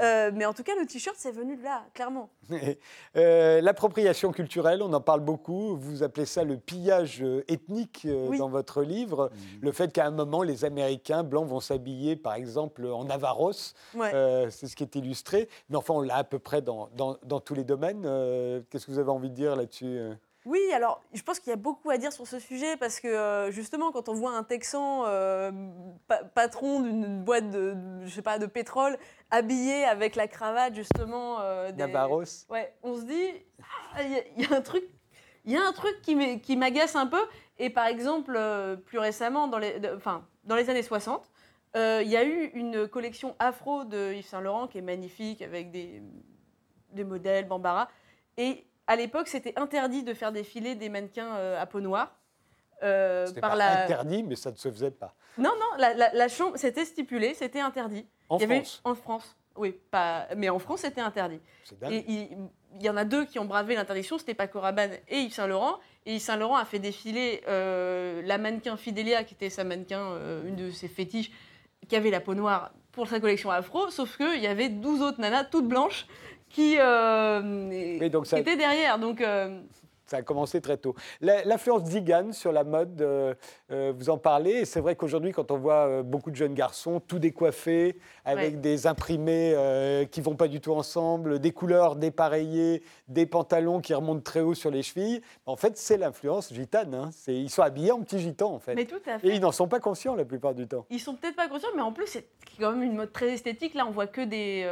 Euh, 0.00 0.30
mais 0.32 0.44
en 0.44 0.52
tout 0.52 0.62
cas, 0.62 0.72
le 0.78 0.86
t-shirt, 0.86 1.16
c'est 1.18 1.32
venu 1.32 1.56
de 1.56 1.62
là, 1.64 1.82
clairement. 1.94 2.28
Euh, 3.16 3.60
L'appropriation 3.62 4.30
culturelle, 4.32 4.82
on 4.82 4.92
en 4.92 5.00
parle 5.00 5.20
beaucoup. 5.20 5.76
Vous 5.76 6.02
appelez 6.02 6.26
ça 6.26 6.44
le 6.44 6.56
pillage 6.58 7.24
ethnique 7.48 8.02
euh, 8.06 8.26
Oui. 8.28 8.38
dans 8.38 8.48
votre 8.50 8.82
livre. 8.82 9.30
Le 9.60 9.72
fait 9.72 9.90
qu'à 9.92 10.06
un 10.06 10.10
moment, 10.10 10.42
les 10.42 10.64
Américains 10.64 11.24
blancs 11.24 11.48
vont 11.48 11.58
s'habiller, 11.60 12.14
par 12.16 12.34
exemple, 12.34 12.86
en. 12.86 13.06
Ouais. 13.94 14.10
Euh, 14.14 14.50
C'est 14.50 14.66
ce 14.68 14.76
qui 14.76 14.84
est 14.84 14.94
illustré. 14.94 15.48
Mais 15.70 15.76
enfin, 15.76 15.94
on 15.94 16.02
l'a 16.02 16.16
à 16.16 16.24
peu 16.24 16.38
près 16.38 16.62
dans, 16.62 16.90
dans- 16.94 17.16
dans 17.24 17.40
tous 17.40 17.54
les 17.54 17.64
domaines. 17.64 18.04
Euh, 18.06 18.60
Qu'est-ce 18.70 18.86
que 18.86 18.92
vous 18.92 18.98
avez 19.00 19.10
envie 19.10 19.30
de 19.30 19.34
dire 19.34 19.56
là-dessus 19.56 19.98
Oui, 20.48 20.60
alors 20.72 21.02
je 21.12 21.22
pense 21.22 21.40
qu'il 21.40 21.50
y 21.50 21.52
a 21.52 21.56
beaucoup 21.56 21.90
à 21.90 21.98
dire 21.98 22.10
sur 22.10 22.26
ce 22.26 22.38
sujet 22.38 22.78
parce 22.78 23.00
que 23.00 23.06
euh, 23.08 23.50
justement, 23.50 23.92
quand 23.92 24.08
on 24.08 24.14
voit 24.14 24.32
un 24.32 24.44
Texan 24.44 25.04
euh, 25.06 25.52
pa- 26.06 26.24
patron 26.24 26.80
d'une 26.80 27.22
boîte 27.22 27.50
de, 27.50 27.74
de- 27.74 28.06
je 28.06 28.10
sais 28.14 28.22
pas, 28.22 28.38
de 28.38 28.46
pétrole 28.46 28.96
habillé 29.30 29.84
avec 29.84 30.16
la 30.16 30.26
cravate 30.26 30.74
justement 30.74 31.40
euh, 31.40 31.70
des- 31.70 31.82
Navaros 31.86 32.46
Ouais, 32.48 32.74
on 32.82 32.96
se 32.96 33.02
dit, 33.02 33.28
ah, 33.94 34.02
il 34.02 34.10
y, 34.10 34.14
a- 34.16 34.22
il 34.38 34.42
y 34.42 34.46
a 34.54 34.56
un 34.56 34.62
truc, 34.62 34.84
il 35.44 35.52
y 35.52 35.56
a 35.56 35.62
un 35.62 35.72
truc 35.72 36.00
qui 36.00 36.56
m'agace 36.56 36.96
un 36.96 37.06
peu. 37.06 37.20
Et 37.58 37.68
par 37.68 37.84
exemple, 37.86 38.34
euh, 38.34 38.76
plus 38.76 38.98
récemment, 38.98 39.48
dans 39.48 39.58
les, 39.58 39.80
de- 39.80 39.94
enfin, 39.96 40.26
dans 40.44 40.56
les 40.56 40.70
années 40.70 40.82
60, 40.82 41.30
euh, 41.76 42.00
il 42.02 42.08
y 42.10 42.16
a 42.16 42.24
eu 42.24 42.46
une 42.54 42.88
collection 42.88 43.36
afro 43.38 43.84
de 43.84 44.14
Yves 44.14 44.24
Saint 44.26 44.40
Laurent 44.40 44.66
qui 44.66 44.78
est 44.78 44.82
magnifique 44.82 45.42
avec 45.42 45.70
des, 45.70 46.00
des 46.92 47.04
modèles, 47.04 47.46
Bambara. 47.46 47.88
Et 48.38 48.64
à 48.88 48.96
l'époque, 48.96 49.28
c'était 49.28 49.52
interdit 49.56 50.02
de 50.02 50.12
faire 50.14 50.32
défiler 50.32 50.74
des 50.74 50.88
mannequins 50.88 51.36
euh, 51.36 51.60
à 51.62 51.66
peau 51.66 51.80
noire. 51.80 52.16
euh, 52.82 53.26
C'était 53.26 53.40
par 53.40 53.50
pas 53.50 53.56
la... 53.56 53.84
interdit, 53.84 54.22
mais 54.24 54.34
ça 54.36 54.50
ne 54.50 54.56
se 54.56 54.68
faisait 54.70 54.90
pas. 54.90 55.14
Non, 55.36 55.50
non, 55.58 55.76
la, 55.78 55.94
la- 55.94 56.12
la 56.12 56.28
chambre, 56.28 56.56
c'était 56.56 56.84
stipulé, 56.84 57.34
c'était 57.34 57.60
interdit. 57.60 58.06
En 58.28 58.38
Il 58.38 58.42
y 58.42 58.44
avait- 58.44 58.56
France, 58.56 58.80
En 58.84 58.94
France, 58.94 59.36
oui, 59.56 59.72
pas... 59.90 60.26
mais 60.36 60.48
en 60.48 60.58
France, 60.58 60.80
c'était 60.80 61.00
interdit. 61.00 61.40
c'est 61.64 61.78
dingue. 61.78 61.92
Et 61.92 62.04
il, 62.08 62.28
il 62.76 62.82
y 62.82 62.90
en 62.90 62.96
a 62.96 63.04
deux 63.04 63.24
qui 63.24 63.38
ont 63.38 63.44
bravé 63.46 63.74
l'interdiction, 63.74 64.18
c'était 64.18 64.34
Paco 64.34 64.60
Rabanne 64.60 64.92
et 65.08 65.18
Yves 65.20 65.32
Saint 65.34 65.46
Laurent. 65.46 65.78
Et 66.06 66.14
Yves 66.14 66.20
Saint 66.22 66.36
Laurent 66.36 66.56
a 66.56 66.64
fait 66.64 66.78
défiler 66.78 67.42
euh, 67.48 68.22
la 68.24 68.38
mannequin 68.38 68.76
Fidélia, 68.76 69.24
qui 69.24 69.34
était 69.34 69.50
sa 69.50 69.64
mannequin, 69.64 70.00
euh, 70.00 70.46
une 70.46 70.56
de 70.56 70.70
ses 70.70 70.88
fétiches, 70.88 71.30
qui 71.88 71.96
avait 71.96 72.10
la 72.10 72.20
peau 72.20 72.34
noire 72.34 72.70
pour 72.92 73.08
sa 73.08 73.20
collection 73.20 73.50
afro, 73.50 73.90
sauf 73.90 74.16
qu'il 74.16 74.40
y 74.40 74.46
avait 74.46 74.68
12 74.68 75.02
autres 75.02 75.20
nanas 75.20 75.44
toutes 75.44 75.68
blanches 75.68 76.06
qui, 76.48 76.76
euh, 76.78 78.08
donc 78.08 78.24
qui 78.24 78.30
ça- 78.30 78.38
étaient 78.38 78.56
derrière. 78.56 78.98
Donc, 78.98 79.20
euh, 79.20 79.60
Ça 80.10 80.16
a 80.16 80.22
commencé 80.22 80.62
très 80.62 80.78
tôt. 80.78 80.94
L'influence 81.20 81.84
Zigane 81.84 82.32
sur 82.32 82.50
la 82.50 82.64
mode, 82.64 83.02
euh, 83.02 83.34
vous 83.94 84.08
en 84.08 84.16
parlez. 84.16 84.64
C'est 84.64 84.80
vrai 84.80 84.96
qu'aujourd'hui, 84.96 85.32
quand 85.32 85.50
on 85.50 85.58
voit 85.58 86.02
beaucoup 86.02 86.30
de 86.30 86.36
jeunes 86.36 86.54
garçons 86.54 86.98
tout 86.98 87.18
décoiffés, 87.18 87.94
avec 88.24 88.62
des 88.62 88.86
imprimés 88.86 89.54
qui 90.10 90.22
vont 90.22 90.34
pas 90.34 90.48
du 90.48 90.62
tout 90.62 90.72
ensemble, 90.72 91.40
des 91.40 91.50
couleurs 91.52 91.94
dépareillées, 91.94 92.82
des 93.08 93.26
pantalons 93.26 93.82
qui 93.82 93.92
remontent 93.92 94.22
très 94.22 94.40
haut 94.40 94.54
sur 94.54 94.70
les 94.70 94.82
chevilles, 94.82 95.20
en 95.44 95.56
fait, 95.56 95.76
c'est 95.76 95.98
l'influence 95.98 96.54
gitane. 96.54 96.94
Hein. 96.94 97.10
Ils 97.26 97.50
sont 97.50 97.60
habillés 97.60 97.92
en 97.92 98.00
petits 98.00 98.18
gitans, 98.20 98.54
en 98.54 98.58
fait. 98.60 98.76
Mais 98.76 98.86
tout 98.86 99.02
à 99.06 99.18
fait. 99.18 99.28
Et 99.28 99.34
ils 99.34 99.40
n'en 99.42 99.52
sont 99.52 99.68
pas 99.68 99.78
conscients 99.78 100.14
la 100.14 100.24
plupart 100.24 100.54
du 100.54 100.66
temps. 100.66 100.86
Ils 100.88 101.00
sont 101.00 101.16
peut-être 101.16 101.36
pas 101.36 101.48
conscients, 101.48 101.68
mais 101.76 101.82
en 101.82 101.92
plus, 101.92 102.06
c'est 102.06 102.24
quand 102.58 102.72
même 102.72 102.82
une 102.82 102.96
mode 102.96 103.12
très 103.12 103.28
esthétique. 103.34 103.74
Là, 103.74 103.84
on 103.86 103.90
voit 103.90 104.06
que 104.06 104.22
des, 104.22 104.66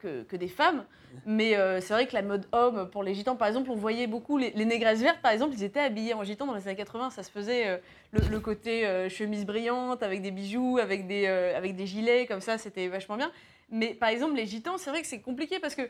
que, 0.00 0.24
que, 0.24 0.34
des 0.34 0.48
femmes. 0.48 0.82
Mais 1.26 1.56
c'est 1.80 1.92
vrai 1.94 2.06
que 2.06 2.14
la 2.14 2.22
mode 2.22 2.46
homme, 2.52 2.88
pour 2.90 3.02
les 3.02 3.14
gitans, 3.14 3.36
par 3.36 3.48
exemple, 3.48 3.70
on 3.70 3.76
voyait 3.76 4.06
beaucoup 4.06 4.38
les, 4.38 4.52
négresses 4.64 5.00
vertes, 5.00 5.20
par 5.22 5.32
exemple, 5.32 5.54
ils 5.54 5.64
étaient 5.64 5.80
habillés 5.80 6.14
en 6.14 6.24
gitan 6.24 6.46
dans 6.46 6.54
les 6.54 6.66
années 6.66 6.76
80. 6.76 7.10
Ça 7.10 7.22
se 7.22 7.30
faisait 7.30 7.68
euh, 7.68 7.78
le, 8.12 8.40
côté 8.40 8.86
euh, 8.86 9.08
chemise 9.08 9.44
brillante, 9.44 10.02
avec 10.02 10.22
des 10.22 10.30
bijoux, 10.30 10.78
avec 10.78 11.06
des, 11.06 11.26
euh, 11.26 11.56
avec 11.56 11.76
des 11.76 11.86
gilets, 11.86 12.26
comme 12.26 12.40
ça, 12.40 12.58
c'était 12.58 12.88
vachement 12.88 13.16
bien. 13.16 13.30
Mais 13.70 13.94
par 13.94 14.10
exemple, 14.10 14.34
les 14.34 14.46
gitans, 14.46 14.76
c'est 14.78 14.90
vrai 14.90 15.00
que 15.00 15.06
c'est 15.06 15.20
compliqué 15.20 15.58
parce 15.58 15.74
que 15.74 15.82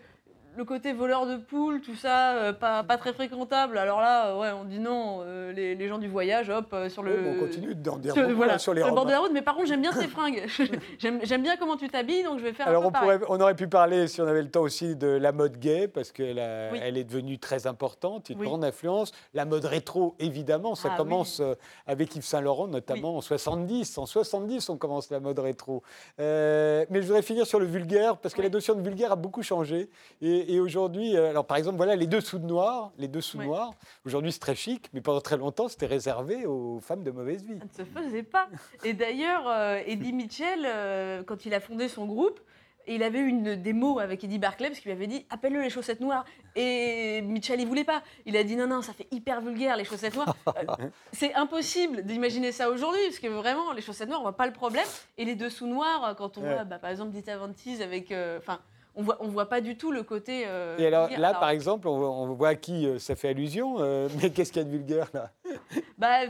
le 0.57 0.65
côté 0.65 0.93
voleur 0.93 1.27
de 1.27 1.37
poules, 1.37 1.81
tout 1.81 1.95
ça, 1.95 2.35
euh, 2.35 2.53
pas, 2.53 2.83
pas, 2.83 2.99
très 2.99 3.13
fréquentable. 3.13 3.79
Alors 3.79 4.01
là, 4.01 4.29
euh, 4.29 4.41
ouais, 4.41 4.51
on 4.51 4.65
dit 4.65 4.79
non, 4.79 5.21
euh, 5.23 5.53
les, 5.53 5.75
les, 5.75 5.89
gens 5.89 5.99
du 5.99 6.09
voyage, 6.09 6.51
hop, 6.51 6.75
sur 6.89 7.03
le. 7.03 7.13
Oh, 7.13 7.31
on 7.37 7.41
continue 7.41 7.75
de 7.75 7.91
dire 7.99 8.13
sur, 8.15 8.35
voilà, 8.35 8.59
sur 8.59 8.75
les 8.75 8.81
sur 8.81 8.89
le 8.89 8.95
bord 8.95 9.07
de 9.07 9.11
la 9.11 9.21
route, 9.21 9.31
mais 9.33 9.43
par 9.43 9.55
contre, 9.55 9.69
j'aime 9.69 9.81
bien 9.81 9.93
tes 9.93 10.09
fringues. 10.09 10.47
j'aime 10.99 11.43
bien 11.43 11.57
comment 11.57 11.77
tu 11.77 11.89
t'habilles, 11.89 12.25
donc 12.25 12.39
je 12.39 12.45
vais 12.45 12.53
faire 12.53 12.69
Alors 12.69 12.85
un 12.85 12.91
peu 12.91 12.99
on, 12.99 13.01
pourrait, 13.01 13.21
on 13.29 13.41
aurait 13.41 13.55
pu 13.55 13.69
parler, 13.69 14.09
si 14.09 14.21
on 14.21 14.27
avait 14.27 14.43
le 14.43 14.51
temps 14.51 14.63
aussi, 14.63 14.95
de 14.95 15.09
la 15.09 15.33
mode 15.33 15.59
gay, 15.59 15.89
parce 15.89 16.13
qu'elle 16.13 16.39
elle 16.39 16.97
est 16.97 17.05
devenue 17.05 17.39
très 17.39 17.67
importante, 17.67 18.31
une 18.31 18.39
grande 18.39 18.65
influence. 18.65 19.13
La 19.35 19.45
mode 19.45 19.65
rétro, 19.65 20.15
évidemment, 20.19 20.75
ça 20.75 20.91
ah 20.93 20.97
commence 20.97 21.41
avec 21.87 22.15
Yves 22.15 22.25
Saint-Laurent, 22.25 22.69
notamment 22.69 23.17
en 23.17 23.21
70. 23.21 23.99
En 23.99 24.07
70, 24.07 24.69
on 24.69 24.77
commence 24.77 25.11
la 25.11 25.21
mode 25.21 25.39
rétro. 25.39 25.83
mais 26.19 26.87
je 26.93 27.07
voudrais 27.07 27.23
finir 27.23 27.47
sur 27.47 27.59
le 27.59 27.67
vulgaire, 27.67 28.19
parce 28.19 28.35
que 28.35 28.43
la 28.43 28.51
notion 28.51 28.75
de 28.75 28.83
vulgaire 28.83 29.13
a 29.13 29.17
beaucoup 29.17 29.43
changé. 29.43 29.89
Et, 30.21 30.42
et, 30.49 30.61
aujourd'hui, 30.61 31.17
euh, 31.17 31.31
alors 31.31 31.47
par 31.47 31.57
exemple, 31.57 31.77
voilà 31.77 31.97
les 31.97 32.07
deux 32.07 32.21
sous 32.21 32.39
noirs, 32.39 32.93
les 32.99 33.09
deux 33.09 33.21
sous 33.21 33.39
noirs. 33.39 33.73
Aujourd'hui, 34.05 34.33
c'est 34.33 34.39
très 34.39 34.55
chic, 34.55 34.89
mais 34.93 35.01
pendant 35.01 35.21
très 35.21 35.37
longtemps, 35.37 35.69
c'était 35.69 35.87
réservé 35.87 36.47
aux 36.47 36.81
femmes 36.81 37.03
de 37.03 37.11
mauvaise 37.11 37.45
vie. 37.45 37.59
Ça 37.73 37.83
ne 37.83 37.87
se 37.87 37.91
faisait 37.91 38.23
pas. 38.23 38.49
Et 38.85 38.93
d'ailleurs, 38.93 39.49
euh, 39.49 39.81
Eddie 39.87 40.13
Mitchell, 40.13 40.65
euh, 40.65 41.23
quand 41.23 41.47
il 41.47 41.55
a 41.55 41.61
fondé 41.61 41.89
son 41.89 42.07
groupe, 42.07 42.41
il 42.89 43.05
avait 43.05 43.21
eu 43.21 43.29
une 43.29 43.55
démo 43.55 44.01
avec 44.01 44.25
Eddie 44.25 44.41
Barclay 44.41 44.69
parce 44.69 44.81
qu'il 44.81 44.91
lui 44.91 44.97
avait 44.97 45.07
dit 45.07 45.25
appelle-le 45.31 45.63
les 45.63 45.71
chaussettes 45.71 46.01
noires. 46.01 46.25
Et 46.57 47.23
Mitchell, 47.23 47.61
il 47.61 47.67
voulait 47.67 47.85
pas. 47.85 48.03
Il 48.27 48.37
a 48.37 48.43
dit 48.43 48.57
non, 48.57 48.67
non, 48.67 48.83
ça 48.83 48.93
fait 48.93 49.07
hyper 49.13 49.41
vulgaire 49.41 49.77
les 49.77 49.85
chaussettes 49.85 50.17
noires. 50.17 50.37
c'est 51.13 51.33
impossible 51.35 52.03
d'imaginer 52.03 52.51
ça 52.51 52.71
aujourd'hui 52.71 53.01
parce 53.07 53.21
que 53.21 53.29
vraiment, 53.29 53.73
les 53.73 53.83
chaussettes 53.83 54.09
noires, 54.09 54.21
on 54.21 54.25
voit 54.25 54.37
pas 54.37 54.47
le 54.47 54.53
problème. 54.53 54.87
Et 55.17 55.25
les 55.25 55.37
dessous 55.37 55.69
noirs, 55.69 56.17
quand 56.17 56.39
on 56.39 56.41
voit 56.41 56.65
bah, 56.65 56.79
par 56.79 56.91
exemple 56.91 57.13
Dita 57.13 57.37
Ventis 57.37 57.83
avec. 57.83 58.13
Enfin 58.39 58.59
on 58.95 59.03
voit, 59.03 59.17
on 59.21 59.29
voit 59.29 59.49
pas 59.49 59.61
du 59.61 59.77
tout 59.77 59.91
le 59.91 60.03
côté. 60.03 60.45
Euh, 60.47 60.77
et 60.79 60.87
alors, 60.87 61.09
là, 61.17 61.35
par 61.35 61.51
exemple, 61.51 61.89
on, 61.89 62.33
voit 62.35 62.51
à 62.51 62.55
qui 62.55 62.87
euh, 62.87 62.99
ça 62.99 63.17
fait 63.17 63.29
allusion, 63.29 63.77
euh, 63.79 64.09
mais 64.23 64.31
qu'est-ce 64.31 64.53
qu'il 64.53 64.63
y 64.63 64.65
a 64.65 64.69
de 64.69 64.71
vulgaire 64.71 65.09
là? 65.15 65.31
Bah, 65.99 66.21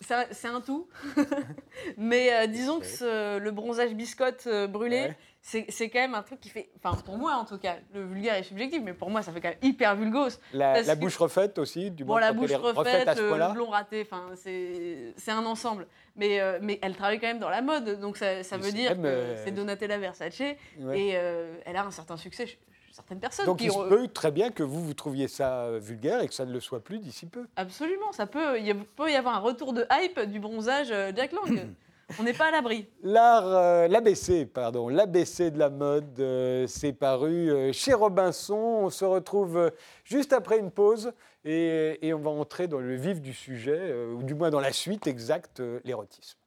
C'est 0.00 0.48
un 0.48 0.60
tout. 0.60 0.88
mais 1.96 2.48
disons 2.48 2.80
que 2.80 3.38
le 3.38 3.50
bronzage 3.50 3.94
biscotte 3.94 4.48
brûlé, 4.68 5.10
c'est 5.48 5.88
quand 5.88 6.00
même 6.00 6.14
un 6.14 6.22
truc 6.22 6.40
qui 6.40 6.50
fait. 6.50 6.68
Enfin, 6.76 6.96
pour 7.02 7.16
moi 7.16 7.34
en 7.34 7.44
tout 7.44 7.58
cas, 7.58 7.76
le 7.94 8.04
vulgaire 8.04 8.34
est 8.34 8.42
subjectif, 8.42 8.82
mais 8.84 8.92
pour 8.92 9.10
moi, 9.10 9.22
ça 9.22 9.32
fait 9.32 9.40
quand 9.40 9.48
même 9.48 9.58
hyper 9.62 9.96
vulgose. 9.96 10.38
La, 10.52 10.94
bouche 10.94 11.16
refaite 11.16 11.58
aussi, 11.58 11.90
du 11.90 12.04
bon, 12.04 12.16
la 12.16 12.32
bouche 12.32 12.52
refaite, 12.52 13.08
le 13.18 13.52
blond 13.52 13.70
raté, 13.70 14.02
enfin, 14.02 14.30
c'est 14.34 15.30
un 15.30 15.46
ensemble. 15.46 15.86
Mais, 16.16 16.40
euh, 16.40 16.58
mais 16.60 16.80
elle 16.82 16.96
travaille 16.96 17.20
quand 17.20 17.28
même 17.28 17.38
dans 17.38 17.48
la 17.48 17.62
mode, 17.62 18.00
donc 18.00 18.16
ça, 18.16 18.42
ça 18.42 18.56
veut 18.56 18.72
dire 18.72 18.96
que 19.00 19.06
euh, 19.06 19.44
c'est 19.44 19.52
Donatella 19.52 19.98
Versace 19.98 20.40
et 20.40 20.56
euh, 20.80 21.54
elle 21.64 21.76
a 21.76 21.84
un 21.84 21.92
certain 21.92 22.16
succès 22.16 22.46
chez 22.46 22.58
certaines 22.90 23.20
personnes. 23.20 23.46
Donc 23.46 23.62
il 23.62 23.70
se 23.70 23.88
peut 23.88 24.08
très 24.08 24.32
bien 24.32 24.50
que 24.50 24.64
vous, 24.64 24.82
vous 24.82 24.94
trouviez 24.94 25.28
ça 25.28 25.70
vulgaire 25.78 26.20
et 26.20 26.26
que 26.26 26.34
ça 26.34 26.44
ne 26.44 26.52
le 26.52 26.58
soit 26.58 26.82
plus 26.82 26.98
d'ici 26.98 27.26
peu. 27.26 27.46
Absolument, 27.54 28.10
ça 28.10 28.26
peut, 28.26 28.60
il 28.60 28.76
peut 28.84 29.10
y 29.10 29.14
avoir 29.14 29.36
un 29.36 29.40
retour 29.40 29.72
de 29.72 29.86
hype 29.92 30.20
du 30.28 30.40
bronzage 30.40 30.88
Jack 30.88 31.32
Lang. 31.32 31.68
On 32.18 32.22
n'est 32.22 32.32
pas 32.32 32.46
à 32.46 32.50
l'abri. 32.50 32.88
L'art, 33.02 33.88
l'ABC, 33.88 34.46
pardon, 34.46 34.88
l'ABC 34.88 35.50
de 35.50 35.58
la 35.58 35.68
mode, 35.68 36.66
c'est 36.66 36.94
paru 36.94 37.72
chez 37.72 37.92
Robinson. 37.92 38.56
On 38.56 38.90
se 38.90 39.04
retrouve 39.04 39.70
juste 40.04 40.32
après 40.32 40.58
une 40.58 40.70
pause. 40.70 41.12
Et, 41.44 42.12
on 42.12 42.18
va 42.18 42.30
entrer 42.30 42.68
dans 42.68 42.78
le 42.78 42.94
vif 42.94 43.20
du 43.20 43.32
sujet, 43.32 43.78
euh, 43.78 44.12
ou 44.12 44.22
du 44.22 44.34
moins 44.34 44.50
dans 44.50 44.60
la 44.60 44.72
suite 44.72 45.06
exacte, 45.06 45.60
euh, 45.60 45.80
l'érotisme. 45.84 46.38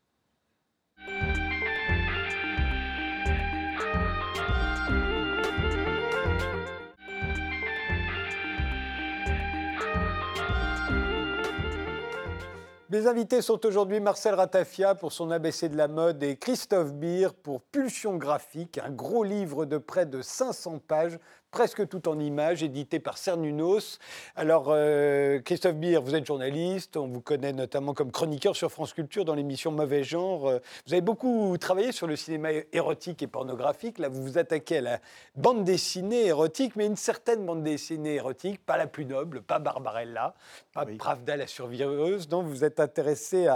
Mes 12.92 13.08
invités 13.08 13.42
sont 13.42 13.66
aujourd'hui 13.66 14.02
Marcel 14.02 14.36
Ratafia 14.36 14.96
pour 14.96 15.14
son 15.14 15.32
ABC 15.32 15.70
de 15.70 15.78
la 15.78 15.88
mode 15.88 16.22
et 16.24 16.36
Christophe 16.36 16.92
Beer 16.92 17.30
pour 17.42 17.62
Pulsion 17.62 18.18
graphique, 18.18 18.80
un 18.80 18.90
gros 18.92 19.24
livre 19.24 19.64
de 19.64 19.78
près 19.78 20.06
de 20.06 20.22
500 20.22 20.80
pages 20.80 21.18
presque 21.52 21.86
tout 21.90 22.08
en 22.08 22.18
images, 22.18 22.64
édité 22.64 23.00
par 23.00 23.18
Cernunos. 23.18 24.00
Alors, 24.38 24.68
euh, 24.70 25.40
Christophe 25.42 25.76
Beer, 25.76 26.00
vous 26.02 26.16
êtes 26.16 26.26
journaliste, 26.26 26.96
on 26.96 27.08
vous 27.08 27.20
connaît 27.20 27.52
notamment 27.52 27.94
comme 27.94 28.10
chroniqueur 28.10 28.56
sur 28.56 28.72
France 28.72 28.94
Culture 28.94 29.26
dans 29.26 29.36
l'émission 29.36 29.70
Mauvais 29.72 30.04
Genre. 30.04 30.48
Euh, 30.48 30.60
vous 30.88 30.94
avez 30.94 31.02
beaucoup 31.02 31.58
travaillé 31.60 31.92
sur 31.92 32.08
le 32.08 32.16
cinéma 32.16 32.50
érotique 32.72 33.22
et 33.22 33.28
pornographique. 33.28 34.00
Là, 34.00 34.08
vous 34.08 34.24
vous 34.24 34.38
attaquez 34.38 34.78
à 34.78 34.82
la 34.82 35.00
bande 35.36 35.66
dessinée 35.66 36.28
érotique, 36.28 36.78
mais 36.78 36.86
une 36.86 36.96
certaine 36.96 37.46
bande 37.46 37.64
dessinée 37.64 38.16
érotique, 38.16 38.66
pas 38.66 38.78
la 38.78 38.88
plus 38.88 39.06
noble, 39.06 39.42
pas 39.42 39.60
Barbarella, 39.60 40.34
pas 40.74 40.86
Pravda 40.98 41.36
la 41.36 41.48
survivreuse. 41.48 42.30
Non, 42.30 42.44
vous 42.44 42.64
êtes 42.64 42.80
intéressé 42.80 43.48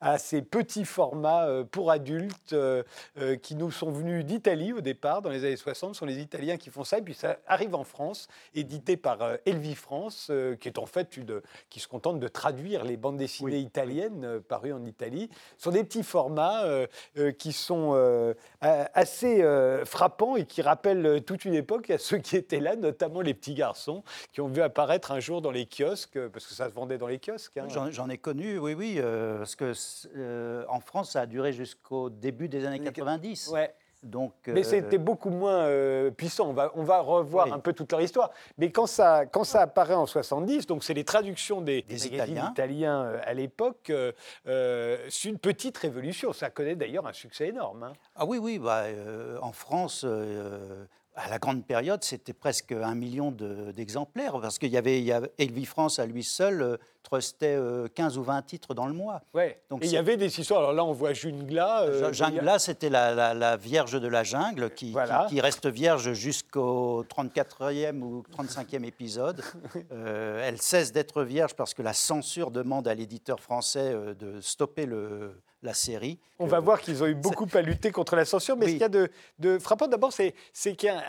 à, 0.00 0.18
ces 0.18 0.42
petits 0.42 0.84
formats 0.84 1.46
euh, 1.46 1.64
pour 1.64 1.90
adultes 1.90 2.54
qui 3.42 3.54
nous 3.54 3.70
sont 3.70 3.90
venus 3.90 4.24
d'Italie 4.24 4.72
au 4.72 4.80
départ, 4.80 5.22
dans 5.22 5.30
les 5.30 5.44
années 5.44 5.56
60. 5.56 5.94
Ce 5.94 5.98
sont 6.00 6.06
les 6.06 6.18
Italiens 6.18 6.56
qui 6.56 6.70
font 6.70 6.84
ça, 6.84 6.98
et 6.98 7.02
puis 7.02 7.14
ça 7.14 7.36
arrive 7.46 7.74
en 7.74 7.84
France, 7.84 8.28
édité 8.54 8.96
par 8.96 9.22
euh, 9.22 9.36
Elvi 9.46 9.74
France, 9.74 10.28
euh, 10.30 10.56
qui 10.56 10.68
est 10.68 10.78
en 10.78 10.86
fait 10.86 11.16
une, 11.16 11.40
qui 11.70 11.80
se 11.80 11.88
contente 11.88 12.20
de 12.20 12.28
traduire 12.28 12.84
les 12.84 12.96
bandes 12.96 13.16
dessinées 13.16 13.58
italiennes 13.58 14.24
euh, 14.24 14.40
parues 14.40 14.72
en 14.72 14.84
Italie. 14.84 15.28
Ce 15.58 15.64
sont 15.64 15.70
des 15.70 15.84
petits 15.84 16.02
formats 16.02 16.64
qui 17.38 17.52
sont 17.52 18.34
assez 18.60 19.42
frappants 19.84 20.36
et 20.36 20.44
qui 20.44 20.62
rappellent 20.62 21.22
toute 21.24 21.44
une 21.44 21.54
époque 21.54 21.90
à 21.90 21.98
ceux 21.98 22.18
qui 22.18 22.36
étaient 22.36 22.60
là, 22.60 22.76
notamment 22.76 23.20
les 23.20 23.34
petits 23.34 23.54
garçons 23.54 24.02
qui 24.32 24.40
ont 24.40 24.48
vu 24.48 24.62
apparaître 24.62 25.12
un 25.12 25.20
jour 25.20 25.42
dans 25.42 25.50
les 25.50 25.66
kiosques, 25.66 26.18
parce 26.28 26.46
que 26.46 26.54
ça 26.54 26.68
se 26.68 26.74
vendait 26.74 26.98
dans 26.98 27.06
les 27.06 27.18
kiosques. 27.18 27.56
Hein. 27.56 27.68
J'en 27.68 28.08
ai 28.08 28.18
connu, 28.18 28.58
oui, 28.58 28.74
oui, 28.74 29.00
parce 29.00 29.56
que 29.56 29.72
en 30.68 30.80
France, 30.80 31.12
ça 31.12 31.22
a 31.22 31.26
duré 31.26 31.52
jusqu'au 31.52 32.10
début 32.10 32.48
des 32.48 32.66
années 32.66 32.80
90. 32.80 33.48
Ouais. 33.48 33.74
Mais 34.48 34.62
c'était 34.62 34.98
beaucoup 34.98 35.30
moins 35.30 35.64
euh, 35.64 36.10
puissant. 36.10 36.48
On 36.48 36.52
va, 36.52 36.72
on 36.74 36.82
va 36.82 37.00
revoir 37.00 37.52
un 37.52 37.58
peu 37.58 37.72
toute 37.72 37.90
leur 37.92 38.00
histoire. 38.00 38.30
Mais 38.58 38.70
quand 38.70 38.86
ça, 38.86 39.26
quand 39.26 39.44
ça 39.44 39.62
apparaît 39.62 39.94
en 39.94 40.06
70, 40.06 40.66
donc 40.66 40.84
c'est 40.84 40.94
les 40.94 41.04
traductions 41.04 41.60
des, 41.60 41.82
des 41.82 42.06
Italiens, 42.06 42.50
italiens 42.50 43.02
euh, 43.02 43.20
à 43.24 43.34
l'époque, 43.34 43.90
euh, 43.90 44.98
c'est 45.08 45.28
une 45.28 45.38
petite 45.38 45.76
révolution. 45.78 46.32
Ça 46.32 46.50
connaît 46.50 46.76
d'ailleurs 46.76 47.06
un 47.06 47.12
succès 47.12 47.48
énorme. 47.48 47.84
Hein. 47.84 47.92
Ah 48.16 48.26
oui, 48.26 48.38
oui. 48.38 48.58
Bah, 48.58 48.84
en 49.42 49.52
France, 49.52 50.06
à 51.16 51.28
la 51.28 51.38
grande 51.38 51.64
période, 51.64 52.02
c'était 52.02 52.32
presque 52.32 52.72
un 52.72 52.94
million 52.94 53.30
d'exemplaires, 53.30 54.40
parce 54.40 54.58
qu'il 54.58 54.70
y 54.70 54.74
y 54.74 55.12
avait 55.12 55.30
Elvi 55.38 55.64
France 55.64 55.98
à 55.98 56.06
lui 56.06 56.24
seul 56.24 56.62
euh, 56.62 56.76
trustait 57.04 57.56
15 57.94 58.16
euh, 58.16 58.20
ou 58.20 58.24
20 58.24 58.42
titres 58.42 58.74
dans 58.74 58.86
le 58.86 58.92
mois. 58.92 59.22
Ouais. 59.32 59.62
Donc 59.70 59.84
Et 59.84 59.86
il 59.86 59.92
y 59.92 59.96
avait 59.96 60.16
des 60.16 60.40
histoires. 60.40 60.60
Alors 60.60 60.72
là, 60.72 60.84
on 60.84 60.92
voit 60.92 61.12
Jungla. 61.12 61.82
Euh, 61.82 62.12
Jungla, 62.12 62.58
c'était 62.58 62.88
la, 62.88 63.32
la, 63.32 63.56
Vierge 63.56 64.00
de 64.00 64.08
la 64.08 64.24
jungle 64.24 64.70
qui, 64.70 64.94
qui, 65.28 65.40
reste 65.40 65.66
vierge 65.66 66.12
jusqu'au 66.14 67.04
34e 67.04 68.00
ou 68.00 68.24
35e 68.36 68.84
épisode. 68.84 69.42
elle 69.90 70.60
cesse 70.60 70.92
d'être 70.92 71.22
vierge 71.22 71.54
parce 71.54 71.74
que 71.74 71.82
la 71.82 71.92
censure 71.92 72.50
demande 72.50 72.88
à 72.88 72.94
l'éditeur 72.94 73.38
français 73.38 73.94
de 74.18 74.40
stopper 74.40 74.86
le, 74.86 75.34
la 75.64 75.74
série. 75.74 76.18
On 76.38 76.46
va 76.46 76.60
voir 76.60 76.80
qu'ils 76.80 77.02
ont 77.02 77.06
eu 77.06 77.14
beaucoup 77.14 77.46
à 77.54 77.62
lutter 77.62 77.90
contre 77.90 78.16
la 78.16 78.24
censure, 78.24 78.56
mais 78.56 78.66
ce 78.66 78.70
qu'il 78.72 78.80
y 78.80 78.84
a 78.84 78.88
de, 78.88 79.58
frappant 79.58 79.88
d'abord, 79.88 80.12
c'est 80.12 80.34
qu'il 80.76 80.88
y 80.88 80.88
a 80.88 81.02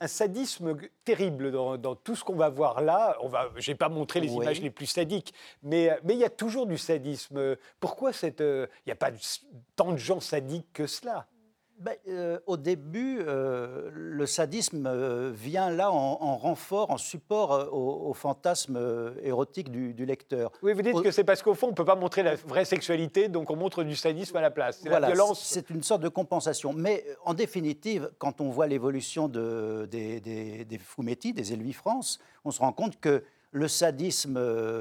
un, 0.00 0.06
sadisme 0.06 0.76
terrible 1.04 1.50
dans, 1.50 1.94
tout 1.96 2.14
ce 2.14 2.22
qu'on 2.22 2.36
va 2.36 2.50
voir 2.50 2.82
là. 2.82 3.16
Je 3.56 3.70
n'ai 3.70 3.74
pas 3.74 3.88
montré 3.88 4.20
les 4.20 4.32
images 4.32 4.60
les 4.60 4.70
plus 4.70 4.86
sadiques, 4.86 5.09
mais, 5.62 5.98
mais 6.04 6.14
il 6.14 6.20
y 6.20 6.24
a 6.24 6.30
toujours 6.30 6.66
du 6.66 6.78
sadisme. 6.78 7.56
Pourquoi 7.78 8.12
cette, 8.12 8.40
il 8.40 8.68
n'y 8.86 8.92
a 8.92 8.96
pas 8.96 9.10
tant 9.76 9.92
de 9.92 9.98
gens 9.98 10.20
sadiques 10.20 10.72
que 10.72 10.86
cela? 10.86 11.26
Ben, 11.80 11.94
euh, 12.08 12.38
au 12.46 12.58
début, 12.58 13.20
euh, 13.22 13.88
le 13.94 14.26
sadisme 14.26 14.86
euh, 14.86 15.32
vient 15.34 15.70
là 15.70 15.90
en, 15.90 16.36
renfort, 16.36 16.90
en 16.90 16.98
support 16.98 17.72
au, 17.72 18.12
fantasme 18.12 18.78
érotique 19.22 19.70
du, 19.70 20.04
lecteur. 20.04 20.52
Oui, 20.62 20.74
vous 20.74 20.82
dites 20.82 21.02
que 21.02 21.10
c'est 21.10 21.24
parce 21.24 21.42
qu'au 21.42 21.54
fond, 21.54 21.68
on 21.68 21.70
ne 21.70 21.74
peut 21.74 21.86
pas 21.86 21.94
montrer 21.94 22.22
la 22.22 22.34
vraie 22.34 22.66
sexualité, 22.66 23.28
donc 23.28 23.48
on 23.48 23.56
montre 23.56 23.82
du 23.82 23.96
sadisme 23.96 24.36
à 24.36 24.42
la 24.42 24.50
place. 24.50 24.80
C'est 24.82 24.90
la 24.90 25.06
violence. 25.06 25.42
C'est 25.42 25.70
une 25.70 25.82
sorte 25.82 26.02
de 26.02 26.10
compensation. 26.10 26.74
Mais 26.74 27.02
en 27.24 27.32
définitive, 27.32 28.10
quand 28.18 28.42
on 28.42 28.50
voit 28.50 28.66
l'évolution 28.66 29.28
de, 29.28 29.88
des, 29.90 30.20
des, 30.20 30.66
des 30.66 30.78
fumetti, 30.78 31.32
des 31.32 31.54
Elvis 31.54 31.72
France, 31.72 32.18
on 32.44 32.50
se 32.50 32.60
rend 32.60 32.72
compte 32.72 33.00
que 33.00 33.24
le 33.52 33.68
sadisme 33.68 34.34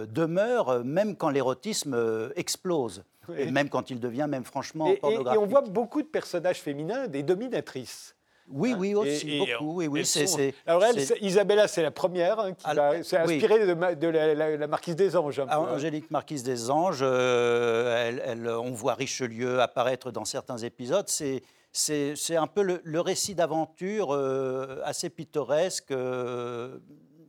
demeure 0.07 0.83
même 0.83 1.15
quand 1.15 1.29
l'érotisme 1.29 2.31
explose. 2.35 3.03
Et 3.37 3.51
même 3.51 3.69
quand 3.69 3.91
il 3.91 3.99
devient 3.99 4.27
même 4.27 4.43
franchement 4.43 4.87
et, 4.87 4.97
pornographique. 4.97 5.39
Et, 5.39 5.43
on 5.43 5.47
voit 5.47 5.61
beaucoup 5.61 6.01
de 6.01 6.07
personnages 6.07 6.61
féminins, 6.61 7.07
des 7.07 7.21
dominatrices. 7.21 8.15
Oui, 8.51 8.73
oui, 8.77 8.95
aussi, 8.95 9.39
beaucoup. 9.39 9.75
Oui, 9.75 9.87
oui, 9.87 10.05
c'est, 10.05 10.53
Alors 10.65 10.83
elle, 10.83 10.97
Isabella, 11.21 11.67
c'est 11.67 11.83
la 11.83 11.91
première 11.91 12.39
hein, 12.39 12.53
qui 12.53 12.65
s'est 13.05 13.17
inspirée 13.17 13.65
de, 13.65 14.07
la, 14.07 14.67
Marquise 14.67 14.95
des 14.95 15.15
Anges. 15.15 15.41
Ah, 15.47 15.59
Angélique 15.61 16.09
Marquise 16.09 16.43
des 16.43 16.71
Anges, 16.71 17.01
euh, 17.01 18.19
elle, 18.25 18.49
on 18.49 18.71
voit 18.71 18.95
Richelieu 18.95 19.61
apparaître 19.61 20.11
dans 20.11 20.25
certains 20.25 20.57
épisodes. 20.57 21.07
C'est, 21.07 21.43
c'est, 21.71 22.35
un 22.35 22.47
peu 22.47 22.79
le, 22.83 23.01
récit 23.01 23.35
d'aventure 23.35 24.13
euh, 24.13 24.81
assez 24.83 25.09
pittoresque. 25.09 25.91
Euh, 25.91 26.79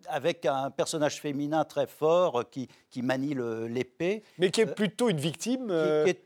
avec 0.09 0.47
un 0.47 0.71
personnage 0.71 1.21
féminin 1.21 1.65
très 1.65 1.87
fort 1.87 2.45
qui, 2.51 2.69
qui 2.91 3.03
manie 3.03 3.35
l'épée. 3.69 4.23
Mais 4.39 4.51
qui 4.51 4.63
est 4.63 4.69
euh, 4.69 4.75
plutôt 4.75 5.09
une 5.09 5.19
victime. 5.19 5.69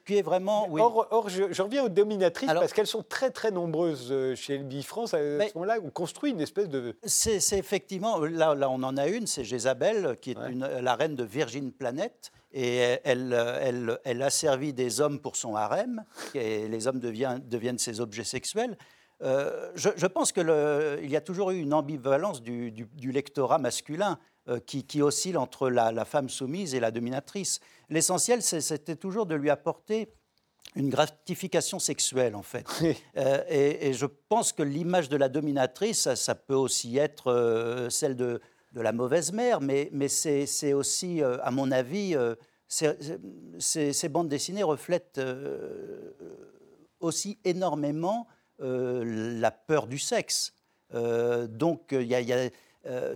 Qui, 0.04 0.16
est, 0.16 0.22
vraiment. 0.22 0.66
Oui. 0.68 0.80
Or, 0.80 1.28
je, 1.28 1.62
reviens 1.62 1.84
aux 1.84 1.88
dominatrices 1.88 2.52
parce 2.52 2.72
qu'elles 2.72 2.86
sont 2.86 3.02
très 3.02 3.30
très 3.30 3.50
nombreuses 3.50 4.08
euh, 4.10 4.34
chez 4.34 4.54
Elbi 4.54 4.82
France. 4.82 5.14
À 5.14 5.18
ce 5.18 5.54
moment-là, 5.54 5.78
on 5.82 5.90
construit 5.90 6.30
une 6.30 6.40
espèce 6.40 6.68
de. 6.68 6.96
C'est 7.04 7.58
effectivement. 7.58 8.18
Là, 8.18 8.54
là, 8.54 8.70
on 8.70 8.82
en 8.82 8.96
a 8.96 9.06
une, 9.08 9.26
c'est 9.26 9.44
Jézabel, 9.44 10.16
qui 10.20 10.32
est 10.32 10.38
une, 10.50 10.66
la 10.66 10.94
reine 10.94 11.16
de 11.16 11.24
Virgin 11.24 11.72
Planet. 11.72 12.30
Et 12.56 12.98
elle, 13.02 13.32
elle, 13.60 13.98
elle, 14.04 14.22
a 14.22 14.30
servi 14.30 14.72
des 14.72 15.00
hommes 15.00 15.18
pour 15.18 15.34
son 15.34 15.56
harem, 15.56 16.04
et 16.36 16.68
les 16.68 16.86
hommes 16.86 17.00
deviennent, 17.00 17.42
deviennent 17.48 17.78
ses 17.78 18.00
objets 18.00 18.22
sexuels. 18.22 18.76
Euh, 19.24 19.70
je, 19.74 20.06
pense 20.06 20.32
qu'il 20.32 20.46
y 21.10 21.16
a 21.16 21.20
toujours 21.20 21.50
eu 21.50 21.58
une 21.58 21.72
ambivalence 21.72 22.42
du, 22.42 22.86
lectorat 23.02 23.58
masculin 23.58 24.18
euh, 24.48 24.60
qui, 24.60 25.00
oscille 25.00 25.38
entre 25.38 25.70
la, 25.70 26.04
femme 26.04 26.28
soumise 26.28 26.74
et 26.74 26.80
la 26.80 26.90
dominatrice. 26.90 27.60
L'essentiel, 27.88 28.42
c'était 28.42 28.96
toujours 28.96 29.26
de 29.26 29.34
lui 29.34 29.50
apporter 29.50 30.12
une 30.76 30.90
gratification 30.90 31.78
sexuelle, 31.78 32.34
en 32.34 32.42
fait. 32.42 32.66
Euh, 33.16 33.44
et, 33.48 33.92
je 33.92 34.06
pense 34.06 34.52
que 34.52 34.62
l'image 34.62 35.08
de 35.08 35.16
la 35.16 35.28
dominatrice, 35.28 36.12
ça, 36.14 36.34
peut 36.34 36.54
aussi 36.54 36.98
être 36.98 37.86
celle 37.90 38.16
de, 38.16 38.40
la 38.74 38.92
mauvaise 38.92 39.32
mère, 39.32 39.60
mais, 39.60 39.90
c'est 40.08 40.72
aussi, 40.72 41.22
à 41.22 41.50
mon 41.50 41.70
avis, 41.70 42.16
ces 42.68 44.08
bandes 44.10 44.28
dessinées 44.28 44.64
reflètent 44.64 45.20
aussi 47.00 47.38
énormément 47.44 48.26
la 48.58 49.50
peur 49.50 49.86
du 49.86 49.98
sexe. 49.98 50.54
Euh, 50.94 51.46
donc 51.46 51.88
il 51.92 52.02
y 52.02 52.32
a, 52.32 52.50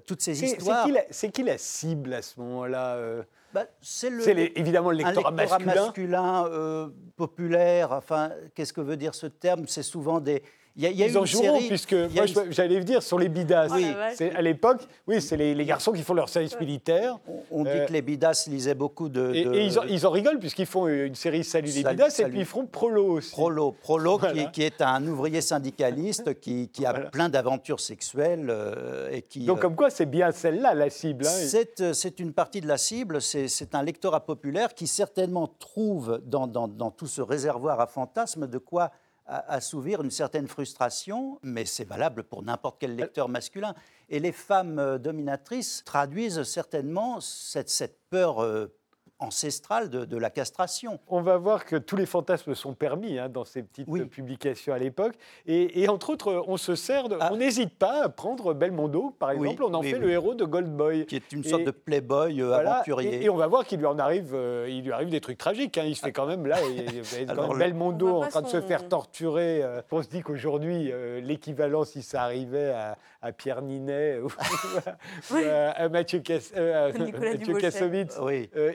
toutes 0.06 0.22
ces 0.22 0.42
histoires. 0.42 0.86
C'est 1.10 1.30
qui, 1.30 1.42
la 1.42 1.58
cible 1.58 2.14
à 2.14 2.22
ce 2.22 2.40
moment-là 2.40 3.24
bah, 3.54 3.64
c'est 3.80 4.12
évidemment 4.56 4.90
le 4.90 4.98
lectorat, 4.98 5.30
masculin, 5.30 5.74
masculin 5.74 6.90
populaire. 7.16 7.92
Enfin, 7.92 8.30
qu'est-ce 8.54 8.74
que 8.74 8.82
veut 8.82 8.98
dire 8.98 9.14
ce 9.14 9.26
terme? 9.26 9.66
C'est 9.66 9.82
souvent 9.82 10.20
des, 10.20 10.42
ils 10.78 11.18
en 11.18 11.24
joueront, 11.24 11.58
puisque 11.58 11.92
moi, 11.92 12.24
j'allais 12.50 12.80
dire, 12.84 13.02
sur 13.02 13.18
les 13.18 13.28
bidas. 13.28 13.68
Oui. 13.70 13.86
à 14.34 14.42
l'époque, 14.42 14.82
oui, 15.06 15.20
c'est 15.20 15.36
les, 15.36 15.64
garçons 15.64 15.92
qui 15.92 16.02
font 16.02 16.14
leur 16.14 16.28
service 16.28 16.58
militaire. 16.58 17.18
On, 17.50 17.64
dit 17.64 17.70
euh, 17.70 17.86
que 17.86 17.92
les 17.92 18.02
bidas 18.02 18.46
lisaient 18.48 18.74
beaucoup 18.74 19.08
de. 19.08 19.32
Et, 19.34 19.66
ils, 19.88 20.06
en, 20.06 20.10
rigolent, 20.10 20.38
puisqu'ils 20.38 20.66
font 20.66 20.86
une 20.86 21.14
série 21.14 21.44
Salut 21.44 21.70
les 21.70 21.82
bidas, 21.82 22.16
et 22.18 22.24
puis 22.26 22.40
ils 22.40 22.44
feront 22.44 22.66
Prolo 22.66 23.14
aussi. 23.14 23.32
Prolo, 23.32 23.72
Prolo 23.72 24.20
qui, 24.52 24.62
est 24.62 24.80
un 24.80 25.04
ouvrier 25.06 25.40
syndicaliste 25.40 26.38
qui, 26.40 26.68
a 26.86 26.94
plein 26.94 27.28
d'aventures 27.28 27.80
sexuelles. 27.80 28.46
Euh, 28.48 29.10
et 29.10 29.22
qui, 29.22 29.44
Donc, 29.44 29.58
euh, 29.58 29.62
comme 29.62 29.76
quoi, 29.76 29.90
c'est 29.90 30.06
bien 30.06 30.30
celle-là, 30.30 30.74
la 30.74 30.90
cible. 30.90 31.26
Hein. 31.26 31.92
C'est 31.92 32.20
une 32.20 32.32
partie 32.32 32.60
de 32.60 32.68
la 32.68 32.78
cible, 32.78 33.20
c'est 33.20 33.74
un 33.74 33.82
lectorat 33.82 34.24
populaire 34.24 34.74
qui 34.74 34.86
certainement 34.86 35.48
trouve 35.58 36.20
dans, 36.24 36.46
dans 36.46 36.90
tout 36.90 37.06
ce 37.06 37.20
réservoir 37.20 37.80
à 37.80 37.86
fantasmes 37.86 38.46
de 38.46 38.58
quoi 38.58 38.92
assouvir 39.28 40.02
une 40.02 40.10
certaine 40.10 40.48
frustration, 40.48 41.38
mais 41.42 41.64
c'est 41.64 41.84
valable 41.84 42.24
pour 42.24 42.42
n'importe 42.42 42.78
quel 42.80 42.96
lecteur 42.96 43.28
masculin. 43.28 43.74
Et 44.08 44.20
les 44.20 44.32
femmes 44.32 44.78
euh, 44.78 44.98
dominatrices 44.98 45.82
traduisent 45.84 46.42
certainement 46.44 47.20
cette, 47.20 47.68
cette 47.68 48.00
peur 48.08 48.42
euh, 48.42 48.74
ancestrale 49.20 49.88
de, 49.88 50.16
la 50.16 50.30
castration. 50.30 50.98
On 51.08 51.20
va 51.20 51.36
voir 51.36 51.64
que 51.64 51.76
tous 51.76 51.96
les 51.96 52.06
fantasmes 52.06 52.54
sont 52.54 52.74
permis 52.74 53.18
hein, 53.18 53.28
dans 53.28 53.44
ces 53.44 53.62
petites 53.62 53.88
publications 54.10 54.72
à 54.72 54.78
l'époque. 54.78 55.14
Et, 55.46 55.88
entre 55.88 56.10
autres, 56.10 56.44
on 56.46 56.56
se 56.56 56.74
sert, 56.74 57.08
de, 57.08 57.16
ah. 57.20 57.30
on 57.32 57.36
n'hésite 57.36 57.76
pas 57.76 58.04
à 58.04 58.08
prendre 58.08 58.54
Belmondo, 58.54 59.14
par 59.18 59.30
exemple. 59.30 59.62
on 59.64 59.74
en 59.74 59.82
fait 59.82 59.98
le 59.98 60.10
héros 60.10 60.34
de 60.34 60.44
Gold 60.44 60.68
Boy, 60.68 61.06
qui 61.06 61.16
est 61.16 61.32
une 61.32 61.44
sorte 61.44 61.64
de 61.64 61.70
playboy 61.70 62.40
euh, 62.40 62.52
aventurier. 62.52 63.24
Et, 63.24 63.30
on 63.30 63.36
va 63.36 63.46
voir 63.46 63.64
qu'il 63.64 63.78
lui 63.78 63.86
en 63.86 63.98
arrive, 63.98 64.32
euh, 64.34 64.66
il 64.68 64.84
lui 64.84 64.92
arrive 64.92 65.10
des 65.10 65.20
trucs 65.20 65.38
tragiques. 65.38 65.78
Hein. 65.78 65.84
Il 65.86 65.96
se 65.96 66.02
fait 66.02 66.12
quand 66.12 66.26
même 66.26 66.46
là, 66.46 66.58
il, 66.62 67.26
quand 67.26 67.48
même 67.48 67.58
Belmondo 67.58 68.22
en 68.22 68.28
train 68.28 68.42
de 68.42 68.48
se 68.48 68.60
faire 68.60 68.88
torturer. 68.88 69.62
Euh. 69.62 69.82
on 69.90 70.02
se 70.02 70.08
dit 70.08 70.22
qu'aujourd'hui, 70.22 70.92
l'équivalent, 71.22 71.84
si 71.84 72.02
ça 72.02 72.22
arrivait 72.22 72.70
à, 72.72 72.96
Pierre 73.32 73.62
Ninet 73.62 74.20
ou, 74.20 74.28
à, 75.34 75.88
Mathieu, 75.88 76.20
Kass, 76.20 76.52
Kassovitz, 77.60 78.18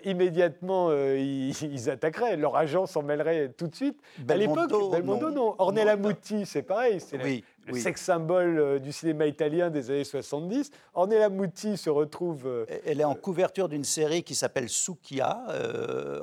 immédiatement 0.04 0.33
immédiatement, 0.34 0.88
euh, 0.90 1.18
ils, 1.18 1.90
attaqueraient. 1.90 2.38
Leur 2.38 2.56
agent 2.56 2.88
s'en 2.88 3.04
mêlerait 3.04 3.50
tout 3.50 3.68
de 3.68 3.76
suite. 3.76 4.00
à 4.28 4.36
l'époque, 4.36 4.72
Belmondo, 4.92 5.30
non. 5.30 5.56
Ornella 5.60 5.96
Muti, 5.96 6.46
c'est 6.46 6.64
pareil. 6.64 7.00
C'est 7.00 7.18
le, 7.18 7.78
sex 7.80 8.02
symbole 8.02 8.58
euh, 8.60 8.80
du 8.80 8.92
cinéma 8.92 9.28
italien 9.28 9.70
des 9.70 9.92
années 9.92 10.04
70. 10.04 10.72
Ornella 10.96 11.30
Muti 11.30 11.78
se 11.78 11.90
retrouve. 11.90 12.48
Euh, 12.48 12.66
Elle 12.86 13.00
est 13.00 13.06
en 13.06 13.16
couverture 13.16 13.70
d'une 13.70 13.84
série 13.84 14.24
qui 14.24 14.36
s'appelle 14.36 14.70
Sukia. 14.70 15.46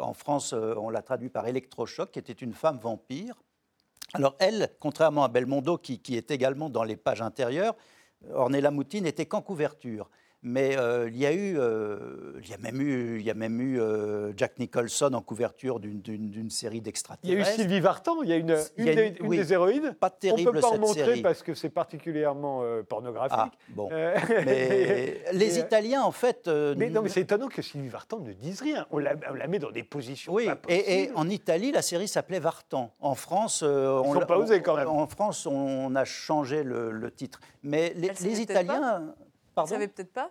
en 0.00 0.12
France, 0.12 0.52
on 0.52 0.90
l'a 0.90 1.02
traduit 1.02 1.28
par 1.28 1.46
Electrochoc, 1.46 2.10
qui 2.10 2.18
était 2.18 2.32
une 2.32 2.52
femme 2.52 2.78
vampire. 2.78 3.34
Alors 4.14 4.34
elle, 4.40 4.70
contrairement 4.80 5.22
à 5.22 5.28
Belmondo, 5.28 5.78
qui, 5.78 6.00
qui 6.00 6.16
est 6.16 6.32
également 6.32 6.68
dans 6.68 6.82
les 6.82 6.96
pages 6.96 7.22
intérieures, 7.22 7.76
Ornella 8.34 8.72
Muti 8.72 9.00
n'était 9.00 9.26
qu'en 9.26 9.40
couverture. 9.40 10.10
Mais 10.42 10.78
euh, 10.78 11.10
il 11.10 11.18
y 11.18 11.26
a 11.26 11.32
eu, 11.32 11.58
euh, 11.58 12.32
il 12.42 12.48
y 12.48 12.54
a 12.54 12.58
même 12.58 12.80
eu, 12.80 13.18
il 13.18 13.26
y 13.26 13.30
a 13.30 13.34
même 13.34 13.60
eu 13.60 13.78
euh, 13.78 14.32
Jack 14.36 14.58
Nicholson 14.58 15.10
en 15.12 15.20
couverture 15.20 15.80
d'une 15.80 16.48
série 16.48 16.80
d'extraterrestres. 16.80 17.28
Il 17.28 17.34
y 17.34 17.36
a 17.36 17.52
eu 17.52 17.56
Sylvie 17.56 17.80
Vartan, 17.80 18.22
il 18.22 18.30
y 18.30 18.32
a 18.32 18.36
une, 18.36 18.56
une, 18.78 18.84
des, 18.86 19.14
une 19.20 19.28
des, 19.28 19.52
héroïnes. 19.52 19.94
Pas 20.00 20.08
terrible 20.08 20.48
On 20.48 20.52
peut 20.52 20.60
pas 20.60 20.68
en 20.68 20.78
montrer 20.78 21.20
parce 21.20 21.42
que 21.42 21.52
c'est 21.52 21.68
particulièrement 21.68 22.64
pornographique. 22.88 23.36
Ah, 23.38 23.50
bon. 23.68 23.90
mais 24.30 25.22
les 25.32 25.58
Italiens, 25.58 26.02
en 26.02 26.12
fait. 26.12 26.48
mais 26.48 26.88
non, 26.88 27.02
mais 27.02 27.10
c'est 27.10 27.20
étonnant 27.20 27.48
que 27.48 27.60
Sylvie 27.60 27.88
Vartan 27.88 28.20
ne 28.20 28.32
dise 28.32 28.62
rien. 28.62 28.86
On 28.90 28.98
la, 28.98 29.14
on 29.30 29.34
la 29.34 29.46
met 29.46 29.58
dans 29.58 29.70
des 29.70 29.82
positions. 29.82 30.32
Oui. 30.32 30.46
Pas 30.46 30.58
et, 30.68 31.02
et, 31.02 31.10
en 31.16 31.28
Italie, 31.28 31.70
la 31.70 31.82
série 31.82 32.08
s'appelait 32.08 32.40
Vartan. 32.40 32.94
En 33.00 33.14
France, 33.14 33.62
on 33.62 34.14
n'a 34.14 34.24
pas 34.24 34.38
osé 34.38 34.62
quand 34.62 34.76
même. 34.76 34.88
En 34.88 35.06
France, 35.06 35.44
on 35.44 35.94
a 35.94 36.06
changé 36.06 36.62
le, 36.62 36.92
le 36.92 37.10
titre. 37.10 37.40
Mais 37.62 37.92
les, 37.94 38.10
les 38.22 38.40
Italiens. 38.40 39.12
Pardon 39.54 39.68
Vous 39.68 39.74
savez 39.74 39.88
peut-être 39.88 40.12
pas 40.12 40.30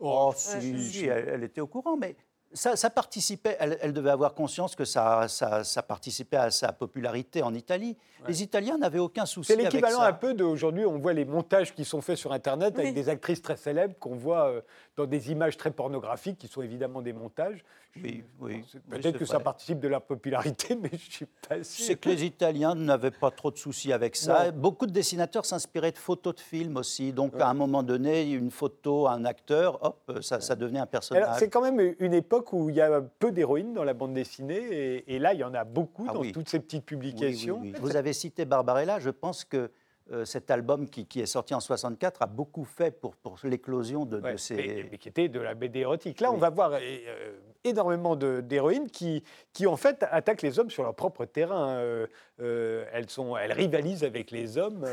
Oh, 0.00 0.32
si, 0.34 1.04
elle, 1.04 1.44
était 1.44 1.60
au 1.60 1.66
courant, 1.66 1.96
mais 1.96 2.16
ça, 2.52 2.90
participait, 2.90 3.56
elle, 3.60 3.92
devait 3.92 4.10
avoir 4.10 4.34
conscience 4.34 4.74
que 4.74 4.84
ça, 4.84 5.28
ça, 5.28 5.82
participait 5.82 6.38
à 6.38 6.50
sa 6.50 6.72
popularité 6.72 7.42
en 7.42 7.54
Italie. 7.54 7.96
Les 8.26 8.42
Italiens 8.42 8.78
n'avaient 8.78 8.98
aucun 8.98 9.26
souci 9.26 9.52
avec 9.52 9.66
ça. 9.66 9.70
C'est 9.70 9.76
l'équivalent 9.76 10.00
un 10.00 10.12
peu 10.12 10.34
d'aujourd'hui, 10.34 10.84
on 10.84 10.98
voit 10.98 11.12
les 11.12 11.26
montages 11.26 11.74
qui 11.74 11.84
sont 11.84 12.00
faits 12.00 12.16
sur 12.16 12.32
Internet 12.32 12.78
avec 12.78 12.94
des 12.94 13.08
actrices 13.08 13.42
très 13.42 13.56
célèbres 13.56 13.94
qu'on 13.98 14.16
voit 14.16 14.48
euh, 14.48 14.62
dans 15.00 15.06
des 15.06 15.32
images 15.32 15.56
très 15.56 15.70
pornographiques, 15.70 16.38
qui 16.38 16.48
sont 16.48 16.62
évidemment 16.62 17.00
des 17.00 17.12
montages. 17.12 17.64
Oui, 17.96 18.22
oui. 18.40 18.64
Peut-être 18.88 19.18
que 19.18 19.24
ça 19.24 19.40
participe 19.40 19.80
de 19.80 19.88
la 19.88 19.98
popularité, 19.98 20.76
mais 20.80 20.90
je 20.90 21.06
ne 21.06 21.10
suis 21.10 21.26
pas 21.26 21.64
sûr. 21.64 21.86
C'est 21.86 21.96
que 21.96 22.08
les 22.10 22.24
Italiens 22.24 22.74
n'avaient 22.74 23.10
pas 23.10 23.30
trop 23.30 23.50
de 23.50 23.56
soucis 23.56 23.92
avec 23.92 24.14
ça. 24.14 24.50
Beaucoup 24.50 24.86
de 24.86 24.92
dessinateurs 24.92 25.44
s'inspiraient 25.44 25.92
de 25.92 25.98
photos 25.98 26.34
de 26.34 26.40
films 26.40 26.76
aussi. 26.76 27.12
Donc, 27.12 27.34
à 27.40 27.48
un 27.48 27.54
moment 27.54 27.82
donné, 27.82 28.30
une 28.30 28.50
photo, 28.50 29.08
un 29.08 29.24
acteur, 29.24 29.82
hop, 29.82 30.18
ça, 30.20 30.40
ça 30.40 30.54
devenait 30.54 30.80
un 30.80 30.86
personnage. 30.86 31.36
C'est 31.38 31.48
quand 31.48 31.62
même 31.62 31.94
une 31.98 32.14
époque 32.14 32.52
où 32.52 32.68
il 32.68 32.76
y 32.76 32.80
a 32.80 33.00
peu 33.00 33.32
d'héroïnes 33.32 33.72
dans 33.72 33.84
la 33.84 33.94
bande 33.94 34.14
dessinée, 34.14 35.04
et, 35.06 35.18
là, 35.18 35.34
il 35.34 35.40
y 35.40 35.44
en 35.44 35.54
a 35.54 35.64
beaucoup 35.64 36.06
ah 36.08 36.12
dans 36.12 36.22
toutes 36.30 36.48
ces 36.48 36.60
petites 36.60 36.84
publications. 36.84 37.62
Vous 37.80 37.96
avez 37.96 38.12
cité 38.12 38.44
Barbarella, 38.44 39.00
je 39.00 39.10
pense 39.10 39.44
que 39.44 39.70
euh, 40.12 40.24
cet 40.24 40.50
album 40.50 40.88
qui, 40.88 41.06
est 41.20 41.26
sorti 41.26 41.54
en 41.54 41.60
64 41.60 42.22
a 42.22 42.26
beaucoup 42.26 42.64
fait 42.64 42.90
pour, 42.90 43.16
pour 43.16 43.38
l'éclosion 43.44 44.04
de, 44.04 44.20
ces... 44.36 44.86
Mais, 44.90 44.98
qui 44.98 45.08
était 45.08 45.28
de 45.28 45.40
la 45.40 45.54
BD 45.54 45.80
érotique. 45.80 46.20
Là, 46.20 46.32
on 46.32 46.36
va 46.36 46.50
voir, 46.50 46.72
euh, 46.74 47.32
énormément 47.64 48.16
d'héroïnes 48.16 48.90
qui, 48.90 49.22
qui, 49.52 49.66
en 49.66 49.76
fait, 49.76 50.04
attaquent 50.10 50.42
les 50.42 50.58
hommes 50.58 50.70
sur 50.70 50.82
leur 50.82 50.94
propre 50.94 51.24
terrain. 51.24 51.70
Euh, 51.76 52.06
euh, 52.40 52.84
elles, 52.92 53.10
sont, 53.10 53.36
elles 53.36 53.52
rivalisent 53.52 54.04
avec 54.04 54.30
les 54.30 54.56
hommes, 54.56 54.86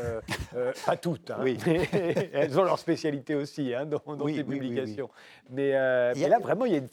pas 0.84 0.96
toutes, 0.96 1.30
hein, 1.30 1.38
oui. 1.42 1.58
elles 2.32 2.58
ont 2.58 2.64
leur 2.64 2.78
spécialité 2.78 3.34
aussi 3.34 3.74
hein, 3.74 3.86
dans, 3.86 4.16
dans 4.16 4.26
ces 4.26 4.44
publications. 4.44 5.08
mais, 5.50 5.72
là, 5.72 6.38
vraiment, 6.40 6.66
il 6.66 6.72
y 6.72 6.74
a 6.74 6.78
une 6.78 6.88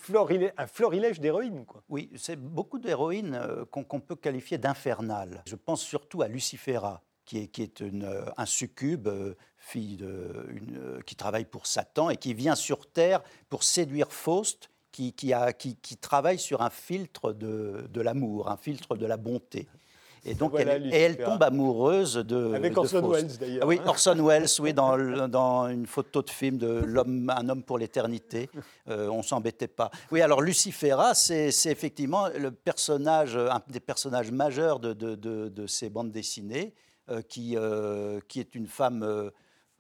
un 0.58 0.68
florilège 0.68 1.20
d'héroïnes. 1.20 1.66
Oui, 1.90 2.10
c'est 2.16 2.40
beaucoup 2.40 2.80
d'héroïnes 2.80 3.40
qu'on 3.72 4.00
peut 4.00 4.16
qualifier 4.16 4.58
d'infernales. 4.58 5.44
Je 5.46 5.56
pense 5.56 5.82
surtout 5.82 6.22
à 6.22 6.28
Lucifera 6.28 7.02
qui 7.26 7.40
est, 7.40 7.48
qui 7.48 7.64
est 7.64 7.80
une, 7.80 8.08
un 8.38 8.46
succube, 8.46 9.10
fille 9.58 9.98
de, 9.98 10.46
une, 10.50 11.04
qui 11.06 11.16
travaille 11.16 11.46
pour 11.46 11.68
Satan 11.68 12.10
et 12.10 12.18
qui 12.18 12.34
vient 12.34 12.56
sur 12.56 12.88
Terre 12.88 13.22
pour 13.50 13.64
séduire 13.64 14.12
Faust, 14.12 14.70
qui, 14.92 15.12
qui, 15.14 15.34
a, 15.34 15.52
qui, 15.52 15.76
qui 15.76 15.98
travaille 15.98 16.40
sur 16.40 16.62
un 16.62 16.70
filtre 16.70 17.34
de, 17.34 17.88
de 17.90 18.02
l'amour, 18.02 18.50
un 18.50 18.58
filtre 18.58 18.96
de 18.96 19.06
la 19.06 19.18
bonté. 19.18 19.68
Et 20.28 20.34
donc, 20.34 20.54
elle, 20.58 20.92
et 20.92 20.98
elle 20.98 21.18
tombe 21.18 21.44
amoureuse 21.44 22.16
de. 22.16 22.56
Avec 22.56 22.76
Orson 22.76 23.08
Welles, 23.08 23.38
d'ailleurs. 23.40 23.60
Ah 23.64 23.68
oui, 23.68 23.80
Orson 23.86 24.26
Welles, 24.26 24.48
oui, 24.60 24.74
dans, 24.74 25.28
dans, 25.28 25.68
une 25.68 25.86
photo 25.86 26.24
de 26.24 26.32
film 26.32 26.58
de 26.58 26.68
l'homme, 26.68 27.30
Un 27.30 27.48
homme 27.48 27.62
pour 27.62 27.78
l'éternité. 27.78 28.50
Euh, 28.90 29.08
on 29.10 29.22
s'embêtait 29.22 29.68
pas. 29.68 29.92
Oui, 30.12 30.22
alors 30.22 30.42
Lucifera, 30.42 31.14
c'est 31.14 31.50
effectivement 31.66 32.28
le 32.30 32.50
personnage, 32.52 33.38
un 33.38 33.62
des 33.68 33.80
personnages 33.80 34.32
majeurs 34.32 34.80
de, 34.80 34.94
de, 34.94 35.16
de, 35.16 35.68
ces 35.68 35.90
bandes 35.90 36.12
dessinées, 36.12 36.74
euh, 36.74 36.85
qui, 37.30 37.56
euh, 37.58 38.20
qui 38.28 38.40
est 38.40 38.56
une 38.56 38.68
femme 38.68 39.04
euh, 39.04 39.30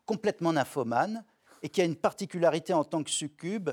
complètement 0.05 0.53
nymphomane 0.53 1.23
et 1.61 1.69
qui 1.69 1.82
a 1.82 1.86
une 1.86 1.95
particularité 1.95 2.73
en 2.73 2.84
tant 2.84 3.03
que 3.03 3.09
succube, 3.09 3.71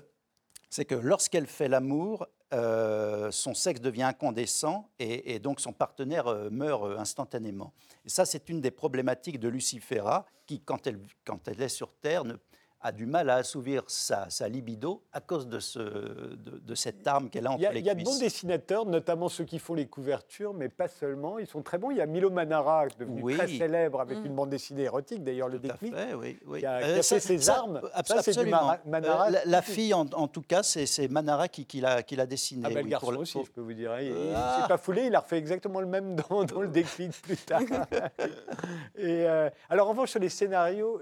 c'est 0.71 0.87
que 0.87 0.95
lorsqu'elle 0.95 1.47
fait 1.47 1.69
l'amour, 1.69 2.27
euh, 2.55 3.31
son 3.31 3.55
sexe 3.55 3.81
devient 3.81 4.03
incandescent 4.03 4.91
et, 4.99 5.39
donc 5.39 5.59
son 5.61 5.73
partenaire 5.73 6.27
euh, 6.27 6.51
meurt 6.51 6.85
euh, 6.85 6.99
instantanément. 6.99 7.73
Et 8.05 8.11
ça, 8.11 8.27
c'est 8.27 8.51
une 8.51 8.61
des 8.61 8.71
problématiques 8.71 9.41
de 9.41 9.49
Lucifera, 9.49 10.27
qui, 10.47 10.61
quand 10.61 10.87
elle, 10.87 11.01
quand 11.25 11.49
elle 11.49 11.63
est 11.63 11.69
sur 11.69 11.95
Terre, 11.95 12.25
ne, 12.25 12.35
a 12.83 12.93
du 12.93 13.07
mal 13.07 13.31
à 13.31 13.37
assouvir 13.37 13.85
sa, 13.87 14.27
libido 14.49 15.03
à 15.13 15.21
cause 15.21 15.47
de, 15.47 15.61
ce, 15.61 15.79
de, 15.79 16.75
cette 16.75 17.07
arme 17.07 17.31
qu'elle 17.31 17.47
a 17.47 17.53
entre 17.53 17.61
les 17.61 17.69
cuisses. 17.69 17.81
Il 17.81 17.87
y 17.87 17.91
a 17.91 17.95
de 17.95 18.03
bons 18.03 18.19
dessinateurs, 18.19 18.87
notamment 18.87 19.29
ceux 19.29 19.45
qui 19.45 19.59
font 19.59 19.75
les 19.75 19.87
couvertures, 19.87 20.53
mais 20.53 20.69
pas 20.69 20.89
seulement. 20.89 21.39
Ils 21.39 21.47
sont 21.47 21.63
très 21.63 21.79
bons. 21.79 21.91
Il 21.91 21.99
y 21.99 22.01
a 22.01 22.07
Milo 22.07 22.31
Manara, 22.31 22.87
devenu 22.99 23.35
très 23.35 23.47
célèbre 23.47 24.01
avec 24.01 24.19
mm. 24.19 24.27
une 24.27 24.35
bande 24.35 24.51
dessinée 24.51 24.83
érotique, 24.83 25.23
d'ailleurs, 25.23 25.49
le 25.49 25.59
déclic, 25.59 25.95
oui, 26.17 26.39
oui. 26.47 26.61
qui 26.61 26.67
a, 26.67 26.79
euh, 26.79 27.03
ses 27.03 27.51
armes. 27.51 27.81
Ça, 28.05 28.43
du 28.43 28.51
Manara. 28.51 29.29
Euh, 29.29 29.39
la, 29.45 29.63
fille, 29.63 29.95
en, 29.95 30.05
tout 30.29 30.43
cas, 30.43 30.63
c'est 30.63 31.09
Manara 31.09 31.49
qui, 31.49 31.67
qui 31.67 31.81
l'a 31.81 32.03
dessiné. 32.27 32.63
Ah, 32.67 32.71
ben, 32.71 32.85
le 32.85 32.91
garçon 32.91 33.17
aussi, 33.17 33.39
je 33.45 33.51
peux 33.51 33.61
vous 33.61 33.75
dire. 33.75 33.99
Il 34.01 34.13
ne 34.13 34.33
ah. 34.35 34.59
s'est 34.63 34.69
pas 34.69 34.79
foulé, 34.79 35.07
il 35.07 35.15
a 35.15 35.21
refait 35.21 35.39
exactement 35.39 35.81
le 35.81 35.87
même 35.87 36.17
dans, 36.17 36.61
le 36.61 36.69
déclic 36.69 37.13
plus 37.23 37.37
tard. 37.37 37.63
Et, 38.97 39.27
euh, 39.27 39.51
alors, 39.69 39.87
en 39.87 39.91
revanche, 39.91 40.11
sur 40.11 40.21
les 40.21 40.29
scénarios, 40.29 41.01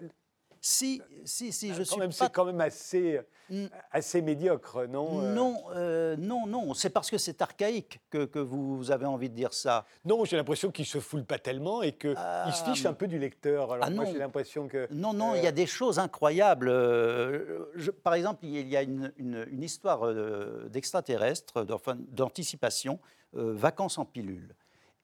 si, 0.62 1.00
si, 1.24 1.52
si, 1.52 1.72
je 1.72 1.82
suis 1.82 1.98
pas... 1.98 2.10
C'est 2.10 2.32
quand 2.32 2.44
même 2.44 2.60
assez, 2.60 3.20
hmm. 3.48 3.66
assez 3.90 4.20
médiocre, 4.20 4.86
non 4.86 5.22
euh? 5.22 5.34
Non, 5.34 5.62
euh, 5.74 6.16
non, 6.18 6.46
non. 6.46 6.74
C'est 6.74 6.90
parce 6.90 7.10
que 7.10 7.16
c'est 7.16 7.40
archaïque 7.40 8.00
que, 8.10 8.26
que, 8.26 8.38
vous 8.38 8.90
avez 8.90 9.06
envie 9.06 9.30
de 9.30 9.34
dire 9.34 9.54
ça. 9.54 9.86
Non, 10.04 10.26
j'ai 10.26 10.36
l'impression 10.36 10.70
qu'il 10.70 10.84
se 10.84 11.00
foule 11.00 11.24
pas 11.24 11.38
tellement 11.38 11.82
et 11.82 11.92
qu'il 11.92 12.14
ah, 12.16 12.52
se 12.52 12.62
fiche 12.64 12.84
un 12.84 12.92
peu 12.92 13.06
du 13.06 13.18
lecteur. 13.18 13.72
Alors 13.72 13.86
ah, 13.88 13.90
moi, 13.90 14.04
j'ai 14.04 14.18
l'impression 14.18 14.68
que... 14.68 14.86
Non, 14.92 15.14
non, 15.14 15.34
il 15.34 15.42
y 15.42 15.46
a 15.46 15.50
euh, 15.50 15.52
des 15.52 15.66
choses 15.66 15.98
incroyables. 15.98 16.70
par 18.02 18.14
exemple, 18.14 18.44
il 18.44 18.68
y 18.68 18.76
a 18.76 18.82
une, 18.82 19.12
une, 19.16 19.46
une 19.50 19.62
histoire 19.62 20.12
d'extraterrestre, 20.68 21.64
d'anticipation, 22.10 22.98
Vacances 23.32 23.96
en 23.96 24.04
pilule. 24.04 24.54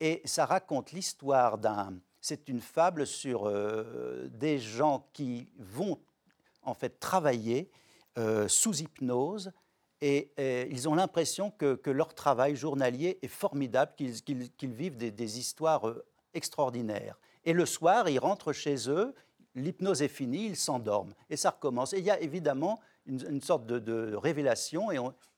Et 0.01 0.21
ça 0.27 0.45
raconte 0.45 0.93
l'histoire 0.93 1.57
d'un 1.57 1.95
c'est 2.27 2.49
une 2.49 2.61
fable 2.61 3.07
sur 3.07 3.47
euh, 3.47 4.27
des 4.33 4.59
gens 4.59 5.07
qui 5.12 5.49
vont 5.61 6.01
en 6.62 6.74
fait 6.74 6.99
travailler 6.99 7.70
euh, 8.18 8.49
sous 8.49 8.74
hypnose 8.79 9.53
et, 10.01 10.33
ils 10.70 10.89
ont 10.89 10.97
l'impression 10.97 11.53
que, 11.53 11.79
leur 11.89 12.14
travail 12.14 12.57
journalier 12.57 13.18
est 13.22 13.29
formidable, 13.29 13.93
qu'ils 13.97 14.72
vivent 14.72 14.97
des, 14.97 15.39
histoires 15.39 15.89
euh, 15.89 16.05
extraordinaires. 16.35 17.16
Et 17.45 17.53
le 17.53 17.64
soir, 17.64 18.09
ils 18.09 18.18
rentrent 18.18 18.53
chez 18.53 18.91
eux, 18.91 19.14
l'hypnose 19.55 20.03
est 20.03 20.09
finie, 20.09 20.47
ils 20.47 20.57
s'endorment 20.57 21.14
et 21.31 21.37
ça 21.37 21.51
recommence. 21.51 21.93
Et 21.93 21.99
il 21.99 22.05
y 22.05 22.11
a 22.11 22.20
évidemment 22.20 22.81
une, 23.07 23.41
sorte 23.41 23.66
de, 23.66 24.16
révélation 24.16 24.89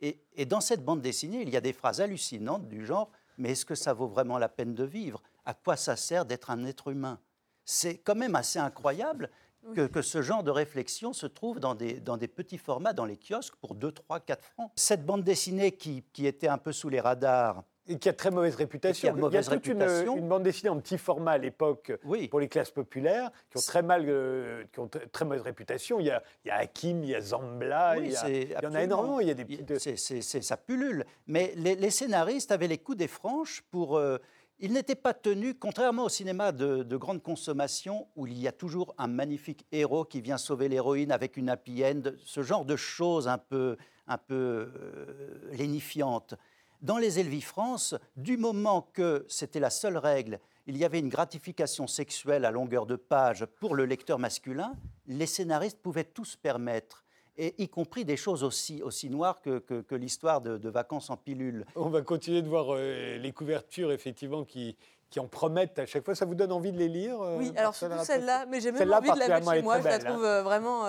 et, 0.01 0.18
et 0.32 0.47
dans 0.47 0.62
cette 0.62 0.82
bande 0.82 1.03
dessinée, 1.03 1.43
il 1.43 1.51
y 1.51 1.57
a 1.57 1.61
des 1.61 1.74
phrases 1.74 2.01
hallucinantes 2.01 2.66
du 2.66 2.86
genre 2.86 3.11
mais 3.39 3.53
est-ce 3.53 3.64
que 3.64 3.76
ça 3.76 3.95
vaut 3.95 4.09
vraiment 4.09 4.36
la 4.36 4.49
peine 4.49 4.74
de 4.74 4.84
vivre? 4.84 5.22
À 5.49 5.55
quoi 5.55 5.76
ça 5.76 5.96
sert 5.96 6.26
d'être 6.26 6.51
un 6.51 6.66
être 6.66 6.88
humain 6.88 7.18
C'est 7.64 7.96
quand 7.96 8.14
même 8.14 8.34
assez 8.34 8.59
incroyable 8.59 9.30
que, 9.74 10.03
ce 10.03 10.20
genre 10.20 10.42
de 10.42 10.51
réflexion 10.51 11.14
se 11.14 11.26
trouve 11.26 11.59
dans 11.59 11.74
des, 11.74 12.01
dans 12.01 12.18
des 12.18 12.28
petits 12.28 12.59
formats, 12.59 12.92
dans 12.92 13.07
les 13.07 13.16
kiosques, 13.16 13.57
pour 13.57 13.74
2, 13.74 13.90
3, 13.90 14.20
4 14.20 14.44
francs. 14.44 14.70
Cette 14.76 15.07
bande 15.07 15.24
dessinée 15.24 15.72
qui, 15.72 16.05
qui 16.12 16.26
était 16.26 16.49
un 16.49 16.59
peu 16.59 16.72
sous 16.72 16.90
les 16.90 17.01
radars, 17.01 17.64
et 17.88 17.99
qui 17.99 18.09
a 18.09 18.12
très 18.12 18.30
mauvaise 18.30 18.55
réputation. 18.55 19.09
il 19.09 19.34
y 19.34 19.36
a 19.36 19.42
toute 19.42 19.66
Une, 19.66 20.28
bande 20.28 20.42
dessinée 20.42 20.68
en 20.68 20.78
petit 20.78 20.99
format 20.99 21.32
à 21.32 21.38
l'époque 21.38 21.92
pour 22.30 22.40
les 22.40 22.49
classes 22.49 22.70
populaires 22.70 23.30
qui 23.51 23.57
ont 23.57 23.66
très 23.66 23.82
mal, 23.82 24.05
euh, 24.07 24.64
qui 24.72 24.80
ont 24.80 24.90
très 25.11 25.24
mauvaise 25.24 25.42
réputation. 25.42 25.99
Il 25.99 26.07
y 26.07 26.11
a, 26.11 26.22
il 26.44 26.49
y 26.49 26.51
a 26.51 26.57
Hakim, 26.57 27.03
il 27.03 27.11
y 27.11 27.14
a 27.14 27.20
Zambla, 27.20 27.96
il, 27.99 28.12
y 28.12 28.66
en 28.66 28.74
a 28.74 28.82
énormément. 28.82 29.20
Il 29.20 29.28
y 29.28 29.30
a 29.30 29.34
des 29.34 29.78
c'est, 29.78 30.20
ça 30.20 30.57
pullule. 30.59 31.07
Mais 31.26 31.55
les, 31.57 31.90
scénaristes 31.90 32.53
avaient 32.53 32.68
les 32.68 32.78
coups 32.78 32.99
des 32.99 33.09
franches 33.09 33.62
pour. 33.70 33.96
Euh, 33.96 34.18
il 34.61 34.72
n'était 34.72 34.96
pas 34.96 35.14
tenu, 35.14 35.54
contrairement 35.54 36.04
au 36.04 36.09
cinéma 36.09 36.50
de, 36.50 36.96
grande 36.96 37.22
consommation, 37.22 38.09
où 38.16 38.26
il 38.26 38.38
y 38.38 38.48
a 38.48 38.52
toujours 38.52 38.94
un 38.98 39.06
magnifique 39.06 39.64
héros 39.70 40.04
qui 40.04 40.20
vient 40.20 40.38
sauver 40.38 40.68
l'héroïne 40.68 41.12
avec 41.12 41.36
une 41.36 41.48
happy 41.48 41.84
end, 41.84 42.02
ce 42.24 42.42
genre 42.42 42.64
de 42.64 42.74
choses 42.74 43.28
un 43.28 43.38
peu, 43.38 43.76
un 44.09 44.18
peu 44.18 44.34
euh, 44.74 45.50
lénifiantes. 45.52 46.34
Dans 46.82 46.98
les 46.98 47.20
Elvis 47.20 47.42
France, 47.42 47.94
du 48.16 48.36
moment 48.36 48.82
que 48.92 49.24
c'était 49.28 49.61
la 49.61 49.70
seule 49.70 49.96
règle, 49.96 50.40
il 50.66 50.76
y 50.76 50.84
avait 50.84 50.98
une 50.98 51.09
gratification 51.09 51.86
sexuelle 51.86 52.44
à 52.44 52.50
longueur 52.50 52.86
de 52.86 52.96
page 52.96 53.46
pour 53.61 53.74
le 53.74 53.84
lecteur 53.84 54.18
masculin, 54.18 54.74
les 55.06 55.26
scénaristes 55.26 55.80
pouvaient 55.80 56.04
tout 56.04 56.24
se 56.24 56.36
permettre 56.36 57.04
et 57.39 57.55
y 57.62 57.68
compris 57.68 58.05
des 58.05 58.16
choses 58.16 58.43
aussi, 58.43 58.82
aussi 58.82 59.09
noires 59.09 59.41
que, 59.41 59.59
que, 59.61 59.95
l'histoire 59.95 60.41
de, 60.41 60.68
vacances 60.68 61.09
en 61.09 61.16
pilule. 61.16 61.64
On 61.76 61.89
va 61.89 62.03
continuer 62.03 62.43
de 62.43 62.49
voir 62.49 62.66
euh, 62.70 63.16
les 63.16 63.32
couvertures, 63.32 63.93
effectivement, 63.93 64.45
qui, 64.45 64.76
qui 65.09 65.20
en 65.20 65.28
promettent 65.28 65.78
à 65.78 65.86
chaque 65.86 66.05
fois. 66.05 66.14
Ça 66.14 66.26
vous 66.26 66.34
donne 66.34 66.53
envie 66.53 66.72
de 66.72 66.78
les 66.78 66.89
lire 66.89 67.20
euh, 67.22 67.39
Oui, 67.39 67.53
alors 67.57 67.74
surtout 67.74 68.05
celle-là, 68.05 68.47
mais 68.47 68.61
j'ai 68.61 68.72
même 68.72 68.93
envie 68.93 69.11
de 69.12 69.18
la 69.18 69.28
mettre 69.28 69.53
chez 69.53 69.62
moi. 69.62 69.80
Je 69.80 69.84
la 69.84 69.99
trouve 69.99 70.24
hein. 70.24 70.28
euh, 70.28 70.43
vraiment 70.43 70.84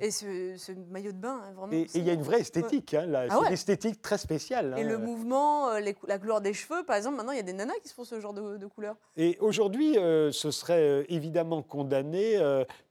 et 0.00 0.10
ce, 0.10 0.72
maillot 0.90 1.12
de 1.12 1.18
bain, 1.18 1.40
hein, 1.44 1.52
vraiment. 1.54 1.72
Et 1.72 1.86
il 1.94 2.04
y 2.04 2.10
a 2.10 2.12
une 2.12 2.22
vraie 2.22 2.40
esthétique, 2.40 2.94
hein, 2.94 3.06
là. 3.06 3.26
Ah 3.28 3.36
c'est 3.38 3.46
une 3.46 3.52
esthétique 3.52 4.02
très 4.02 4.18
spéciale. 4.18 4.74
Et 4.78 4.84
le 4.84 4.94
hein. 4.94 4.98
mouvement, 4.98 5.70
euh, 5.70 5.80
la 6.06 6.18
couleur 6.18 6.40
des 6.40 6.54
cheveux, 6.54 6.84
par 6.84 6.96
exemple, 6.96 7.16
maintenant 7.16 7.32
il 7.32 7.36
y 7.36 7.40
a 7.40 7.44
des 7.44 7.52
nanas 7.52 7.74
qui 7.82 7.88
se 7.88 7.94
font 7.94 8.04
ce 8.04 8.20
genre 8.20 8.32
de, 8.32 8.56
de 8.56 8.66
couleur. 8.66 8.96
Et 9.16 9.36
aujourd'hui, 9.40 9.98
euh, 9.98 10.32
ce 10.32 10.50
serait 10.50 10.80
euh, 10.80 11.04
évidemment 11.08 11.62
condamné, 11.62 12.38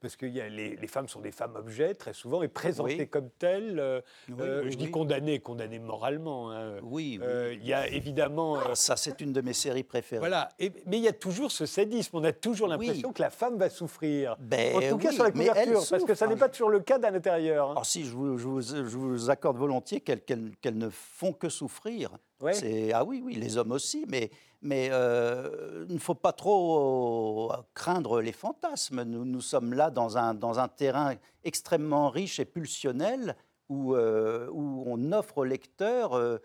parce 0.01 0.15
que 0.15 0.25
y 0.25 0.41
a 0.41 0.49
les, 0.49 0.87
femmes 0.87 1.07
sont 1.07 1.21
des 1.21 1.31
femmes 1.31 1.55
objets 1.55 1.93
très 1.95 2.13
souvent, 2.13 2.43
et 2.43 2.47
présentées 2.47 3.07
comme 3.07 3.29
telles. 3.29 4.03
je 4.27 4.75
dis 4.75 4.91
condamnées, 4.91 5.39
condamnées 5.39 5.79
moralement. 5.79 6.51
Oui, 6.83 7.19
Il 7.53 7.65
y 7.65 7.73
a 7.73 7.87
évidemment. 7.87 8.57
Ah, 8.59 8.75
ça, 8.75 8.95
c'est 8.95 9.21
une 9.21 9.33
de 9.33 9.41
mes 9.41 9.53
séries 9.53 9.83
préférées. 9.83 10.19
Voilà. 10.19 10.49
mais 10.59 10.97
il 10.97 11.03
y 11.03 11.07
a 11.07 11.13
toujours 11.13 11.51
ce 11.51 11.65
sadisme. 11.65 12.17
On 12.17 12.23
a 12.23 12.33
toujours 12.33 12.67
l'impression 12.67 13.11
que 13.13 13.21
la 13.21 13.29
femme 13.29 13.57
va 13.57 13.69
souffrir. 13.69 14.35
Ben, 14.39 14.75
en 14.75 14.89
tout 14.89 14.97
cas 14.97 15.11
sur 15.11 15.23
la 15.23 15.31
couverture, 15.31 15.81
parce 15.89 16.03
que 16.03 16.13
ça 16.13 16.27
n'est 16.27 16.35
pas 16.35 16.49
toujours 16.49 16.69
le 16.69 16.79
cas 16.79 16.98
à 17.03 17.11
l'intérieur. 17.11 17.77
Hein. 17.77 17.83
si, 17.83 18.05
je 18.05 18.13
vous, 18.13 19.29
accorde 19.29 19.57
volontiers 19.57 20.01
qu'elles 20.01 20.77
ne 20.77 20.89
font 20.89 21.33
que 21.33 21.49
souffrir. 21.49 22.17
Ah 22.93 23.03
oui, 23.03 23.21
oui, 23.23 23.35
les 23.35 23.57
hommes 23.57 23.71
aussi, 23.71 24.05
mais, 24.07 24.29
mais 24.61 24.89
euh, 24.91 25.85
il 25.89 25.95
ne 25.95 25.99
faut 25.99 26.15
pas 26.15 26.31
trop 26.31 27.51
craindre 27.73 28.21
les 28.21 28.31
fantasmes. 28.31 29.03
Nous, 29.03 29.25
nous 29.25 29.41
sommes 29.41 29.73
là 29.73 29.89
dans 29.89 30.17
un, 30.17 30.33
dans 30.33 30.59
un 30.59 30.67
terrain 30.67 31.15
extrêmement 31.43 32.09
riche 32.09 32.39
et 32.39 32.45
pulsionnel 32.45 33.35
où, 33.69 33.95
euh, 33.95 34.49
où 34.51 34.83
on 34.87 35.11
offre 35.11 35.39
au 35.39 35.43
lecteur 35.43 36.15
euh, 36.15 36.39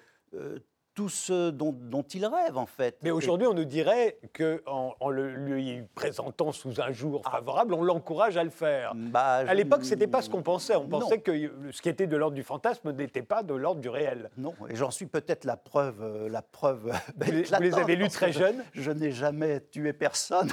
tout 0.94 1.08
ce 1.08 1.50
dont, 1.50 1.74
il 2.14 2.24
rêve, 2.24 2.56
en 2.56 2.66
fait. 2.66 2.98
Mais 3.02 3.10
aujourd'hui, 3.10 3.46
on 3.46 3.54
nous 3.54 3.64
dirait 3.64 4.18
qu'en 4.36 4.94
en, 5.00 5.10
le 5.10 5.28
lui 5.34 5.82
présentant 5.94 6.52
sous 6.52 6.80
un 6.80 6.92
jour 6.92 7.22
ah. 7.24 7.32
favorable, 7.32 7.74
on 7.74 7.82
l'encourage 7.82 8.36
à 8.36 8.44
le 8.44 8.50
faire. 8.50 8.92
Bah, 8.94 9.42
à 9.46 9.54
l'époque, 9.54 9.84
ce 9.84 9.90
n'était 9.90 10.06
pas 10.06 10.22
ce 10.22 10.30
qu'on 10.30 10.42
pensait. 10.42 10.76
On 10.76 10.88
pensait 10.88 11.18
que 11.18 11.32
ce 11.72 11.82
qui 11.82 11.88
était 11.88 12.06
de 12.06 12.16
l'ordre 12.16 12.36
du 12.36 12.42
fantasme 12.42 12.92
n'était 12.92 13.22
pas 13.22 13.42
de 13.42 13.54
l'ordre 13.54 13.80
du 13.80 13.88
réel. 13.88 14.30
Non, 14.36 14.54
et 14.68 14.76
j'en 14.76 14.90
suis 14.90 15.06
peut-être 15.06 15.44
la 15.44 15.56
preuve. 15.56 16.02
Euh, 16.02 16.28
la 16.28 16.42
preuve 16.42 16.92
vous, 17.16 17.32
les, 17.60 17.74
avez 17.74 17.96
lus 17.96 18.08
très 18.08 18.32
jeunes? 18.32 18.64
Je, 18.72 18.90
n'ai 18.90 19.10
jamais 19.10 19.60
tué 19.60 19.92
personne. 19.92 20.50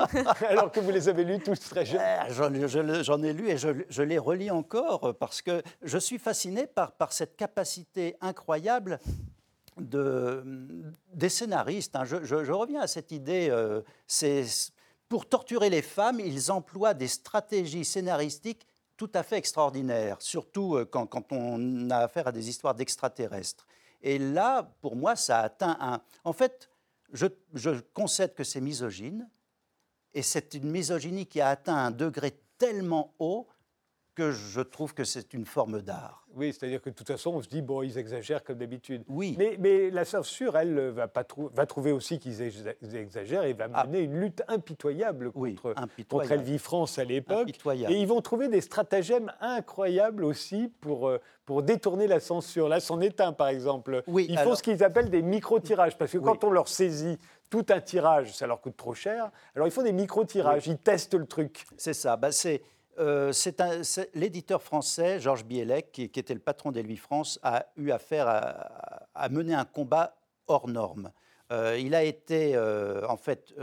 Alors 0.48 0.72
que 0.72 0.80
vous 0.80 0.90
les 0.90 1.08
avez 1.08 1.24
lus 1.24 1.38
tous 1.38 1.58
très 1.60 1.84
jeunes? 1.84 2.00
J'en 2.28 3.22
ai 3.22 3.32
lu 3.32 3.48
et 3.48 3.56
je, 3.56 3.68
je, 3.88 4.02
les 4.02 4.18
relis 4.18 4.50
encore 4.50 5.14
parce 5.18 5.42
que 5.42 5.62
je 5.82 5.98
suis 5.98 6.18
fasciné 6.18 6.66
par, 6.66 6.92
par 6.92 7.12
cette 7.12 7.36
capacité 7.36 8.16
incroyable 8.20 8.98
de, 9.80 10.44
des 11.14 11.28
scénaristes. 11.28 11.96
Hein. 11.96 12.04
Je, 12.04 12.52
reviens 12.52 12.80
à 12.80 12.86
cette 12.86 13.12
idée, 13.12 13.48
euh, 13.50 13.82
pour 15.08 15.28
torturer 15.28 15.70
les 15.70 15.82
femmes, 15.82 16.20
ils 16.20 16.50
emploient 16.50 16.94
des 16.94 17.08
stratégies 17.08 17.84
scénaristiques 17.84 18.66
tout 18.96 19.10
à 19.14 19.22
fait 19.22 19.36
extraordinaires, 19.36 20.16
surtout 20.20 20.76
euh, 20.76 20.84
quand, 20.84 21.06
quand 21.06 21.32
on 21.32 21.90
a 21.90 21.98
affaire 21.98 22.26
à 22.26 22.32
des 22.32 22.48
histoires 22.48 22.74
d'extraterrestres. 22.74 23.66
Et 24.02 24.18
là, 24.18 24.74
pour 24.80 24.96
moi, 24.96 25.16
ça 25.16 25.40
atteint 25.40 25.76
un... 25.80 26.00
En 26.24 26.32
fait, 26.32 26.68
je, 27.12 27.26
je 27.54 27.70
concède 27.94 28.34
que 28.34 28.44
c'est 28.44 28.60
misogyne, 28.60 29.28
et 30.14 30.22
c'est 30.22 30.54
une 30.54 30.70
misogynie 30.70 31.26
qui 31.26 31.40
a 31.40 31.48
atteint 31.48 31.76
un 31.76 31.90
degré 31.90 32.40
tellement 32.58 33.14
haut 33.18 33.46
que 34.18 34.32
je 34.32 34.60
trouve 34.60 34.94
que 34.94 35.04
c'est 35.04 35.32
une 35.32 35.44
forme 35.44 35.80
d'art. 35.80 36.26
Oui, 36.34 36.52
c'est-à-dire 36.52 36.82
que 36.82 36.90
de 36.90 36.94
toute 36.96 37.06
façon, 37.06 37.34
on 37.36 37.40
se 37.40 37.48
dit, 37.48 37.62
bon, 37.62 37.82
ils 37.82 37.98
exagèrent 37.98 38.42
comme 38.42 38.58
d'habitude. 38.58 39.04
Oui. 39.06 39.36
Mais, 39.38 39.56
mais, 39.60 39.90
la 39.90 40.04
censure, 40.04 40.56
elle, 40.56 40.90
va, 40.90 41.06
pas 41.06 41.24
va 41.54 41.66
trouver 41.66 41.92
aussi 41.92 42.18
qu'ils 42.18 42.42
exagèrent 42.42 43.44
et 43.44 43.52
va 43.52 43.68
ah. 43.72 43.86
mener 43.86 44.00
une 44.00 44.18
lutte 44.18 44.42
impitoyable 44.48 45.30
contre, 45.30 45.72
contre 46.08 46.32
Elvie 46.32 46.58
France 46.58 46.98
à 46.98 47.04
l'époque. 47.04 47.50
Et 47.88 48.00
ils 48.00 48.08
vont 48.08 48.20
trouver 48.20 48.48
des 48.48 48.60
stratagèmes 48.60 49.32
incroyables 49.40 50.24
aussi 50.24 50.72
pour, 50.80 51.08
euh, 51.08 51.20
pour 51.46 51.62
détourner 51.62 52.08
la 52.08 52.18
censure. 52.18 52.68
Là, 52.68 52.80
c'en 52.80 53.00
est 53.00 53.20
un, 53.20 53.32
par 53.32 53.46
exemple. 53.46 54.02
Oui, 54.08 54.26
ils 54.28 54.38
font 54.38 54.56
ce 54.56 54.64
qu'ils 54.64 54.82
appellent 54.82 55.10
des 55.10 55.22
micro-tirages, 55.22 55.96
parce 55.96 56.10
que 56.10 56.18
quand 56.18 56.42
on 56.42 56.50
leur 56.50 56.66
saisit 56.66 57.18
tout 57.50 57.66
un 57.68 57.80
tirage, 57.80 58.34
ça 58.34 58.48
leur 58.48 58.60
coûte 58.60 58.76
trop 58.76 58.94
cher. 58.94 59.30
Alors, 59.54 59.68
ils 59.68 59.72
font 59.72 59.84
des 59.84 59.92
micro-tirages, 59.92 60.66
ils 60.66 60.78
testent 60.78 61.14
le 61.14 61.26
truc. 61.26 61.66
C'est 61.76 61.94
ça. 61.94 62.16
Bah, 62.16 62.32
c'est 62.32 62.62
euh, 62.98 63.32
c'est 63.32 63.60
l'éditeur 64.14 64.62
français, 64.62 65.20
Georges 65.20 65.44
Bielek, 65.44 65.92
qui, 65.92 66.02
était 66.02 66.34
le 66.34 66.40
patron 66.40 66.72
d'Elvi 66.72 66.96
France, 66.96 67.38
a 67.42 67.66
eu 67.76 67.90
affaire 67.90 68.26
à, 69.14 69.28
mener 69.28 69.54
un 69.54 69.64
combat 69.64 70.16
hors 70.46 70.68
norme. 70.68 71.12
Euh, 71.50 71.78
il 71.78 71.94
a 71.94 72.02
été, 72.02 72.54
euh, 72.54 73.06
en 73.08 73.16
fait, 73.16 73.54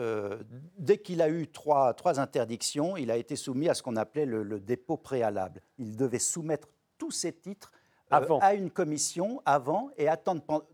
dès 0.77 0.97
qu'il 0.97 1.21
a 1.21 1.29
eu 1.29 1.47
trois, 1.47 1.93
trois, 1.93 2.19
interdictions, 2.19 2.97
il 2.97 3.11
a 3.11 3.17
été 3.17 3.35
soumis 3.35 3.69
à 3.69 3.73
ce 3.73 3.83
qu'on 3.83 3.95
appelait 3.95 4.25
le, 4.25 4.59
dépôt 4.59 4.97
préalable. 4.97 5.61
Il 5.77 5.95
devait 5.95 6.19
soumettre 6.19 6.67
tous 6.97 7.11
ses 7.11 7.33
titres 7.33 7.71
à 8.09 8.53
une 8.53 8.71
commission 8.71 9.41
avant 9.45 9.89
et 9.97 10.07
attendre 10.07 10.41
pendant 10.41 10.65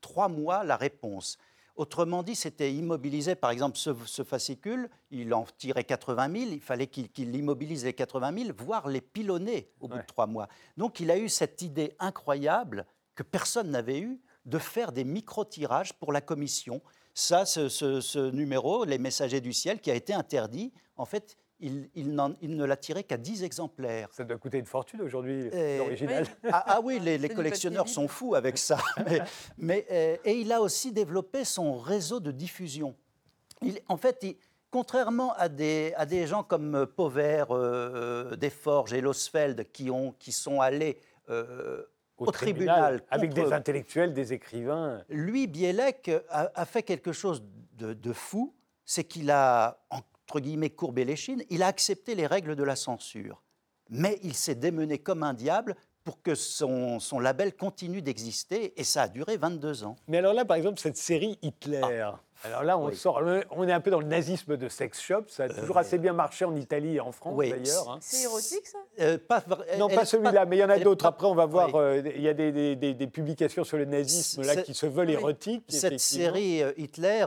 trois 0.00 0.28
mois 0.28 0.62
la 0.62 0.76
réponse. 0.76 1.38
Autrement 1.76 2.22
dit, 2.22 2.36
c'était 2.36 2.72
immobilisé. 2.72 3.34
Par 3.34 3.50
exemple, 3.50 3.76
ce, 3.76 4.22
fascicule, 4.22 4.88
il 5.10 5.34
en 5.34 5.44
tirait 5.58 5.84
80 5.84 6.32
000. 6.32 6.50
Il 6.52 6.60
fallait 6.60 6.86
qu'il 6.86 7.34
immobilise 7.34 7.84
les 7.84 7.92
80 7.92 8.44
000, 8.44 8.50
voire 8.56 8.88
les 8.88 9.00
pilonner 9.00 9.70
au 9.80 9.88
bout 9.88 9.98
de 9.98 10.06
trois 10.06 10.26
mois. 10.26 10.48
Donc, 10.76 11.00
il 11.00 11.10
a 11.10 11.18
eu 11.18 11.28
cette 11.28 11.62
idée 11.62 11.96
incroyable 11.98 12.86
que 13.16 13.24
personne 13.24 13.70
n'avait 13.70 14.00
eue 14.00 14.20
de 14.44 14.58
faire 14.58 14.92
des 14.92 15.04
micro-tirages 15.04 15.94
pour 15.94 16.12
la 16.12 16.20
commission. 16.20 16.80
Ça, 17.12 17.44
ce, 17.44 17.68
ce, 17.68 18.30
numéro, 18.30 18.84
Les 18.84 18.98
Messagers 18.98 19.40
du 19.40 19.52
Ciel, 19.52 19.80
qui 19.80 19.90
a 19.90 19.94
été 19.94 20.12
interdit, 20.14 20.72
en 20.96 21.06
fait, 21.06 21.36
il, 21.60 22.14
ne 22.14 22.64
l'a 22.64 22.76
tiré 22.76 23.04
qu'à 23.04 23.16
10 23.16 23.44
exemplaires. 23.44 24.08
Ça 24.12 24.24
doit 24.24 24.38
coûter 24.38 24.58
une 24.58 24.66
fortune 24.66 25.00
aujourd'hui, 25.00 25.50
l'original. 25.78 26.26
Ah, 26.50 26.64
ah, 26.66 26.80
oui, 26.82 26.98
les, 26.98 27.28
collectionneurs 27.28 27.88
sont 27.88 28.08
fous 28.08 28.34
avec 28.34 28.58
ça. 28.58 28.78
mais, 29.58 29.86
euh, 29.90 30.16
et 30.24 30.32
il 30.40 30.52
a 30.52 30.60
aussi 30.60 30.92
développé 30.92 31.44
son 31.44 31.78
réseau 31.78 32.20
de 32.20 32.30
diffusion. 32.30 32.94
Il, 33.62 33.78
en 33.88 33.96
fait, 33.96 34.26
contrairement 34.70 35.32
à 35.34 35.48
des, 35.48 35.94
à 35.96 36.06
des, 36.06 36.26
gens 36.26 36.42
comme 36.42 36.86
Pauvert, 36.86 37.48
euh, 37.50 38.36
Desforges 38.36 38.92
et 38.92 39.00
Losfeld 39.00 39.70
qui, 39.72 39.90
ont, 39.90 40.12
qui 40.18 40.32
sont 40.32 40.60
allés 40.60 40.98
euh, 41.30 41.82
au, 42.18 42.30
tribunal, 42.30 43.02
avec 43.10 43.32
des 43.32 43.52
intellectuels, 43.52 44.12
des 44.12 44.32
écrivains. 44.32 45.02
Lui, 45.08 45.46
Bielek, 45.46 46.10
a, 46.28 46.64
fait 46.66 46.82
quelque 46.82 47.12
chose 47.12 47.42
de, 47.72 47.94
de 47.94 48.12
fou, 48.12 48.54
c'est 48.84 49.04
qu'il 49.04 49.30
a, 49.30 49.78
entre 50.34 50.40
guillemets, 50.40 50.70
courbé 50.70 51.04
les 51.04 51.14
chines, 51.14 51.44
il 51.48 51.62
a 51.62 51.68
accepté 51.68 52.16
les 52.16 52.26
règles 52.26 52.56
de 52.56 52.64
la 52.64 52.74
censure. 52.74 53.40
Mais 53.88 54.18
il 54.24 54.34
s'est 54.34 54.56
démené 54.56 54.98
comme 54.98 55.22
un 55.22 55.32
diable 55.32 55.76
pour 56.02 56.22
que 56.22 56.34
son, 56.34 56.98
son 56.98 57.20
label 57.20 57.54
continue 57.54 58.02
d'exister, 58.02 58.78
et 58.78 58.82
ça 58.82 59.02
a 59.02 59.08
duré 59.08 59.36
22 59.36 59.84
ans. 59.84 59.94
Mais 60.08 60.18
alors 60.18 60.34
là, 60.34 60.44
par 60.44 60.56
exemple, 60.56 60.80
cette 60.80 60.96
série 60.96 61.38
Hitler, 61.40 62.00
ah. 62.02 62.18
Alors 62.44 62.62
là, 62.62 62.76
on, 62.76 62.92
sort, 62.92 63.22
on 63.50 63.66
est 63.66 63.72
un 63.72 63.80
peu 63.80 63.90
dans 63.90 64.00
le 64.00 64.06
nazisme 64.06 64.56
de 64.58 64.68
sex 64.68 65.00
shop. 65.00 65.24
Ça 65.28 65.44
a 65.44 65.46
euh, 65.46 65.60
toujours 65.60 65.78
assez 65.78 65.96
bien 65.96 66.12
marché 66.12 66.44
en 66.44 66.54
Italie 66.54 66.96
et 66.96 67.00
en 67.00 67.10
France 67.10 67.38
d'ailleurs. 67.38 67.90
Hein. 67.90 67.98
C'est 68.00 68.24
érotique 68.24 68.66
ça? 68.66 68.78
Euh, 69.00 69.18
Non, 69.78 69.88
pas 69.88 70.04
celui-là, 70.04 70.44
mais 70.44 70.56
il 70.58 70.60
y 70.60 70.64
en 70.64 70.68
a 70.68 70.78
d'autres. 70.78 71.06
Après, 71.06 71.26
on 71.26 71.34
va 71.34 71.46
voir. 71.46 71.74
Euh, 71.74 72.02
il 72.04 72.20
y 72.20 72.28
a 72.28 72.34
des, 72.34 72.76
des, 72.76 73.06
publications 73.06 73.64
sur 73.64 73.78
le 73.78 73.86
nazisme 73.86 74.42
là 74.42 74.56
qui 74.56 74.74
se 74.74 74.86
veulent 74.86 75.10
érotiques. 75.10 75.64
Cette 75.68 76.00
série 76.00 76.62
Hitler, 76.76 77.26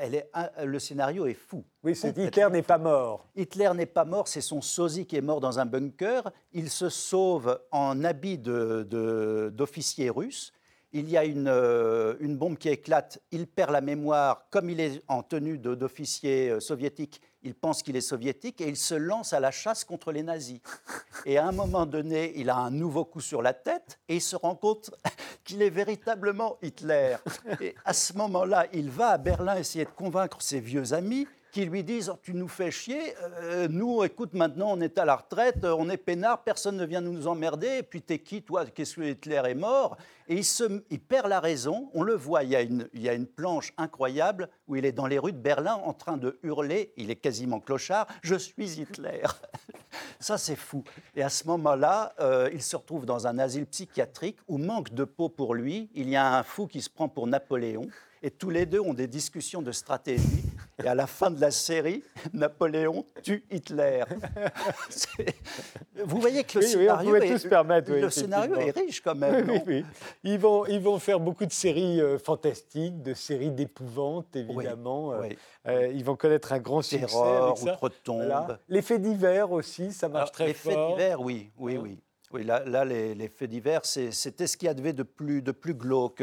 elle 0.00 0.14
est, 0.14 0.30
le 0.64 0.78
scénario 0.78 1.26
est 1.26 1.34
fou. 1.34 1.64
Oui, 1.84 1.94
c'est 1.94 2.16
Hitler 2.16 2.48
n'est 2.50 2.62
pas 2.62 2.78
mort. 2.78 3.26
Hitler 3.36 3.70
n'est 3.74 3.86
pas 3.86 4.04
mort, 4.04 4.28
c'est 4.28 4.40
son 4.40 4.60
sosie 4.60 5.06
qui 5.06 5.16
est 5.16 5.22
mort 5.22 5.40
dans 5.40 5.58
un 5.58 5.66
bunker. 5.66 6.30
Il 6.52 6.70
se 6.70 6.88
sauve 6.88 7.60
en 7.70 8.02
habit 8.04 8.38
d'officier 8.38 10.06
de, 10.06 10.10
russe 10.10 10.52
il 10.92 11.08
y 11.08 11.16
a 11.16 11.22
euh, 11.22 12.14
une, 12.20 12.36
bombe 12.36 12.58
qui 12.58 12.68
éclate, 12.68 13.20
il 13.30 13.46
perd 13.46 13.70
la 13.70 13.80
mémoire, 13.80 14.46
comme 14.50 14.68
il 14.68 14.80
est 14.80 15.02
en 15.08 15.22
tenue 15.22 15.58
d'officier 15.58 16.50
euh, 16.50 16.60
soviétique, 16.60 17.20
il 17.42 17.54
pense 17.54 17.82
qu'il 17.82 17.96
est 17.96 18.02
soviétique 18.02 18.60
et 18.60 18.68
il 18.68 18.76
se 18.76 18.94
lance 18.94 19.32
à 19.32 19.40
la 19.40 19.50
chasse 19.50 19.84
contre 19.84 20.12
les 20.12 20.22
nazis. 20.22 20.60
Et 21.26 21.38
à 21.38 21.46
un 21.46 21.52
moment 21.52 21.86
donné, 21.86 22.32
il 22.36 22.50
a 22.50 22.56
un 22.56 22.70
nouveau 22.70 23.04
coup 23.04 23.20
sur 23.20 23.42
la 23.42 23.52
tête 23.52 24.00
et 24.08 24.16
il 24.16 24.20
se 24.20 24.36
rend 24.36 24.54
compte 24.54 24.90
qu'il 25.44 25.62
est 25.62 25.70
véritablement 25.70 26.58
Hitler. 26.62 27.16
Et 27.60 27.74
à 27.84 27.92
ce 27.92 28.12
moment-là, 28.14 28.66
il 28.72 28.90
va 28.90 29.10
à 29.10 29.18
Berlin 29.18 29.56
essayer 29.56 29.84
de 29.84 29.90
convaincre 29.90 30.42
ses 30.42 30.60
vieux 30.60 30.92
amis 30.92 31.26
qui 31.52 31.66
lui 31.66 31.84
disent 31.84 32.10
oh, 32.12 32.18
Tu 32.20 32.34
nous 32.34 32.48
fais 32.48 32.70
chier, 32.70 33.14
euh, 33.42 33.68
nous, 33.68 34.02
écoute, 34.02 34.32
maintenant, 34.32 34.72
on 34.72 34.80
est 34.80 34.98
à 34.98 35.04
la 35.04 35.16
retraite, 35.16 35.64
on 35.64 35.88
est 35.90 35.98
peinard, 35.98 36.42
personne 36.42 36.76
ne 36.76 36.86
vient 36.86 37.02
nous 37.02 37.28
emmerder, 37.28 37.78
et 37.78 37.82
puis 37.82 38.02
t'es 38.02 38.18
qui, 38.18 38.42
toi 38.42 38.64
Qu'est-ce 38.66 38.96
que 38.96 39.02
Hitler 39.02 39.42
est 39.44 39.54
mort? 39.54 39.96
Et 40.28 40.36
il, 40.36 40.44
se, 40.44 40.82
il 40.90 40.98
perd 40.98 41.28
la 41.28 41.40
raison, 41.40 41.90
on 41.92 42.02
le 42.02 42.14
voit, 42.14 42.42
il 42.42 42.50
y, 42.50 42.56
a 42.56 42.62
une, 42.62 42.88
il 42.94 43.02
y 43.02 43.08
a 43.08 43.12
une 43.12 43.26
planche 43.26 43.74
incroyable 43.76 44.48
où 44.66 44.76
il 44.76 44.86
est 44.86 44.92
dans 44.92 45.06
les 45.06 45.18
rues 45.18 45.32
de 45.32 45.38
Berlin 45.38 45.74
en 45.74 45.92
train 45.92 46.16
de 46.16 46.38
hurler, 46.42 46.92
il 46.96 47.10
est 47.10 47.16
quasiment 47.16 47.60
clochard 47.60 48.06
Je 48.22 48.34
suis 48.34 48.80
Hitler 48.80 49.22
Ça, 50.20 50.38
c'est 50.38 50.56
fou. 50.56 50.84
Et 51.14 51.22
à 51.22 51.28
ce 51.28 51.46
moment-là, 51.48 52.14
euh, 52.18 52.48
il 52.52 52.62
se 52.62 52.76
retrouve 52.76 53.04
dans 53.04 53.26
un 53.26 53.38
asile 53.38 53.66
psychiatrique 53.66 54.38
où 54.48 54.56
manque 54.56 54.94
de 54.94 55.04
peau 55.04 55.28
pour 55.28 55.54
lui. 55.54 55.90
Il 55.94 56.08
y 56.08 56.16
a 56.16 56.38
un 56.38 56.42
fou 56.42 56.66
qui 56.66 56.80
se 56.80 56.88
prend 56.88 57.08
pour 57.08 57.26
Napoléon 57.26 57.88
et 58.22 58.30
tous 58.30 58.50
les 58.50 58.64
deux 58.64 58.80
ont 58.80 58.94
des 58.94 59.08
discussions 59.08 59.62
de 59.62 59.72
stratégie. 59.72 60.44
Et 60.84 60.88
à 60.88 60.94
la 60.94 61.06
fin 61.06 61.30
de 61.30 61.40
la 61.40 61.50
série, 61.50 62.02
Napoléon 62.32 63.04
tue 63.22 63.44
Hitler. 63.50 64.04
Vous 66.04 66.20
voyez 66.20 66.44
que 66.44 66.58
le 66.58 66.64
scénario, 66.64 67.16
est, 67.16 67.28
le 68.00 68.10
scénario 68.10 68.56
est 68.56 68.70
riche 68.70 69.00
quand 69.00 69.14
même. 69.14 69.60
Ils, 70.24 70.38
vont, 70.38 70.66
ils 70.66 70.80
vont 70.80 70.98
faire 70.98 71.20
beaucoup 71.20 71.46
de 71.46 71.52
séries 71.52 72.00
euh, 72.00 72.18
fantastiques, 72.18 73.02
de 73.02 73.14
séries 73.14 73.50
d'épouvante, 73.50 74.34
évidemment. 74.34 75.12
Euh, 75.12 75.28
euh, 75.68 75.92
ils 75.94 76.04
vont 76.04 76.16
connaître 76.16 76.52
un 76.52 76.58
grand 76.58 76.82
succès 76.82 77.06
ça. 77.08 77.52
Outre-tombe. 77.52 78.58
Les 78.68 78.82
faits 78.82 79.02
divers 79.02 79.50
aussi, 79.52 79.92
ça 79.92 80.08
marche 80.08 80.32
très 80.32 80.52
fort. 80.54 80.72
Les 80.72 80.78
faits 80.78 80.96
divers, 80.96 81.20
oui, 81.20 81.50
oui, 81.58 81.76
oui. 81.76 81.98
Oui, 82.32 82.44
là, 82.44 82.64
là 82.64 82.84
les, 82.84 83.28
faits 83.28 83.50
divers, 83.50 83.84
c'était 83.84 84.46
ce 84.46 84.56
qu'il 84.56 84.66
y 84.66 84.70
avait 84.70 84.94
de 84.94 85.02
plus, 85.02 85.42
de 85.42 85.52
plus 85.52 85.74
glauque. 85.74 86.22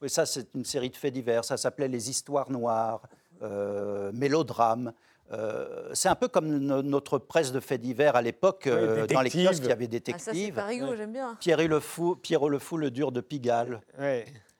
Oui, 0.00 0.08
ça, 0.08 0.24
c'est 0.26 0.54
une 0.54 0.64
série 0.64 0.90
de 0.90 0.96
faits 0.96 1.12
divers. 1.12 1.44
Ça 1.44 1.56
s'appelait 1.56 1.88
Les 1.88 2.08
Histoires 2.08 2.50
Noires, 2.50 3.02
euh, 3.42 4.10
Mélodrames. 4.12 4.92
Euh, 5.30 5.90
c'est 5.92 6.08
un 6.08 6.14
peu 6.14 6.28
comme 6.28 6.48
notre 6.48 7.18
presse 7.18 7.52
de 7.52 7.60
faits 7.60 7.80
divers 7.80 8.16
à 8.16 8.22
l'époque, 8.22 8.66
euh, 8.66 9.06
dans 9.06 9.20
les 9.20 9.30
kiosques, 9.30 9.62
il 9.62 9.68
y 9.68 9.72
avait 9.72 9.86
détectives. 9.86 10.54
Ah, 10.56 10.70
ça, 10.70 10.90
c'est 10.90 10.96
j'aime 10.96 11.12
bien. 11.12 11.36
Pierre 11.38 11.68
le 11.68 11.80
Fou, 11.80 12.16
Pierrot 12.16 12.48
le 12.48 12.58
Fou, 12.58 12.78
le 12.78 12.90
dur 12.90 13.12
de 13.12 13.20
Pigalle. 13.20 13.80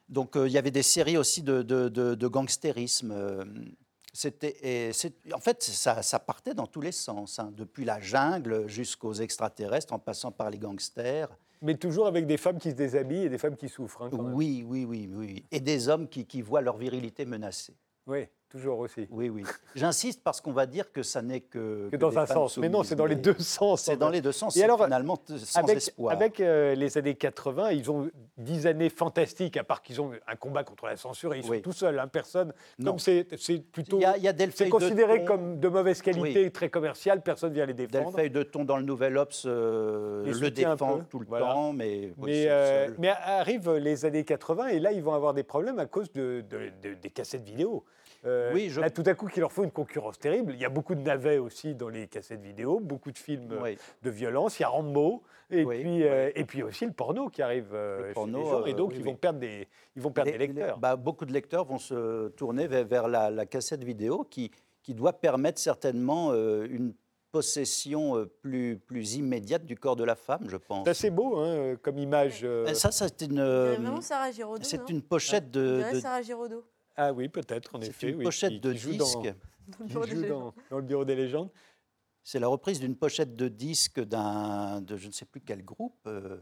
Donc, 0.08 0.32
il 0.36 0.52
y 0.52 0.58
avait 0.58 0.70
des 0.70 0.82
séries 0.82 1.18
aussi 1.18 1.42
de, 1.42 1.62
de, 1.62 1.88
de, 1.88 2.28
gangstérisme. 2.28 3.14
C'était, 4.12 4.90
en 5.34 5.38
fait, 5.38 5.62
ça, 5.62 6.02
ça, 6.02 6.18
partait 6.18 6.54
dans 6.54 6.66
tous 6.66 6.80
les 6.80 6.92
sens, 6.92 7.38
hein, 7.38 7.52
depuis 7.54 7.84
la 7.84 8.00
jungle 8.00 8.66
jusqu'aux 8.66 9.12
extraterrestres, 9.14 9.92
en 9.92 9.98
passant 9.98 10.32
par 10.32 10.50
les 10.50 10.58
gangsters. 10.58 11.28
Mais 11.60 11.74
toujours 11.76 12.06
avec 12.06 12.26
des 12.26 12.36
femmes 12.36 12.58
qui 12.58 12.70
se 12.70 12.76
déshabillent 12.76 13.24
et 13.24 13.28
des 13.28 13.38
femmes 13.38 13.56
qui 13.56 13.68
souffrent. 13.68 14.02
hein, 14.02 14.08
quand 14.10 14.22
même. 14.22 14.34
Oui, 14.34 14.64
oui, 14.66 14.84
oui, 14.84 15.10
oui. 15.12 15.44
Et 15.50 15.60
des 15.60 15.88
hommes 15.88 16.08
qui, 16.08 16.24
qui 16.24 16.40
voient 16.40 16.60
leur 16.60 16.76
virilité 16.76 17.24
menacée. 17.24 17.74
Oui, 18.06 18.28
toujours 18.48 18.78
aussi. 18.80 19.06
Oui, 19.10 19.28
oui. 19.28 19.44
J'insiste 19.74 20.22
parce 20.22 20.40
qu'on 20.40 20.52
va 20.52 20.66
dire 20.66 20.90
que 20.92 21.02
ça 21.02 21.22
n'est 21.22 21.40
que, 21.40 21.88
Que 21.90 21.96
dans 21.96 22.18
un 22.18 22.26
sens. 22.26 22.58
Mais 22.58 22.68
non, 22.68 22.82
c'est 22.82 22.94
dans 22.96 23.06
les 23.06 23.14
deux 23.16 23.36
sens. 23.38 23.82
C'est 23.82 23.96
dans 23.96 24.08
les 24.10 24.20
deux 24.20 24.32
sens. 24.32 24.56
Et 24.56 24.64
alors, 24.64 24.82
finalement 24.84 25.18
sans 25.36 25.60
avec, 25.60 25.76
espoir. 25.76 26.12
avec, 26.12 26.40
euh, 26.40 26.74
les 26.74 26.96
années 26.98 27.14
80, 27.14 27.70
ils 27.72 27.90
ont 27.90 28.10
dix 28.36 28.66
années 28.66 28.90
fantastiques, 28.90 29.56
à 29.56 29.64
part 29.64 29.82
qu'ils 29.82 30.00
ont 30.00 30.10
un 30.26 30.36
combat 30.36 30.64
contre 30.64 30.86
la 30.86 30.96
censure 30.96 31.34
et 31.34 31.38
ils 31.38 31.44
sont 31.44 31.50
Oui. 31.50 31.62
tout 31.62 31.72
seuls, 31.72 31.98
hein, 31.98 32.08
personne. 32.08 32.52
Non. 32.78 32.92
Comme 32.92 32.98
c'est 32.98 33.24
plutôt. 33.72 33.98
Il 33.98 34.02
y 34.02 34.04
a, 34.04 34.10
a 34.12 34.14
C'est 34.18 34.32
Delphine 34.32 34.70
considéré 34.70 35.20
de 35.20 35.24
comme 35.26 35.60
de 35.60 35.68
mauvaise 35.68 36.02
qualité, 36.02 36.50
très 36.50 36.68
commercial, 36.68 37.22
personne 37.22 37.50
ne 37.50 37.54
vient 37.54 37.66
les 37.66 37.74
défendre. 37.74 38.16
Delphine 38.16 38.32
de 38.32 38.42
Thon 38.42 38.64
dans 38.64 38.76
le 38.76 38.82
Nouvel 38.84 39.16
Obs 39.18 39.42
euh, 39.46 40.24
le 40.24 40.50
défend 40.50 41.00
tout 41.10 41.18
le 41.18 41.26
voilà. 41.26 41.46
temps, 41.46 41.72
mais, 41.72 42.12
Mais, 42.18 42.46
euh, 42.48 42.90
mais 42.98 43.08
arrivent 43.08 43.72
les 43.74 44.04
années 44.04 44.24
80 44.24 44.68
et 44.68 44.78
là, 44.80 44.92
ils 44.92 45.02
vont 45.02 45.14
avoir 45.14 45.34
des 45.34 45.42
problèmes 45.42 45.78
à 45.78 45.86
cause 45.86 46.10
de, 46.12 46.44
de- 46.48 46.70
de- 46.82 46.94
des 46.94 47.10
cassettes 47.10 47.42
vidéo. 47.44 47.84
Euh, 48.26 48.37
Oui, 48.54 48.68
je- 48.70 48.80
Là, 48.80 48.90
tout 48.90 49.02
à 49.06 49.14
coup, 49.14 49.26
qu'il 49.28 49.40
leur 49.40 49.52
faut 49.52 49.64
une 49.64 49.70
concurrence 49.70 50.18
terrible. 50.18 50.52
Il 50.54 50.60
y 50.60 50.64
a 50.64 50.68
beaucoup 50.68 50.94
de 50.94 51.00
navets 51.00 51.38
aussi 51.38 51.74
dans 51.74 51.88
les 51.88 52.06
cassettes 52.06 52.40
vidéo, 52.40 52.80
beaucoup 52.80 53.10
de 53.12 53.18
films 53.18 53.52
euh, 53.52 53.62
Oui. 53.62 53.78
de 54.02 54.10
violence. 54.10 54.58
Il 54.58 54.62
y 54.62 54.64
a 54.64 54.68
Rambo 54.68 55.22
et, 55.50 55.64
Oui, 55.64 55.80
puis, 55.80 56.04
euh, 56.04 56.30
et 56.34 56.44
puis 56.44 56.62
aussi 56.62 56.84
le 56.86 56.92
porno 56.92 57.28
qui 57.28 57.42
arrive 57.42 57.70
euh, 57.74 58.08
Le 58.08 58.14
chez 58.14 58.26
les 58.26 58.32
gens. 58.44 58.66
Et 58.66 58.70
euh, 58.72 58.74
donc, 58.74 58.90
oui, 58.90 58.96
ils, 58.96 59.02
oui. 59.02 59.04
vont 59.10 59.16
perdre 59.16 59.38
des, 59.40 59.66
ils 59.96 60.02
vont 60.02 60.10
perdre 60.10 60.30
Les- 60.30 60.38
des 60.38 60.46
lecteurs. 60.46 60.74
les- 60.76 60.80
bah, 60.80 60.96
beaucoup 60.96 61.24
de 61.24 61.32
lecteurs 61.32 61.64
vont 61.64 61.78
se 61.78 62.28
tourner 62.28 62.66
vers, 62.66 62.84
vers 62.86 63.08
la, 63.08 63.30
la 63.30 63.46
cassette 63.46 63.82
vidéo 63.84 64.24
qui, 64.28 64.50
qui 64.82 64.94
doit 64.94 65.12
permettre 65.12 65.58
certainement 65.60 66.30
euh, 66.32 66.66
une 66.70 66.92
possession 67.30 68.16
euh, 68.16 68.24
plus, 68.40 68.78
plus 68.78 69.16
immédiate 69.16 69.64
du 69.66 69.76
corps 69.76 69.96
de 69.96 70.04
la 70.04 70.14
femme, 70.14 70.46
je 70.48 70.56
pense. 70.56 70.84
c'est 70.84 70.90
assez 70.90 71.10
beau 71.10 71.36
hein, 71.38 71.76
comme 71.82 71.98
image. 71.98 72.40
euh. 72.42 72.66
Euh, 72.68 72.74
Ça, 72.74 72.90
c'est 72.90 73.20
une, 73.22 73.38
On 73.38 73.42
euh, 73.42 73.70
dirait 73.72 73.82
vraiment 73.82 74.00
Sarah 74.00 74.30
Giraudot. 74.32 74.62
c'est 74.64 74.88
une 74.88 75.02
pochette 75.02 75.50
de, 75.50 75.82
de- 75.92 76.00
Sarah 76.00 76.22
Giraudot. 76.22 76.64
Ah 77.00 77.12
oui, 77.12 77.28
peut-être, 77.28 77.76
en 77.76 77.80
c'est 77.80 77.88
effet. 77.88 78.10
une 78.10 78.16
oui, 78.16 78.24
pochette 78.24 78.50
qui- 78.54 78.60
de 78.60 78.72
qui 78.72 78.78
joue 78.78 78.96
dans- 78.96 79.04
disque. 79.04 79.34
Dans 79.78 79.84
le 79.84 79.86
qui 79.86 79.92
bureau 79.92 80.04
des 80.06 80.10
joue 80.16 80.20
légendes. 80.22 80.40
dans, 80.40 80.54
dans 80.70 80.76
le 80.78 80.82
bureau 80.82 81.04
des 81.04 81.14
légendes. 81.14 81.50
C'est 82.24 82.40
la 82.40 82.48
reprise 82.48 82.80
d'une 82.80 82.96
pochette 82.96 83.36
de 83.36 83.48
disque 83.48 84.00
d'un, 84.00 84.80
de 84.80 84.96
je 84.96 85.06
ne 85.06 85.12
sais 85.12 85.24
plus 85.26 85.40
quel 85.40 85.64
groupe, 85.64 85.96
euh, 86.06 86.38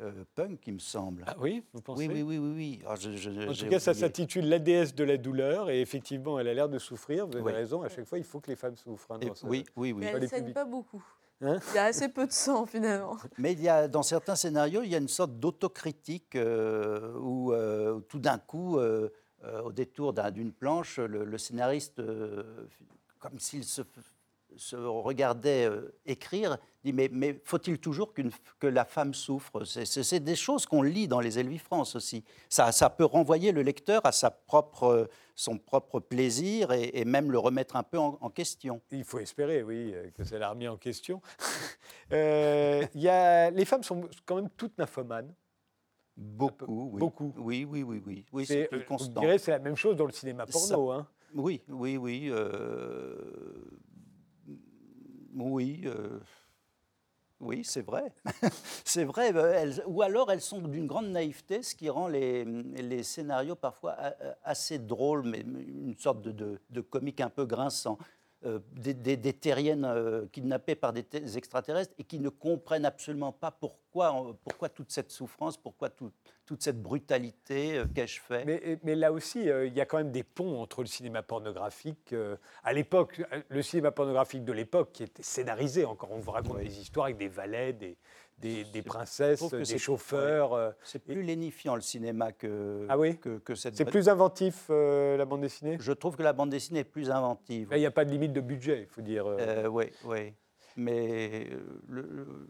euh, 0.00 0.24
punk, 0.34 0.60
il 0.66 0.74
me 0.74 0.78
semble. 0.78 1.24
Ah 1.26 1.34
oui, 1.38 1.64
vous 1.72 1.80
pensez? 1.80 2.06
Oui, 2.08 2.22
oui, 2.22 2.22
oui, 2.22 2.38
oui, 2.38 2.52
oui. 2.54 2.80
Alors, 2.84 2.96
je- 2.96 3.16
je- 3.16 3.48
En 3.48 3.52
tout 3.54 3.68
cas, 3.68 3.78
ça 3.80 3.94
s'intitule 3.94 4.48
La 4.48 4.58
déesse 4.58 4.94
de 4.94 5.04
la 5.04 5.16
douleur 5.16 5.70
et 5.70 5.80
effectivement, 5.80 6.38
elle 6.38 6.48
a 6.48 6.54
l'air 6.54 6.68
de 6.68 6.78
souffrir. 6.78 7.26
Vous 7.26 7.34
avez 7.34 7.42
Oui. 7.44 7.52
raison, 7.52 7.82
à 7.82 7.88
chaque 7.88 8.04
fois, 8.06 8.18
il 8.18 8.24
faut 8.24 8.40
que 8.40 8.48
les 8.50 8.56
femmes 8.56 8.76
souffrent. 8.76 9.12
hein, 9.12 9.18
Et- 9.22 9.26
dans 9.26 9.34
ce- 9.34 9.46
oui, 9.46 9.64
oui, 9.76 9.92
oui. 9.92 10.00
Mais 10.00 10.06
elle 10.14 10.22
ne 10.22 10.26
saigne 10.26 10.52
pas 10.52 10.64
beaucoup. 10.64 11.02
Hein? 11.42 11.58
Il 11.70 11.74
y 11.76 11.78
a 11.78 11.84
assez 11.84 12.08
peu 12.10 12.26
de 12.26 12.32
sang 12.32 12.66
finalement. 12.66 13.16
Mais 13.38 13.52
il 13.54 13.62
y 13.62 13.68
a, 13.68 13.88
dans 13.88 14.02
certains 14.02 14.36
scénarios, 14.36 14.82
il 14.82 14.90
y 14.90 14.94
a 14.94 14.98
une 14.98 15.08
sorte 15.08 15.38
d'autocritique 15.40 16.36
euh, 16.36 17.14
où, 17.18 17.52
euh, 17.52 17.94
où 17.94 18.00
tout 18.02 18.18
d'un 18.18 18.38
coup, 18.38 18.76
euh, 18.78 19.08
au 19.64 19.72
détour 19.72 20.12
d'un- 20.12 20.30
d'une 20.30 20.52
planche, 20.52 20.98
le, 20.98 21.24
scénariste, 21.38 21.98
euh, 21.98 22.66
comme 23.18 23.38
s'il 23.38 23.64
se, 23.64 23.82
regardait 24.76 25.66
euh, 25.68 25.94
écrire, 26.06 26.58
dit 26.84 26.92
Mais, 26.92 27.08
faut-il 27.44 27.78
toujours 27.78 28.12
que 28.58 28.66
la 28.66 28.84
femme 28.84 29.14
souffre? 29.14 29.64
C'est- 29.64 29.84
des 30.20 30.34
choses 30.36 30.66
qu'on 30.66 30.82
lit 30.82 31.06
dans 31.08 31.20
les 31.20 31.38
Elvis 31.38 31.58
France 31.58 31.94
aussi. 31.96 32.24
Ça, 32.48 32.72
peut 32.90 33.04
renvoyer 33.04 33.52
le 33.52 33.62
lecteur 33.62 34.04
à 34.04 34.12
sa 34.12 34.30
propre, 34.30 35.08
son 35.36 35.56
propre 35.56 36.00
plaisir 36.00 36.72
et, 36.72 37.04
même 37.04 37.30
le 37.30 37.38
remettre 37.38 37.76
un 37.76 37.82
peu 37.82 37.98
en- 37.98 38.18
question. 38.30 38.80
Il 38.90 39.04
faut 39.04 39.18
espérer, 39.20 39.62
oui, 39.62 39.92
euh, 39.94 40.10
que 40.10 40.24
ça 40.24 40.38
l'a 40.38 40.50
remis 40.50 40.68
en 40.68 40.76
question. 40.76 41.22
Euh, 42.12 42.84
les 42.94 43.64
femmes 43.64 43.84
sont 43.84 44.08
quand 44.26 44.34
même 44.34 44.50
toutes 44.56 44.76
nymphomanes. 44.78 45.32
Beaucoup, 46.20 46.90
oui. 46.92 47.00
Beaucoup. 47.00 47.32
Oui, 47.38 47.64
oui, 47.64 47.82
oui, 47.82 48.02
oui. 48.06 48.26
oui 48.30 48.44
C'est, 48.46 48.68
euh, 48.74 48.80
une 48.90 48.96
vous 48.98 49.38
c'est 49.38 49.50
la 49.52 49.58
même 49.58 49.74
chose 49.76 49.96
dans 49.96 50.04
le 50.04 50.12
cinéma 50.12 50.44
Ça- 50.46 50.74
porno. 50.74 50.90
hein. 50.92 51.06
Oui, 51.34 51.62
oui, 51.68 51.96
oui. 51.96 52.28
euh, 52.30 53.14
Oui, 55.34 55.82
euh, 55.86 56.18
oui, 57.40 57.62
c'est 57.64 57.80
vrai. 57.82 58.12
c'est 58.84 59.04
vrai. 59.04 59.28
elles- 59.32 59.82
ou 59.86 60.02
alors 60.02 60.30
elles 60.30 60.40
sont 60.42 60.60
d'une 60.60 60.86
grande 60.86 61.08
naïveté, 61.08 61.62
ce 61.62 61.74
qui 61.74 61.88
rend 61.88 62.08
les, 62.08 62.44
les 62.44 63.02
scénarios 63.02 63.54
parfois 63.54 63.96
assez 64.44 64.78
drôles, 64.78 65.22
mais 65.26 65.40
une 65.40 65.96
sorte 65.96 66.20
de, 66.20 66.32
de- 66.32 66.60
de 66.68 66.80
comique 66.82 67.20
un 67.22 67.30
peu 67.30 67.46
grinçant. 67.46 67.96
Euh, 68.46 68.58
des, 68.72 68.94
des- 68.94 69.18
des 69.18 69.34
terriennes 69.34 69.84
euh, 69.84 70.24
kidnappées 70.32 70.74
par 70.74 70.94
des, 70.94 71.02
te- 71.02 71.18
extraterrestres 71.36 71.92
et 71.98 72.04
qui 72.04 72.18
ne 72.18 72.30
comprennent 72.30 72.86
absolument 72.86 73.32
pas 73.32 73.50
pourquoi, 73.50 74.14
euh, 74.30 74.32
pourquoi 74.44 74.70
toute 74.70 74.90
cette 74.90 75.10
souffrance, 75.10 75.58
pourquoi 75.58 75.90
tout- 75.90 76.10
toute 76.46 76.62
cette 76.62 76.80
brutalité, 76.80 77.82
qu'ai-je 77.94 78.18
fait 78.18 78.46
Mais, 78.46 78.78
mais 78.82 78.94
là 78.94 79.12
aussi, 79.12 79.50
euh, 79.50 79.66
il 79.66 79.74
y 79.74 79.80
a 79.82 79.84
quand 79.84 79.98
même 79.98 80.10
des 80.10 80.22
ponts 80.22 80.62
entre 80.62 80.80
le 80.80 80.86
cinéma 80.86 81.22
pornographique. 81.22 82.14
euh, 82.14 82.36
à 82.64 82.72
l'époque, 82.72 83.20
le 83.50 83.60
cinéma 83.60 83.90
pornographique 83.90 84.42
de 84.46 84.52
l'époque, 84.54 84.92
qui 84.92 85.02
était 85.02 85.22
scénarisé 85.22 85.84
encore, 85.84 86.10
on 86.10 86.18
vous 86.18 86.30
raconte 86.30 86.56
Oui. 86.56 86.64
des 86.64 86.80
histoires 86.80 87.04
avec 87.06 87.18
des 87.18 87.28
valets, 87.28 87.74
des, 87.74 87.98
des, 88.40 88.64
des 88.64 88.82
princesses, 88.82 89.42
des 89.52 89.78
chauffeurs. 89.78 90.54
euh, 90.54 90.70
C'est 90.82 90.98
plus 91.04 91.22
lénifiant 91.22 91.74
le 91.74 91.80
cinéma 91.82 92.32
que, 92.32 92.86
Ah 92.88 92.98
oui 92.98 93.18
que, 93.18 93.38
que 93.38 93.54
cette. 93.54 93.76
C'est 93.76 93.84
plus 93.84 94.08
inventif, 94.08 94.66
euh, 94.70 95.16
la 95.16 95.24
bande 95.24 95.42
dessinée? 95.42 95.76
Je 95.80 95.92
trouve 95.92 96.16
que 96.16 96.22
la 96.22 96.32
bande 96.32 96.50
dessinée 96.50 96.80
est 96.80 96.84
plus 96.84 97.10
inventive. 97.10 97.68
Il 97.72 97.78
n'y 97.78 97.86
a 97.86 97.90
pas 97.90 98.04
de 98.04 98.10
limite 98.10 98.32
de 98.32 98.40
budget, 98.40 98.80
il 98.80 98.86
faut 98.86 99.02
dire. 99.02 99.26
oui, 99.70 99.86
oui. 100.04 100.32
Mais 100.76 101.48
euh, 101.50 101.58
le- 101.88 102.02
le- 102.02 102.48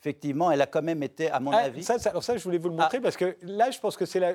effectivement, 0.00 0.50
elle 0.52 0.62
a 0.62 0.66
quand 0.66 0.82
même 0.82 1.02
été, 1.02 1.30
à 1.30 1.40
mon 1.40 1.50
Ah, 1.50 1.56
avis. 1.64 1.82
ça, 1.82 1.98
ça- 1.98 2.10
alors 2.10 2.22
ça, 2.22 2.36
je 2.36 2.44
voulais 2.44 2.58
vous 2.58 2.68
le 2.68 2.76
montrer 2.76 3.00
parce 3.00 3.16
que 3.16 3.36
là, 3.42 3.70
je 3.70 3.80
pense 3.80 3.96
que 3.96 4.06
c'est 4.06 4.20
la. 4.20 4.32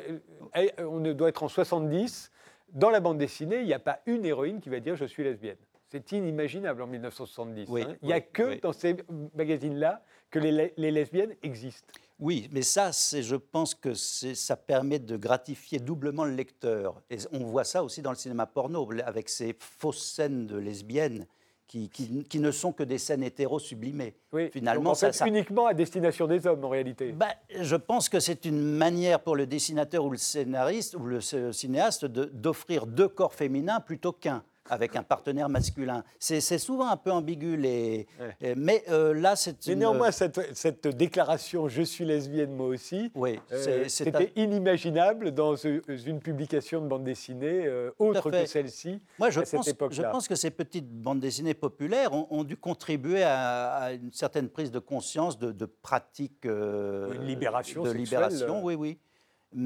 On 0.80 0.99
doit 1.14 1.30
être 1.30 1.43
en 1.43 1.47
70. 1.47 2.32
Dans 2.74 2.89
la 2.89 2.99
bande 3.02 3.18
dessinée, 3.18 3.60
il 3.62 3.66
n'y 3.66 3.74
a 3.74 3.80
pas 3.80 3.99
une 4.06 4.26
héroïne 4.26 4.60
qui 4.62 4.70
va 4.70 4.80
dire 4.80 4.95
je 4.95 5.06
suis 5.06 5.24
lesbienne. 5.24 5.58
C'est 5.91 6.11
inimaginable 6.13 6.81
en 6.81 6.87
1970. 6.87 7.65
Oui, 7.69 7.81
hein. 7.81 7.95
Il 8.01 8.07
n'y 8.07 8.13
a 8.13 8.17
oui, 8.17 8.23
que 8.31 8.43
oui. 8.43 8.59
dans 8.61 8.71
ces 8.71 8.95
magazines-là 9.35 10.01
que 10.29 10.39
les, 10.39 10.51
le- 10.51 10.71
les 10.77 10.91
lesbiennes 10.91 11.35
existent. 11.43 11.87
Oui, 12.19 12.47
mais 12.51 12.61
ça, 12.61 12.91
je 12.91 13.35
pense 13.35 13.75
que 13.75 13.93
ça 13.93 14.55
permet 14.55 14.99
de 14.99 15.17
gratifier 15.17 15.79
doublement 15.79 16.23
le 16.23 16.31
lecteur. 16.33 17.01
Et 17.09 17.17
on 17.33 17.39
voit 17.45 17.63
ça 17.65 17.83
aussi 17.83 18.01
dans 18.01 18.11
le 18.11 18.15
cinéma 18.15 18.45
porno, 18.45 18.87
avec 19.03 19.27
ces 19.27 19.55
fausses 19.59 20.03
scènes 20.13 20.45
de 20.47 20.55
lesbiennes 20.57 21.25
qui, 21.67 21.89
qui- 21.89 22.23
qui 22.25 22.39
ne 22.39 22.51
sont 22.51 22.71
que 22.71 22.83
des 22.83 22.97
scènes 22.97 23.23
hétéros 23.23 23.59
sublimées. 23.59 24.15
Oui. 24.31 24.49
Finalement, 24.51 24.83
Donc, 24.83 24.91
en 24.91 24.95
ça- 24.95 25.07
fait, 25.07 25.13
ça- 25.17 25.27
uniquement 25.27 25.65
à 25.65 25.73
destination 25.73 26.27
des 26.27 26.45
hommes 26.47 26.63
en 26.63 26.69
réalité. 26.69 27.11
Ben, 27.11 27.31
je 27.59 27.75
pense 27.75 28.07
que 28.07 28.19
c'est 28.19 28.45
une 28.45 28.61
manière 28.61 29.19
pour 29.21 29.35
le 29.35 29.45
dessinateur 29.47 30.05
ou 30.05 30.11
le 30.11 30.17
scénariste 30.17 30.95
ou 30.95 31.03
le 31.05 31.19
cinéaste 31.51 32.05
de- 32.05 32.25
d'offrir 32.25 32.85
deux 32.87 33.07
corps 33.09 33.33
féminins 33.33 33.79
plutôt 33.81 34.11
qu'un 34.13 34.43
avec 34.72 34.95
un 34.95 35.03
partenaire 35.03 35.49
masculin. 35.49 36.03
C'est 36.17 36.39
souvent 36.57 36.89
un 36.89 36.97
peu 36.97 37.11
ambigu, 37.11 37.57
les, 37.57 38.07
Ouais. 38.19 38.55
mais 38.55 38.84
euh, 38.89 39.13
là, 39.13 39.36
c'est 39.36 39.67
Mais 39.67 39.76
néanmoins, 39.76 40.11
cette, 40.11 40.39
cette 40.55 40.88
déclaration 40.88 41.67
je 41.67 41.82
suis 41.82 42.05
lesbienne 42.05 42.55
moi 42.55 42.67
aussi, 42.67 43.11
oui, 43.15 43.39
euh, 43.51 43.84
c'était 43.89 44.32
inimaginéable 44.38 45.32
dans 45.32 45.55
une 45.55 46.19
publication 46.22 46.82
de 46.82 46.88
bande 46.88 47.03
dessinée 47.03 47.65
euh, 47.65 47.91
autre 47.99 48.32
que 48.32 48.45
celle-ci. 48.45 49.01
Moi, 49.19 49.30
je 49.30 49.41
à 49.41 49.45
cette 49.45 49.57
pense, 49.57 49.65
je 49.65 49.72
époque-là. 49.72 50.09
pense 50.09 50.28
que 50.30 50.36
ces 50.36 50.51
petites 50.51 50.89
bandes 50.89 51.19
dessinées 51.19 51.53
populaires 51.53 52.13
ont, 52.13 52.28
ont 52.30 52.43
dû 52.45 52.55
contribuer 52.55 53.24
à, 53.24 53.74
à 53.74 53.91
une 53.91 54.13
certaine 54.13 54.47
prise 54.47 54.72
de 54.72 54.80
conscience 54.80 55.38
de, 55.38 55.51
de 55.51 55.65
pratiques 55.65 56.45
euh, 56.45 57.13
Une 57.13 57.26
libération 57.26 57.84
de 57.84 57.89
sexuelle, 57.89 58.22
libération, 58.30 58.63
oui, 58.63 58.76
oui. 58.76 58.97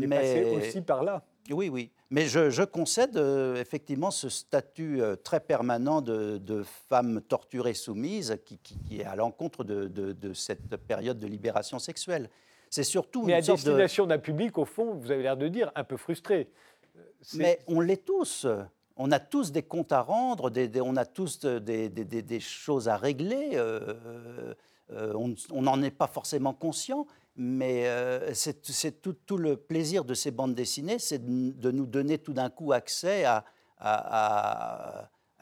est 0.01 0.07
passé 0.07 0.55
aussi 0.57 0.81
par 0.81 1.03
là. 1.03 1.23
Oui, 1.51 1.69
oui. 1.69 1.91
Mais 2.09 2.25
je, 2.25 2.49
je 2.49 2.63
concède 2.63 3.17
euh, 3.17 3.55
effectivement 3.61 4.09
ce 4.11 4.29
statut 4.29 5.01
euh, 5.01 5.15
très 5.15 5.39
permanent 5.39 6.01
de, 6.01 6.37
de 6.37 6.63
femme 6.63 7.21
torturée 7.21 7.73
soumise 7.75 8.37
qui, 8.45 8.57
qui- 8.57 8.77
qui 8.79 9.01
est 9.01 9.05
à 9.05 9.15
l'encontre 9.15 9.63
de, 9.63 9.87
de- 9.87 10.11
de 10.11 10.33
cette 10.33 10.75
période 10.77 11.19
de 11.19 11.27
libération 11.27 11.77
sexuelle. 11.79 12.29
C'est 12.69 12.83
surtout 12.83 13.23
Mais 13.25 13.33
une 13.33 13.39
à 13.39 13.41
sorte 13.43 13.57
destination 13.63 14.07
d'un 14.07 14.17
public, 14.17 14.57
au 14.57 14.65
fond, 14.65 14.93
vous 14.95 15.11
avez 15.11 15.21
l'air 15.23 15.37
de 15.37 15.47
dire, 15.47 15.71
un 15.75 15.83
peu 15.83 15.97
frustré. 15.97 16.49
Euh, 16.95 16.99
Mais 17.35 17.59
on 17.67 17.79
l'est 17.79 18.03
tous. 18.05 18.47
On 18.97 19.11
a 19.11 19.19
tous 19.19 19.51
des 19.51 19.61
comptes 19.63 19.91
à 19.91 20.01
rendre, 20.01 20.49
des- 20.49 20.67
des- 20.67 20.81
on 20.81 20.95
a 20.95 21.05
tous 21.05 21.45
des, 21.45 22.39
choses 22.39 22.87
à 22.89 22.97
régler. 22.97 23.51
euh, 23.53 25.13
on 25.51 25.61
n'en 25.61 25.81
est 25.81 25.91
pas 25.91 26.07
forcément 26.07 26.53
conscient, 26.53 27.07
mais 27.35 27.87
euh, 27.87 28.33
c'est 28.33 29.01
tout, 29.01 29.37
le 29.37 29.57
plaisir 29.57 30.05
de 30.05 30.13
ces 30.13 30.31
bandes 30.31 30.55
dessinées, 30.55 30.99
c'est 30.99 31.25
de, 31.25 31.71
nous 31.71 31.85
donner 31.85 32.17
tout 32.17 32.33
d'un 32.33 32.49
coup 32.49 32.71
accès 32.71 33.25
à, 33.25 33.43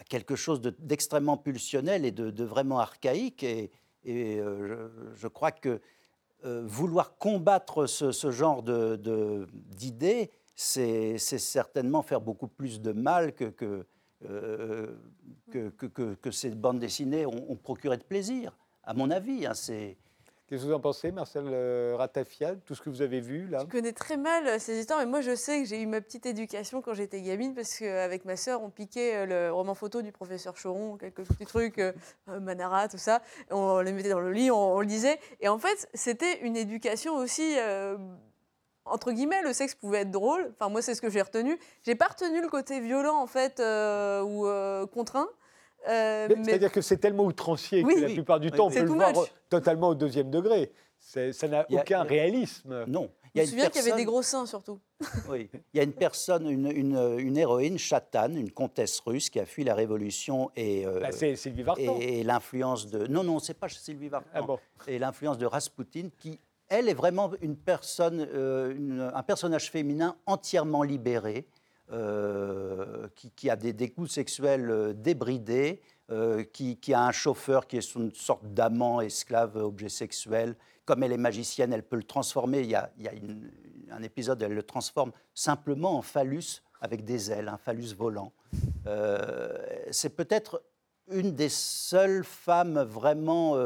quelque 0.10 0.36
chose 0.36 0.60
de- 0.60 0.76
d'extrêmement 0.80 1.38
pulsionnel 1.38 2.04
et 2.06 2.12
de, 2.12 2.44
vraiment 2.44 2.80
archaïque. 2.80 3.44
Et, 3.44 3.70
euh, 4.08 4.90
je, 5.16 5.28
crois 5.28 5.52
que 5.52 5.80
euh, 6.46 6.64
vouloir 6.66 7.18
combattre 7.18 7.86
ce, 7.86 8.32
genre 8.32 8.64
d'idées, 8.64 10.32
c'est 10.56 11.18
certainement 11.20 12.02
faire 12.02 12.22
beaucoup 12.22 12.48
plus 12.48 12.82
de 12.82 12.92
mal 12.92 13.34
que, 13.34 13.54
que, 15.52 16.32
ces 16.32 16.50
bandes 16.50 16.80
dessinées 16.80 17.28
ont, 17.28 17.52
ont 17.52 17.56
procuré 17.56 17.98
de 17.98 18.04
plaisir, 18.04 18.58
à 18.84 18.96
mon 18.96 19.12
avis. 19.12 19.46
hein, 19.46 19.54
c'est- 19.54 19.96
Qu'est-ce 20.48 20.64
que 20.64 20.68
vous 20.68 20.74
en 20.74 20.80
pensez, 20.82 21.12
Marcel 21.14 21.46
euh, 21.48 21.96
Ratafia, 21.96 22.56
tout 22.66 22.76
ce 22.76 22.82
que 22.82 22.90
vous 22.90 23.02
avez 23.02 23.22
vu 23.22 23.48
là 23.48 23.60
Je 23.62 23.66
connais 23.66 23.94
très 23.94 24.18
mal 24.18 24.46
euh, 24.46 24.60
ces 24.60 24.78
histoires, 24.78 25.00
mais 25.00 25.06
moi 25.06 25.22
je 25.22 25.36
sais 25.36 25.62
que 25.62 25.70
j'ai 25.70 25.82
eu 25.82 25.86
ma 25.86 26.02
petite 26.02 26.26
éducation 26.26 26.82
quand 26.82 26.94
j'étais 26.94 27.22
gamine, 27.22 27.56
parce 27.56 27.80
qu'avec 27.80 28.26
ma 28.26 28.36
sœur, 28.36 28.62
on 28.62 28.70
piquait 28.70 29.16
euh, 29.16 29.26
le 29.26 29.54
roman 29.54 29.74
photo 29.74 30.02
du 30.02 30.12
professeur 30.12 30.54
Choron, 30.62 30.98
quelques 30.98 31.24
petits 31.24 31.46
trucs, 31.46 31.82
Manara, 32.28 32.90
tout 32.90 32.98
ça. 32.98 33.22
On 33.52 33.80
les 33.80 33.94
mettait 33.94 34.10
dans 34.10 34.20
le 34.20 34.34
lit, 34.34 34.52
on, 34.52 34.82
le 34.82 34.86
lisait. 34.86 35.18
Et 35.40 35.48
en 35.48 35.58
fait, 35.58 35.88
c'était 35.94 36.42
une 36.42 36.58
éducation 36.58 37.16
aussi 37.16 37.56
entre 38.86 39.14
guillemets, 39.14 39.42
le 39.44 39.54
sexe 39.54 39.76
pouvait 39.76 40.00
être 40.00 40.12
drôle. 40.12 40.52
Enfin, 40.54 40.70
moi, 40.70 40.82
c'est 40.82 40.94
ce 40.94 41.02
que 41.02 41.10
j'ai 41.10 41.22
retenu. 41.22 41.58
J'ai 41.84 41.96
pas 41.96 42.08
retenu 42.08 42.42
le 42.42 42.50
côté 42.50 42.82
violent, 42.82 43.16
en 43.16 43.28
fait, 43.28 43.62
ou 43.62 44.46
contraint. 44.88 45.30
Euh, 45.88 46.30
c'est-à-dire 46.44 46.72
que 46.72 46.82
c'est 46.82 46.98
tellement 46.98 47.26
outrancier 47.26 47.84
que 47.84 48.00
la 48.00 48.10
plupart 48.10 48.40
du 48.40 48.52
temps, 48.52 48.68
on 48.68 48.72
peut 48.72 48.82
le 48.82 48.88
voir 48.88 49.14
totalement 49.50 49.90
au 49.90 49.96
deuxième 49.96 50.30
degré. 50.30 50.72
Ça 51.00 51.48
n'a 51.48 51.66
aucun 51.70 52.04
réalisme. 52.04 52.86
Non. 52.88 53.10
Je 53.36 53.42
me 53.42 53.46
souviens 53.48 53.70
qu'il 53.70 53.84
y 53.84 53.88
avait 53.90 53.98
des 53.98 54.06
gros 54.06 54.22
seins 54.22 54.46
surtout. 54.46 54.80
Oui. 55.30 55.50
Il 55.74 55.78
y 55.78 55.80
a 55.80 55.84
une 55.84 55.94
personne, 55.94 56.48
une, 56.50 56.68
une, 56.72 57.38
héroïne, 57.38 57.78
Chatane, 57.78 58.38
une 58.38 58.52
comtesse 58.52 59.00
russe 59.00 59.30
qui 59.30 59.40
a 59.40 59.46
fui 59.46 59.64
la 59.64 59.74
révolution 59.74 60.52
et, 60.56 60.86
euh, 60.86 61.00
bah, 61.00 61.12
Sylvie 61.12 61.64
Vartan. 61.64 61.98
et, 62.00 62.24
l'influence 62.24 62.88
de. 62.88 63.08
Non, 63.08 63.24
non, 63.24 63.40
c'est 63.40 63.56
pas 63.56 63.70
Sylvie 63.70 64.10
Vartan. 64.10 64.30
Ah 64.34 64.42
bon. 64.44 64.60
Et 64.88 65.00
l'influence 65.00 65.38
de 65.38 65.46
Rasputin 65.46 66.10
qui, 66.20 66.40
elle, 66.70 66.90
est 66.90 66.94
vraiment 66.94 67.32
une 67.42 67.58
personne, 67.58 68.28
euh, 68.34 69.12
un 69.14 69.24
personnage 69.24 69.72
féminin 69.72 70.16
entièrement 70.26 70.84
libéré 70.84 71.48
euh, 71.92 73.08
qui, 73.36 73.50
a 73.50 73.56
des, 73.58 73.90
goûts 73.90 74.08
sexuels 74.08 74.70
euh, 74.72 74.94
débridés, 74.94 75.82
euh, 76.12 76.44
qui, 76.44 76.94
a 76.94 77.06
un 77.06 77.12
chauffeur 77.12 77.68
qui 77.68 77.78
est 77.78 77.96
une 77.96 78.14
sorte 78.14 78.46
d'amant, 78.54 79.02
esclave, 79.02 79.58
objet 79.58 79.90
sexuel. 79.90 80.56
Comme 80.86 81.04
elle 81.04 81.12
est 81.12 81.18
magicienne, 81.18 81.74
elle 81.74 81.84
peut 81.84 81.98
le 81.98 82.04
transformer. 82.04 82.62
Il 82.62 82.70
y 82.70 82.76
a, 82.76 82.90
un 83.92 84.02
épisode, 84.02 84.42
elle 84.42 84.54
le 84.54 84.64
transforme 84.64 85.12
simplement 85.34 85.98
en 85.98 86.02
phallus 86.02 86.64
avec 86.80 87.04
des 87.04 87.32
ailes, 87.32 87.50
un 87.50 87.58
phallus 87.58 87.94
volant. 87.94 88.32
c'est 89.92 90.16
peut-être 90.16 90.64
une 91.12 91.34
des 91.34 91.50
seules 91.50 92.24
femmes 92.24 92.82
vraiment 92.82 93.58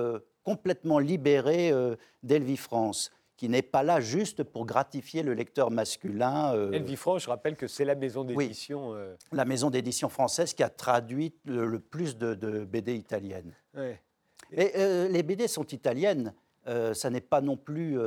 complètement 0.43 0.99
libérées 0.99 1.73
d'Elvie 2.23 2.57
France 2.57 3.11
qui 3.37 3.49
n'est 3.49 3.61
pas 3.61 3.83
là 3.83 4.01
juste 4.01 4.43
pour 4.43 4.65
gratifier 4.65 5.21
le 5.21 5.33
lecteur 5.33 5.69
masculin. 5.69 6.53
Euh... 6.55 6.71
Elvie 6.71 6.97
je 6.97 7.29
rappelle 7.29 7.55
que 7.55 7.67
c'est 7.67 7.85
la 7.85 7.95
maison 7.95 8.23
d'édition. 8.23 8.95
Euh, 8.95 9.15
la 9.31 9.45
maison 9.45 9.69
d'édition 9.69 10.09
française 10.09 10.55
qui 10.55 10.63
a 10.63 10.69
traduit 10.69 11.33
le, 11.45 11.79
plus 11.79 12.17
de, 12.17 12.65
BD 12.65 12.95
italiennes. 12.95 13.53
Et 14.51 14.71
euh, 14.75 15.07
les 15.07 15.23
BD 15.23 15.47
sont 15.47 15.65
italiennes. 15.67 16.33
Euh, 16.67 16.93
ça 16.93 17.09
n'est 17.09 17.21
pas 17.21 17.39
non 17.39 17.55
plus 17.55 17.97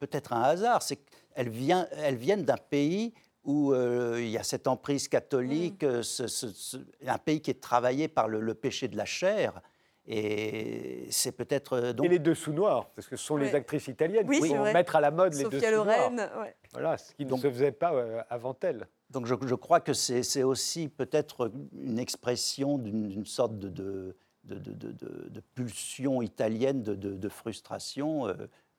peut-être 0.00 0.32
un 0.32 0.42
hasard. 0.42 0.82
C'est 0.82 0.96
qu'elles 0.96 1.48
viennent, 1.48 1.88
elles 1.92 2.16
viennent 2.16 2.44
d'un 2.44 2.56
pays 2.56 3.14
où 3.44 3.74
il 3.74 4.28
y 4.28 4.38
a 4.38 4.42
cette 4.42 4.66
emprise 4.66 5.06
catholique, 5.06 5.84
mm. 5.84 7.06
un 7.06 7.18
pays 7.18 7.40
qui 7.40 7.50
est 7.52 7.60
travaillé 7.60 8.08
par 8.08 8.26
le 8.26 8.54
péché 8.54 8.88
de 8.88 8.96
la 8.96 9.04
chair. 9.04 9.62
Et 10.06 11.06
c'est 11.10 11.32
peut-être. 11.32 11.74
Euh, 11.74 11.92
donc... 11.92 12.06
Et 12.06 12.08
les 12.08 12.18
deux 12.18 12.34
sous 12.34 12.52
noirs, 12.52 12.90
parce 12.90 13.06
que 13.06 13.16
ce 13.16 13.24
sont 13.24 13.36
les 13.36 13.54
actrices 13.54 13.86
italiennes 13.86 14.28
qui 14.28 14.48
vont 14.48 14.72
mettre 14.72 14.96
à 14.96 15.00
la 15.00 15.10
mode 15.10 15.34
les 15.34 15.44
deux 15.44 15.60
sous 15.60 15.84
noirs. 15.84 16.10
Ouais. 16.12 16.56
Voilà, 16.72 16.98
ce 16.98 17.14
qui 17.14 17.24
ne 17.24 17.36
se 17.36 17.50
faisait 17.50 17.72
pas 17.72 17.94
euh, 17.94 18.22
avant 18.28 18.56
elles. 18.62 18.88
Donc 19.10 19.26
je, 19.26 19.34
je 19.46 19.54
crois 19.54 19.80
que 19.80 19.92
c'est 19.92 20.42
aussi 20.42 20.88
peut-être 20.88 21.52
une 21.78 21.98
expression 21.98 22.78
d'une 22.78 23.26
sorte 23.26 23.58
de, 23.58 23.68
de, 23.68 24.14
de, 24.44 25.40
pulsion 25.54 26.22
italienne, 26.22 26.82
de, 26.82 27.28
frustration. 27.28 28.26
Euh, 28.26 28.34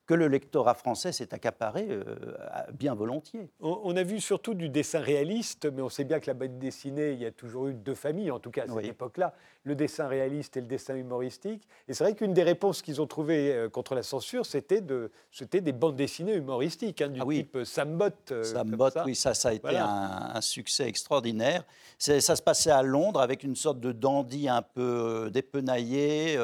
que 0.06 0.14
le 0.14 0.28
lectorat 0.28 0.74
français 0.74 1.12
s'est 1.12 1.32
accaparé 1.32 1.86
euh, 1.90 2.04
bien 2.72 2.94
volontiers. 2.94 3.48
On, 3.60 3.96
a 3.96 4.02
vu 4.02 4.20
surtout 4.20 4.54
du 4.54 4.68
dessin 4.68 5.00
réaliste, 5.00 5.66
mais 5.72 5.80
on 5.80 5.88
sait 5.88 6.04
bien 6.04 6.20
que 6.20 6.26
la 6.26 6.34
bande 6.34 6.58
dessinée, 6.58 7.12
il 7.12 7.20
y 7.20 7.26
a 7.26 7.30
toujours 7.30 7.68
eu 7.68 7.74
deux 7.74 7.94
familles, 7.94 8.30
en 8.30 8.38
tout 8.38 8.50
cas 8.50 8.64
à 8.64 8.66
cette 8.68 8.84
époque-là, 8.84 9.32
le 9.64 9.74
dessin 9.74 10.06
réaliste 10.06 10.58
et 10.58 10.60
le 10.60 10.66
dessin 10.66 10.94
humoristique. 10.94 11.66
Et 11.88 11.94
c'est 11.94 12.04
vrai 12.04 12.14
qu'une 12.14 12.34
des 12.34 12.42
réponses 12.42 12.82
qu'ils 12.82 13.00
ont 13.00 13.06
trouvées 13.06 13.52
euh, 13.52 13.68
contre 13.70 13.94
la 13.94 14.02
censure, 14.02 14.44
c'était 14.44 14.82
de, 14.82 15.10
des 15.50 15.72
bandes 15.72 15.96
dessinées 15.96 16.34
humoristiques, 16.34 17.00
hein, 17.00 17.08
du 17.08 17.20
ah 17.22 17.26
type 17.26 17.58
Sambot. 17.64 18.10
Euh, 18.30 18.44
Sambot, 18.44 18.90
oui, 19.06 19.14
ça, 19.14 19.32
ça 19.32 19.48
a 19.48 19.52
été 19.54 19.76
un, 19.76 20.40
succès 20.42 20.86
extraordinaire. 20.86 21.64
Ça 21.98 22.20
se 22.20 22.42
passait 22.42 22.70
à 22.70 22.82
Londres 22.82 23.20
avec 23.20 23.42
une 23.42 23.56
sorte 23.56 23.80
de 23.80 23.92
dandy 23.92 24.48
un 24.48 24.60
peu 24.60 25.30
dépenaillé, 25.32 26.38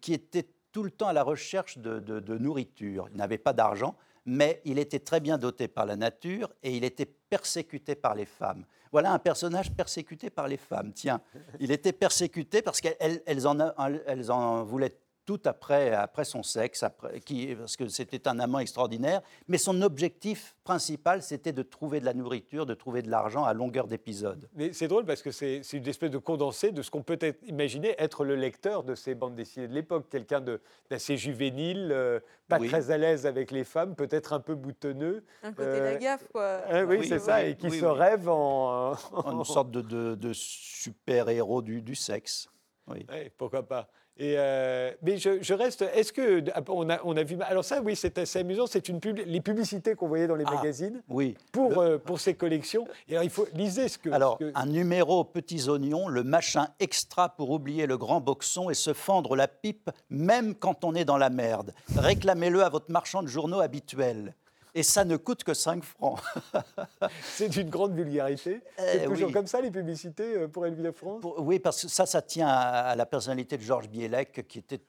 qui 0.00 0.14
était 0.14 0.46
tout 0.74 0.82
le 0.82 0.90
temps 0.90 1.06
à 1.06 1.12
la 1.12 1.22
recherche 1.22 1.78
de, 1.78 2.38
nourriture. 2.38 3.08
Il 3.12 3.16
n'avait 3.16 3.38
pas 3.38 3.52
d'argent, 3.52 3.94
mais 4.26 4.60
il 4.64 4.80
était 4.80 4.98
très 4.98 5.20
bien 5.20 5.38
doté 5.38 5.68
par 5.68 5.86
la 5.86 5.94
nature 5.94 6.52
et 6.64 6.76
il 6.76 6.82
était 6.82 7.06
persécuté 7.06 7.94
par 7.94 8.16
les 8.16 8.26
femmes. 8.26 8.64
Voilà 8.90 9.12
un 9.12 9.20
personnage 9.20 9.72
persécuté 9.72 10.30
par 10.30 10.48
les 10.48 10.56
femmes. 10.56 10.92
Tiens, 10.92 11.20
il 11.60 11.70
était 11.70 11.92
persécuté 11.92 12.60
parce 12.60 12.80
qu'elles 12.80 13.46
en, 13.46 13.60
en 13.60 14.64
voulaient 14.64 14.98
tout 15.24 15.40
après, 15.44 15.92
après 15.92 16.24
son 16.24 16.42
sexe, 16.42 16.82
après, 16.82 17.20
qui, 17.20 17.54
parce 17.54 17.76
que 17.76 17.88
c'était 17.88 18.28
un 18.28 18.38
amant 18.38 18.58
extraordinaire. 18.58 19.22
Mais 19.48 19.58
son 19.58 19.80
objectif 19.82 20.56
principal, 20.64 21.22
c'était 21.22 21.52
de 21.52 21.62
trouver 21.62 22.00
de 22.00 22.04
la 22.04 22.14
nourriture, 22.14 22.66
de 22.66 22.74
trouver 22.74 23.02
de 23.02 23.10
l'argent 23.10 23.44
à 23.44 23.54
longueur 23.54 23.86
d'épisode. 23.86 24.48
Mais 24.54 24.72
c'est 24.72 24.88
drôle 24.88 25.04
parce 25.04 25.22
que 25.22 25.30
c'est 25.30 25.62
une 25.72 25.86
espèce 25.88 26.10
de 26.10 26.18
condensé 26.18 26.72
de 26.72 26.82
ce 26.82 26.90
qu'on 26.90 27.02
peut 27.02 27.18
être, 27.20 27.42
imaginer 27.46 27.94
être 27.98 28.24
le 28.24 28.36
lecteur 28.36 28.84
de 28.84 28.94
ces 28.94 29.14
bandes 29.14 29.34
dessinées 29.34 29.68
de 29.68 29.74
l'époque. 29.74 30.06
Quelqu'un 30.10 30.42
d'assez 30.90 31.16
juvénile, 31.16 31.90
euh, 31.92 32.20
pas 32.48 32.58
très 32.58 32.90
à 32.90 32.98
l'aise 32.98 33.26
avec 33.26 33.50
les 33.50 33.64
femmes, 33.64 33.94
peut-être 33.94 34.32
un 34.32 34.40
peu 34.40 34.54
boutonneux. 34.54 35.24
Un 35.42 35.52
côté 35.52 35.68
euh, 35.68 35.92
la 35.92 35.96
gaffe, 35.96 36.28
quoi. 36.32 36.60
Hein, 36.68 36.84
oui, 36.84 37.06
c'est 37.06 37.18
ça, 37.18 37.44
et 37.44 37.56
qui 37.56 37.70
se 37.70 37.84
rêve 37.84 38.28
en... 38.28 38.92
en... 38.92 39.38
une 39.38 39.44
sorte 39.44 39.70
de, 39.70 40.14
de, 40.14 40.32
super-héros 40.32 41.62
du, 41.62 41.82
du 41.82 41.94
sexe. 41.94 42.48
Oui. 42.86 43.06
pourquoi 43.38 43.62
pas. 43.62 43.88
Et 44.16 44.36
euh, 44.38 44.92
mais 45.02 45.16
je, 45.16 45.54
reste. 45.54 45.82
Est-ce 45.82 46.12
que 46.12 46.44
on 46.68 46.88
a, 46.88 47.00
on 47.04 47.16
a 47.16 47.24
vu 47.24 47.36
Alors 47.42 47.64
ça, 47.64 47.80
oui, 47.82 47.96
c'est 47.96 48.16
assez 48.18 48.38
amusant. 48.38 48.66
C'est 48.68 48.88
une 48.88 49.00
les 49.26 49.40
publicités 49.40 49.96
qu'on 49.96 50.06
voyait 50.06 50.28
dans 50.28 50.36
les 50.36 50.44
ah, 50.46 50.54
magazines. 50.54 51.02
Oui. 51.08 51.36
Pour 51.50 51.78
euh, 51.78 51.98
pour 51.98 52.20
ces 52.20 52.34
collections. 52.34 52.86
Et 53.08 53.14
alors, 53.14 53.24
il 53.24 53.30
faut 53.30 53.48
lisez 53.54 53.88
ce 53.88 53.98
que. 53.98 54.10
Alors 54.10 54.38
un 54.54 54.66
numéro 54.66 55.24
petits 55.24 55.68
oignons, 55.68 56.06
le 56.06 56.22
machin 56.22 56.68
extra 56.78 57.28
pour 57.30 57.50
oublier 57.50 57.86
le 57.86 57.98
grand 57.98 58.20
boxon 58.20 58.70
et 58.70 58.74
se 58.74 58.92
fendre 58.92 59.34
la 59.34 59.48
pipe, 59.48 59.90
même 60.10 60.54
quand 60.54 60.84
on 60.84 60.94
est 60.94 61.04
dans 61.04 61.18
la 61.18 61.30
merde. 61.30 61.74
Réclamez-le 61.96 62.62
à 62.62 62.68
votre 62.68 62.92
marchand 62.92 63.22
de 63.22 63.28
journaux 63.28 63.60
habituel 63.60 64.34
et 64.74 64.82
ça 64.82 65.04
ne 65.04 65.16
coûte 65.16 65.44
que 65.44 65.54
5 65.54 65.84
francs. 65.84 66.20
c'est 67.22 67.48
d'une 67.48 67.70
grande 67.70 67.94
vulgarité. 67.94 68.60
c'est 68.76 69.02
eh 69.02 69.04
toujours 69.04 69.32
comme 69.32 69.46
ça 69.46 69.60
les 69.60 69.70
publicités 69.70 70.36
euh, 70.36 70.48
pour 70.48 70.66
Elvire 70.66 70.94
France 70.94 71.22
Oui, 71.38 71.58
parce 71.58 71.82
que 71.82 71.88
ça, 71.88 72.06
ça 72.06 72.22
tient 72.22 72.48
à, 72.48 72.96
la 72.96 73.06
personnalité 73.06 73.56
de 73.56 73.62
Georges 73.62 73.88
Bielek, 73.88 74.46
qui 74.48 74.58
était 74.58 74.80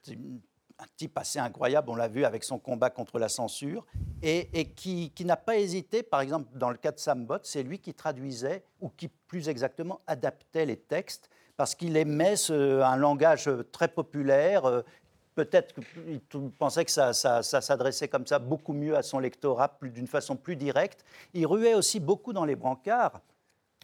un 0.78 0.84
type 0.96 1.16
assez 1.16 1.38
incroyable, 1.38 1.88
on 1.90 1.94
l'a 1.94 2.08
vu 2.08 2.24
avec 2.24 2.44
son 2.44 2.58
combat 2.58 2.90
contre 2.90 3.18
la 3.18 3.28
censure, 3.28 3.86
et, 4.22 4.72
qui, 4.74 5.12
n'a 5.24 5.36
pas 5.36 5.56
hésité, 5.56 6.02
par 6.02 6.20
exemple 6.20 6.48
dans 6.58 6.70
le 6.70 6.76
cas 6.76 6.92
de 6.92 6.98
Sam 6.98 7.24
Bott, 7.24 7.46
c'est 7.46 7.62
lui 7.62 7.78
qui 7.78 7.94
traduisait, 7.94 8.62
ou 8.80 8.90
qui 8.90 9.08
plus 9.08 9.48
exactement 9.48 10.00
adaptait 10.06 10.66
les 10.66 10.76
textes, 10.76 11.30
parce 11.56 11.74
qu'il 11.74 11.96
aimait 11.96 12.34
un 12.50 12.96
langage 12.96 13.48
très 13.72 13.88
populaire, 13.88 14.66
euh, 14.66 14.82
Peut-être 15.36 15.74
qu'il 15.74 16.50
pensait 16.58 16.86
que 16.86 16.90
ça, 16.90 17.12
s'adressait 17.12 18.08
comme 18.08 18.26
ça 18.26 18.38
beaucoup 18.38 18.72
mieux 18.72 18.96
à 18.96 19.02
son 19.02 19.18
lectorat, 19.18 19.78
d'une 19.82 20.06
façon 20.06 20.34
plus 20.34 20.56
directe. 20.56 21.04
Il 21.34 21.46
ruait 21.46 21.74
aussi 21.74 22.00
beaucoup 22.00 22.32
dans 22.32 22.46
les 22.46 22.56
brancards. 22.56 23.20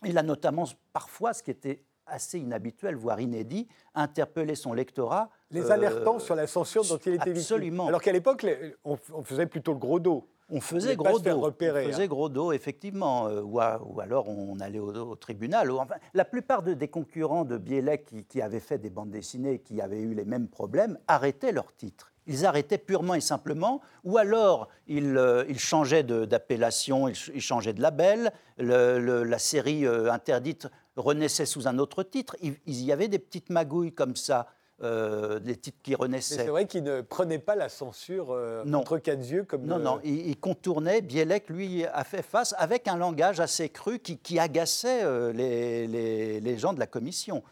Il 0.04 0.16
a 0.16 0.22
notamment 0.22 0.64
parfois, 0.94 1.34
ce 1.34 1.42
qui 1.42 1.50
était 1.50 1.84
assez 2.06 2.38
inhabituel, 2.38 2.96
voire 2.96 3.20
inédit, 3.20 3.68
interpellé 3.94 4.54
son 4.54 4.72
lectorat. 4.72 5.28
Les 5.50 5.70
alertant 5.70 6.16
euh, 6.16 6.20
sur 6.20 6.34
la 6.34 6.46
censure 6.46 6.84
dont 6.84 6.96
il 6.96 7.14
était 7.14 7.32
victime. 7.32 7.56
Absolument. 7.56 7.86
Alors 7.86 8.00
qu'à 8.00 8.12
l'époque, 8.12 8.46
on, 8.84 8.96
faisait 9.22 9.46
plutôt 9.46 9.72
le 9.72 9.78
gros 9.78 10.00
dos. 10.00 10.26
On 10.54 10.60
faisait 10.60 10.96
gros 10.96 11.18
dos. 11.18 11.30
on 11.30 11.52
faisait 11.52 12.02
hein. 12.02 12.06
gros 12.06 12.28
dos, 12.28 12.52
effectivement. 12.52 13.26
Euh, 13.26 13.40
ou, 13.40 13.58
alors 13.58 14.28
on 14.28 14.60
allait 14.60 14.78
au, 14.78 15.16
tribunal. 15.16 15.70
Enfin, 15.70 15.94
la 16.12 16.26
plupart 16.26 16.62
des 16.62 16.88
concurrents 16.88 17.44
de 17.44 17.56
Bielek 17.56 18.04
qui, 18.04 18.24
qui, 18.24 18.42
avaient 18.42 18.60
fait 18.60 18.76
des 18.76 18.90
bandes 18.90 19.10
dessinées, 19.10 19.60
qui 19.60 19.80
avaient 19.80 20.00
eu 20.00 20.12
les 20.12 20.26
mêmes 20.26 20.48
problèmes, 20.48 20.98
arrêtaient 21.08 21.52
leurs 21.52 21.74
titres. 21.74 22.12
Ils 22.26 22.44
arrêtaient 22.46 22.78
purement 22.78 23.14
et 23.14 23.20
simplement, 23.20 23.80
ou 24.04 24.18
alors 24.18 24.68
ils, 24.86 25.16
euh, 25.16 25.44
changeaient 25.56 26.04
d'appellation, 26.04 27.08
ils, 27.08 27.40
changeaient 27.40 27.72
de 27.72 27.82
label, 27.82 28.32
la 28.58 29.38
série 29.38 29.86
euh, 29.86 30.12
interdite 30.12 30.68
renaissait 30.96 31.46
sous 31.46 31.66
un 31.66 31.78
autre 31.78 32.02
titre. 32.02 32.36
Il, 32.42 32.56
il 32.66 32.84
y 32.84 32.92
avait 32.92 33.08
des 33.08 33.18
petites 33.18 33.50
magouilles 33.50 33.92
comme 33.92 34.16
ça 34.16 34.48
euh, 34.82 35.38
des 35.38 35.56
titres 35.56 35.78
qui 35.82 35.94
renaissaient. 35.94 36.36
C'est 36.36 36.46
vrai 36.46 36.66
qu'il 36.66 36.82
ne 36.82 37.02
prenait 37.02 37.38
pas 37.38 37.54
la 37.54 37.68
censure 37.68 38.32
euh, 38.32 38.64
entre 38.72 38.98
quatre 38.98 39.20
yeux 39.20 39.44
comme. 39.44 39.64
Non, 39.64 39.78
non, 39.78 40.00
il, 40.02 40.36
contournait. 40.36 41.00
Bielek, 41.00 41.48
lui, 41.50 41.84
a 41.84 42.04
fait 42.04 42.22
face 42.22 42.54
avec 42.58 42.88
un 42.88 42.96
langage 42.96 43.38
assez 43.38 43.68
cru 43.68 44.00
qui, 44.00 44.38
agaçait 44.38 45.04
euh, 45.04 45.32
les, 45.32 46.40
les, 46.40 46.58
gens 46.58 46.72
de 46.72 46.80
la 46.80 46.86
commission. 46.86 47.42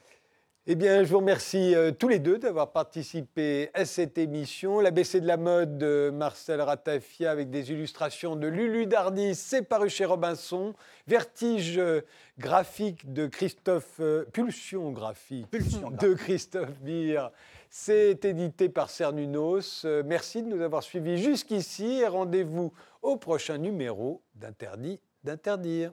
Eh 0.67 0.75
bien, 0.75 1.03
je 1.05 1.09
vous 1.09 1.21
remercie 1.21 1.75
euh, 1.75 1.91
tous 1.91 2.09
les 2.09 2.19
deux 2.19 2.37
d'avoir 2.37 2.71
participé 2.71 3.71
à 3.73 3.87
cette 3.87 4.19
émission. 4.19 4.79
L'ABC 4.79 5.21
de 5.21 5.27
la 5.27 5.39
mode 5.39 5.79
de 5.79 6.11
Marcel 6.13 6.61
Ratafia 6.61 7.31
avec 7.31 7.49
des 7.49 7.73
illustrations 7.73 8.37
de 8.37 8.47
Lulu 8.47 8.85
Dardis, 8.85 9.35
c'est 9.37 9.63
paru 9.63 9.89
chez 9.89 10.05
Robinson. 10.05 10.75
Vertige 11.07 11.79
euh, 11.79 12.03
graphique 12.39 13.11
de 13.11 13.27
Christophe, 13.27 14.01
euh, 14.01 14.27
pulsion 14.35 14.93
graphique 14.93 15.51
de 15.51 16.13
Christophe 16.13 16.79
Beer. 16.83 17.31
C'est 17.71 18.23
édité 18.27 18.69
par 18.69 18.91
Cernunos. 18.91 19.87
merci 20.05 20.43
de 20.43 20.49
nous 20.49 20.61
avoir 20.63 20.83
suivis 20.83 21.17
jusqu'ici 21.17 22.01
et 22.01 22.07
rendez-vous 22.07 22.73
au 23.01 23.17
prochain 23.17 23.57
numéro 23.57 24.23
d'Interdit 24.35 25.01
d'interdire. 25.25 25.93